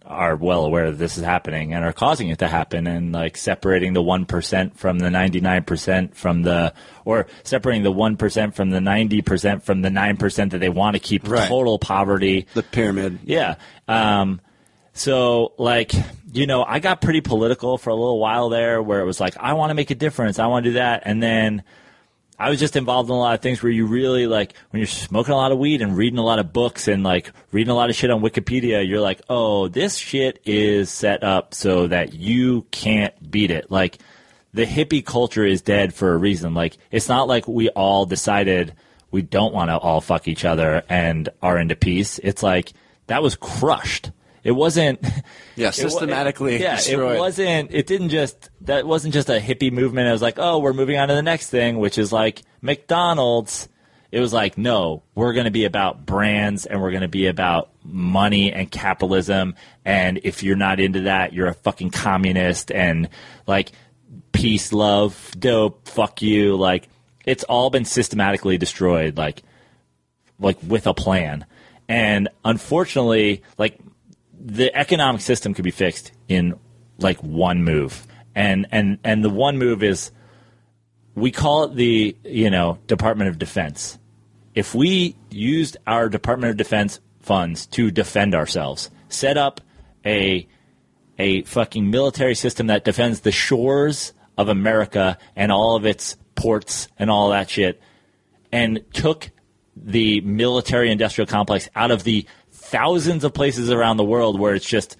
[0.06, 3.36] are well aware that this is happening and are causing it to happen and like
[3.36, 6.74] separating the 1% from the 99% from the
[7.06, 11.26] or separating the 1% from the 90% from the 9% that they want to keep
[11.28, 11.48] Right.
[11.48, 13.20] total poverty The pyramid.
[13.24, 13.54] yeah.
[13.88, 14.40] Um,
[14.92, 15.92] so like,
[16.32, 19.36] you know, I got pretty political for a little while there where it was like,
[19.38, 20.38] I want to make a difference.
[20.38, 21.02] I want to do that.
[21.06, 21.62] And then
[22.44, 24.86] I was just involved in a lot of things where you really like, when you're
[24.86, 27.74] smoking a lot of weed and reading a lot of books and like reading a
[27.74, 32.12] lot of shit on Wikipedia, you're like, oh, this shit is set up so that
[32.12, 33.70] you can't beat it.
[33.70, 33.98] Like,
[34.52, 36.52] the hippie culture is dead for a reason.
[36.52, 38.74] Like, it's not like we all decided
[39.10, 42.20] we don't want to all fuck each other and are into peace.
[42.22, 42.74] It's like
[43.06, 44.10] that was crushed.
[44.44, 45.04] It wasn't.
[45.56, 47.14] Yeah, it systematically yeah, destroyed.
[47.14, 47.70] it wasn't.
[47.72, 48.50] It didn't just.
[48.62, 50.08] That wasn't just a hippie movement.
[50.08, 53.68] It was like, oh, we're moving on to the next thing, which is like McDonald's.
[54.10, 57.28] It was like, no, we're going to be about brands and we're going to be
[57.28, 59.54] about money and capitalism.
[59.84, 63.08] And if you're not into that, you're a fucking communist and
[63.46, 63.70] like
[64.32, 66.56] peace, love, dope, fuck you.
[66.56, 66.88] Like
[67.24, 69.16] it's all been systematically destroyed.
[69.16, 69.42] Like
[70.40, 71.46] like with a plan.
[71.88, 73.78] And unfortunately, like
[74.44, 76.54] the economic system could be fixed in
[76.98, 78.06] like one move.
[78.34, 80.10] And and and the one move is
[81.14, 83.98] we call it the, you know, Department of Defense.
[84.54, 89.60] If we used our Department of Defense funds to defend ourselves, set up
[90.04, 90.46] a
[91.18, 96.88] a fucking military system that defends the shores of America and all of its ports
[96.98, 97.80] and all that shit,
[98.52, 99.30] and took
[99.76, 102.26] the military industrial complex out of the
[102.74, 104.96] thousands of places around the world where it's just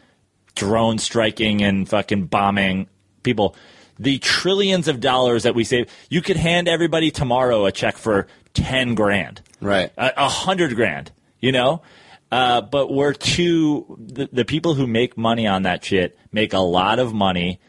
[0.55, 2.87] drone striking and fucking bombing
[3.25, 3.57] people.
[3.99, 8.29] The trillions of dollars that we save, you could hand everybody tomorrow a check for
[8.55, 9.91] 10 grand Right.
[9.97, 11.11] a, a hundred grand,
[11.41, 11.83] you know.
[12.31, 16.59] Uh, but we're too the, the people who make money on that shit make a
[16.59, 17.61] lot of money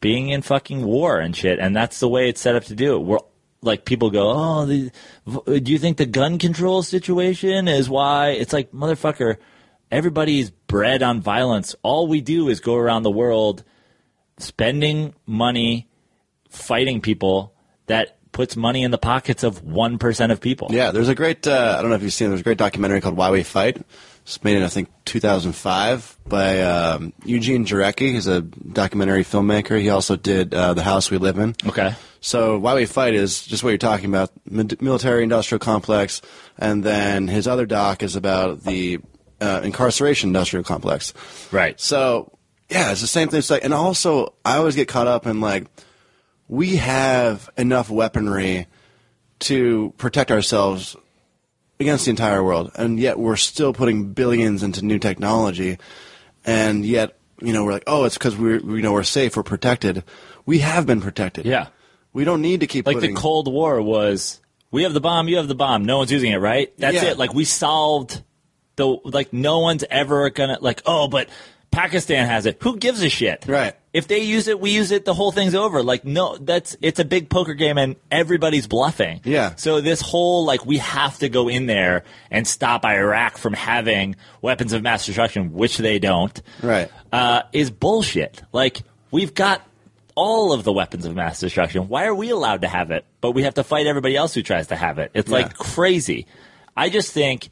[0.00, 2.94] being in fucking war and shit, and that's the way it's set up to do
[2.96, 2.98] it.
[3.00, 3.18] We're
[3.62, 4.90] like people go, oh, the,
[5.60, 8.30] do you think the gun control situation is why?
[8.30, 9.36] It's like motherfucker,
[9.90, 11.74] everybody's bred on violence.
[11.82, 13.64] All we do is go around the world
[14.38, 15.88] spending money
[16.48, 17.54] fighting people
[17.86, 20.68] that puts money in the pockets of 1% of people.
[20.70, 21.46] Yeah, there's a great.
[21.46, 22.28] Uh, I don't know if you've seen.
[22.28, 23.84] There's a great documentary called Why We Fight.
[24.22, 28.12] It's made in I think 2005 by um, Eugene Jarecki.
[28.12, 29.80] He's a documentary filmmaker.
[29.80, 31.54] He also did uh, The House We Live In.
[31.66, 31.94] Okay.
[32.20, 36.20] So Why We Fight is just what you're talking about, military industrial complex,
[36.58, 38.98] and then his other doc is about the
[39.40, 41.14] uh, incarceration industrial complex.
[41.50, 41.80] Right.
[41.80, 42.36] So
[42.68, 43.38] yeah, it's the same thing.
[43.38, 45.66] It's like, and also I always get caught up in like
[46.48, 48.66] we have enough weaponry
[49.40, 50.96] to protect ourselves
[51.78, 55.78] against the entire world, and yet we're still putting billions into new technology,
[56.44, 59.42] and yet you know we're like, oh, it's because we're you know we're safe, we're
[59.42, 60.04] protected.
[60.44, 61.46] We have been protected.
[61.46, 61.68] Yeah.
[62.12, 63.14] We don't need to keep like putting.
[63.14, 66.32] the Cold War was we have the bomb, you have the bomb, no one's using
[66.32, 66.72] it, right?
[66.78, 67.10] That's Yeah.
[67.10, 67.18] it.
[67.18, 68.22] Like we solved
[68.76, 71.28] the like no one's ever gonna like oh, but
[71.70, 72.58] Pakistan has it.
[72.62, 73.44] Who gives a shit?
[73.46, 73.74] Right.
[73.92, 75.04] If they use it, we use it.
[75.04, 75.82] The whole thing's over.
[75.84, 79.20] Like no, that's it's a big poker game, and everybody's bluffing.
[79.24, 79.54] Yeah.
[79.56, 84.16] So this whole like we have to go in there and stop Iraq from having
[84.42, 86.90] weapons of mass destruction, which they don't Right.
[87.12, 88.42] uh, is bullshit.
[88.52, 88.82] Like
[89.12, 89.62] we've got
[90.20, 91.88] all of the weapons of mass destruction.
[91.88, 94.42] Why are we allowed to have it, but we have to fight everybody else who
[94.42, 95.10] tries to have it?
[95.14, 96.26] It's like crazy.
[96.76, 97.48] I just think,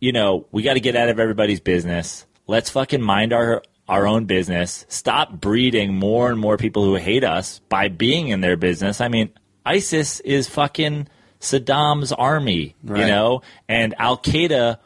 [0.00, 2.24] you know, we got to get out of everybody's business.
[2.46, 4.86] Let's fucking mind our our own business.
[4.88, 9.02] Stop breeding more and more people who hate us by being in their business.
[9.02, 9.28] I mean,
[9.66, 11.08] ISIS is fucking
[11.40, 14.78] Saddam's army, you know, and Al Qaeda.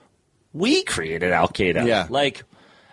[0.52, 1.86] We created Al Qaeda.
[1.86, 2.08] Yeah.
[2.10, 2.42] like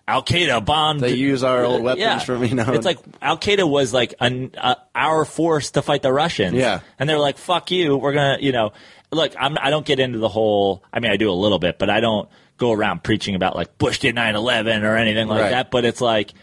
[0.07, 0.99] Al Qaeda bombed.
[0.99, 2.19] They use our old weapons yeah.
[2.19, 6.01] from, you know- It's like Al Qaeda was like an, uh, our force to fight
[6.01, 6.55] the Russians.
[6.55, 6.81] Yeah.
[6.99, 8.73] and they're like, "Fuck you, we're gonna," you know.
[9.11, 10.84] Look, I'm, I don't get into the whole.
[10.91, 12.27] I mean, I do a little bit, but I don't
[12.57, 15.49] go around preaching about like Bush did 9/11 or anything like Right.
[15.51, 15.71] that.
[15.71, 16.34] But it's like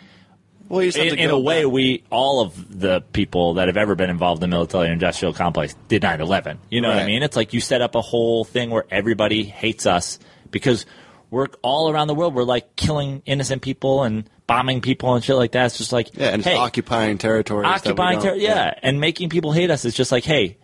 [0.69, 1.73] well, in, in a way, back.
[1.73, 5.75] we all of the people that have ever been involved in the military industrial complex
[5.89, 6.59] did 9/11.
[6.71, 7.23] You know what I mean?
[7.23, 10.19] It's like you set up a whole thing where everybody hates us
[10.51, 10.87] because
[11.31, 12.35] we're all around the world.
[12.35, 15.67] We're like killing innocent people and bombing people and shit like that.
[15.67, 18.75] It's just like yeah, and it's hey, occupying territory, occupying don't- ter- yeah.
[18.83, 20.57] and making people hate us is just like hey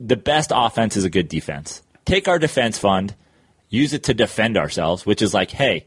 [0.00, 3.14] the best offense is a good defense take our defense fund
[3.68, 5.86] use it to defend ourselves which is like hey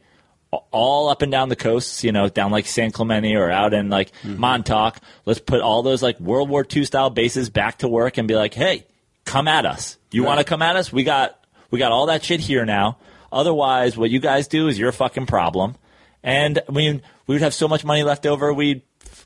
[0.71, 3.89] all up and down the coasts you know down like san clemente or out in
[3.89, 4.37] like Mm-hmm.
[4.37, 8.27] montauk let's put all those like world war ii style bases back to work and
[8.27, 8.85] be like hey
[9.23, 10.27] come at us you Right.
[10.27, 11.39] want to come at us we got
[11.69, 12.97] we got all that shit here now
[13.31, 15.75] otherwise what you guys do is your fucking problem
[16.23, 18.53] and I mean, we would have so much money left over.
[18.53, 18.83] We'd,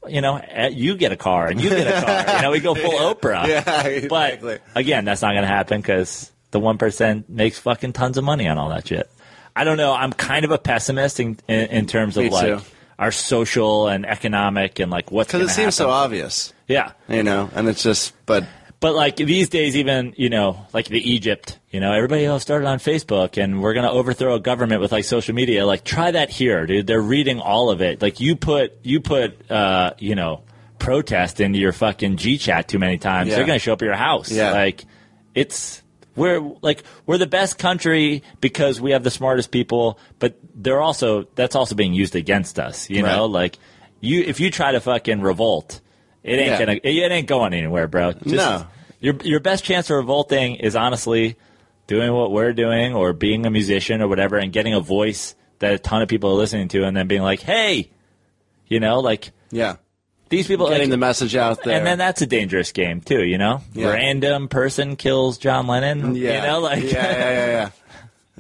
[0.08, 2.36] you know, eh, you get a car and you get a car.
[2.38, 3.46] you know, we go full Oprah.
[3.48, 4.60] Yeah, exactly.
[4.74, 8.24] But again, that's not going to happen because the one percent makes fucking tons of
[8.24, 9.10] money on all that shit.
[9.58, 9.94] I don't know.
[9.94, 12.66] I'm kind of a pessimist in, in, in terms of Me like too.
[12.98, 16.92] our social and economic and like what's because it seems so obvious, Yeah.
[17.10, 18.46] you know, and it's just, but
[18.80, 22.68] But like these days, even you know, like the Egypt, you know, everybody all started
[22.68, 25.66] on Facebook, and we're gonna overthrow a government with like social media.
[25.66, 26.86] Like, try that here, dude.
[26.86, 28.02] They're reading all of it.
[28.02, 30.44] Like, you put you put uh, you know
[30.78, 33.38] protest into your fucking G chat too many times, Yeah.
[33.38, 34.30] they're gonna show up at your house.
[34.32, 34.52] Yeah.
[34.52, 34.84] Like,
[35.34, 35.82] it's
[36.16, 41.24] we're like we're the best country because we have the smartest people, but they're also
[41.36, 42.90] that's also being used against us.
[42.90, 43.58] You know, like
[44.00, 45.82] you if you try to fucking revolt,
[46.26, 46.60] it ain't Yeah.
[46.66, 48.12] gonna it ain't going anywhere, bro.
[48.14, 48.68] Just, No.
[49.00, 51.36] Your your best chance of revolting is honestly
[51.88, 55.74] doing what we're doing or being a musician or whatever and getting a voice that
[55.74, 57.90] a ton of people are listening to and then being like, hey,
[58.68, 59.76] you know, like Yeah.
[60.30, 61.78] these people Getting like, the message out there.
[61.78, 63.62] and then that's a dangerous game too, you know.
[63.74, 63.90] Yeah.
[63.90, 66.16] Random person kills John Lennon.
[66.16, 66.42] yeah.
[66.42, 67.70] You know, like yeah, yeah, yeah, yeah.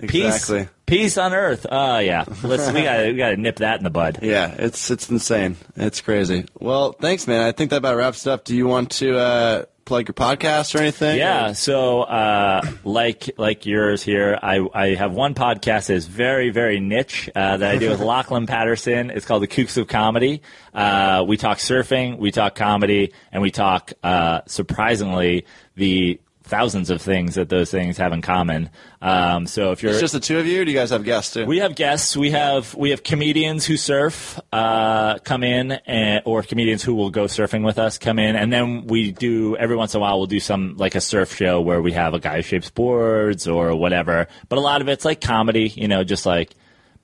[0.07, 0.67] peace, Exactly.
[0.85, 1.65] peace on earth.
[1.71, 4.19] Oh yeah, let's we got to we got to nip that in the bud.
[4.23, 5.57] Yeah, it's it's insane.
[5.75, 6.45] It's crazy.
[6.59, 7.41] Well, thanks, man.
[7.41, 8.43] I think that about wraps it up.
[8.45, 11.17] Do you want to uh, plug your podcast or anything?
[11.17, 16.49] Yeah, so uh, like like yours here, I, I have one podcast that is very
[16.49, 19.11] very niche uh, that I do with Lachlan Patterson.
[19.11, 20.41] It's called the Kooks of Comedy.
[20.73, 25.45] Uh, we talk surfing, we talk comedy, and we talk uh, surprisingly
[25.75, 28.69] the thousands of things that those things have in common.
[29.01, 30.61] Um, so if you're It's just the two of you.
[30.61, 31.45] Or do you guys have guests too?
[31.45, 32.15] we have guests.
[32.15, 37.09] We have we have comedians who surf uh, come in, and, or comedians who will
[37.09, 40.17] go surfing with us come in, and then we do every once in a while
[40.17, 43.47] we'll do some like a surf show where we have a guy who shapes boards
[43.47, 44.27] or whatever.
[44.49, 46.53] But a lot of it's like comedy, you know, just like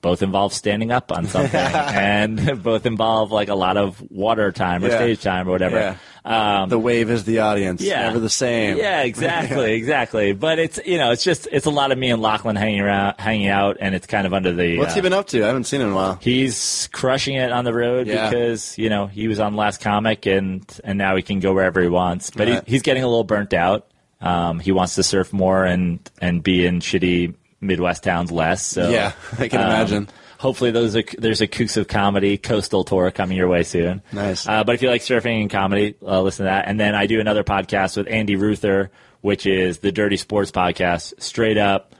[0.02, 4.84] both involve standing up on something, and both involve like a lot of water time
[4.84, 4.98] or Yeah.
[4.98, 5.78] stage time or whatever.
[5.78, 5.96] Yeah.
[6.24, 7.82] Um, the wave is the audience.
[7.82, 8.04] yeah.
[8.04, 8.78] Never the same.
[8.78, 10.34] Yeah, exactly, exactly.
[10.34, 13.16] But it's you know, it's just it's a lot of me and Lachlan hanging around,
[13.18, 14.78] hanging out, and it's kind of under the.
[14.78, 15.44] What's uh, he been up to?
[15.44, 16.20] I haven't seen him in a while.
[16.22, 18.30] He's crushing it on the road Yeah.
[18.30, 21.54] because you know he was on the Last Comic and and now he can go
[21.54, 22.30] wherever he wants.
[22.30, 22.64] But Right.
[22.66, 23.88] he, he's getting a little burnt out.
[24.22, 28.64] Um, he wants to surf more and and be in shitty Midwest towns less.
[28.64, 30.10] So Yeah, I can um, imagine.
[30.42, 34.02] Hopefully, those are, there's a Kooks of Comedy coastal tour coming your way soon.
[34.12, 34.48] Nice.
[34.48, 36.68] Uh, but if you like surfing and comedy, uh, listen to that.
[36.68, 38.90] And then I do another podcast with Andy Ruther,
[39.22, 41.94] which is the Dirty Sports Podcast, straight up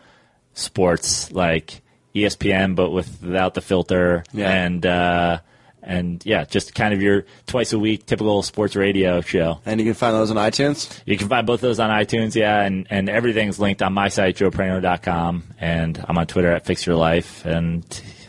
[0.56, 1.84] sports, like
[2.16, 4.24] ESPN, but without the filter.
[4.34, 4.52] Yeah.
[4.52, 5.40] And uh,
[5.84, 9.60] and yeah, just kind of your twice a week typical sports radio show.
[9.68, 11.00] And you can find those on iTunes.
[11.06, 14.36] You can find both those on iTunes, yeah, and, and everything's linked on my site,
[14.38, 17.84] joeprano.com, and I'm on Twitter at Fix Your Life, and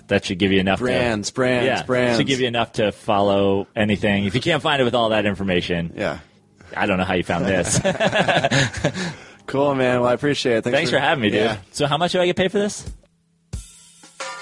[0.08, 2.18] that should give you enough Brands, to, brands, yeah, brands.
[2.18, 4.24] should give you enough to follow anything.
[4.26, 6.18] If you can't find it with all that information, Yeah.
[6.76, 7.78] I don't know how you found this.
[9.46, 10.00] Cool, man.
[10.00, 10.64] Well, I appreciate it.
[10.64, 11.40] Thanks, Thanks for having me, dude.
[11.40, 11.56] Yeah.
[11.72, 12.88] So how much do I get paid for this?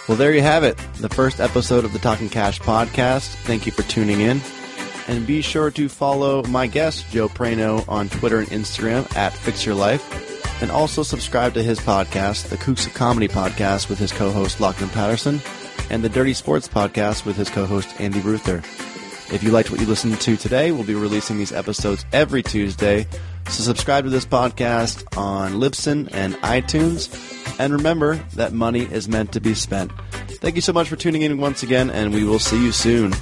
[0.06, 0.76] Well, there you have it.
[1.00, 3.28] The first episode of the Talking Cash podcast.
[3.44, 4.40] Thank you for tuning in.
[5.08, 9.64] And be sure to follow my guest, Joe Prano, on Twitter and Instagram at Fix
[9.66, 10.39] Your Life.
[10.60, 14.90] And also subscribe to his podcast, the Kooks of Comedy podcast with his co-host Lachlan
[14.90, 15.40] Patterson,
[15.88, 18.58] and the Dirty Sports podcast with his co-host Andy Ruther.
[19.32, 23.06] If you liked what you listened to today, we'll be releasing these episodes every Tuesday.
[23.46, 27.08] So subscribe to this podcast on Libsyn and iTunes.
[27.58, 29.92] And remember that money is meant to be spent.
[30.40, 33.12] Thank you so much for tuning in once again, and we will see you soon.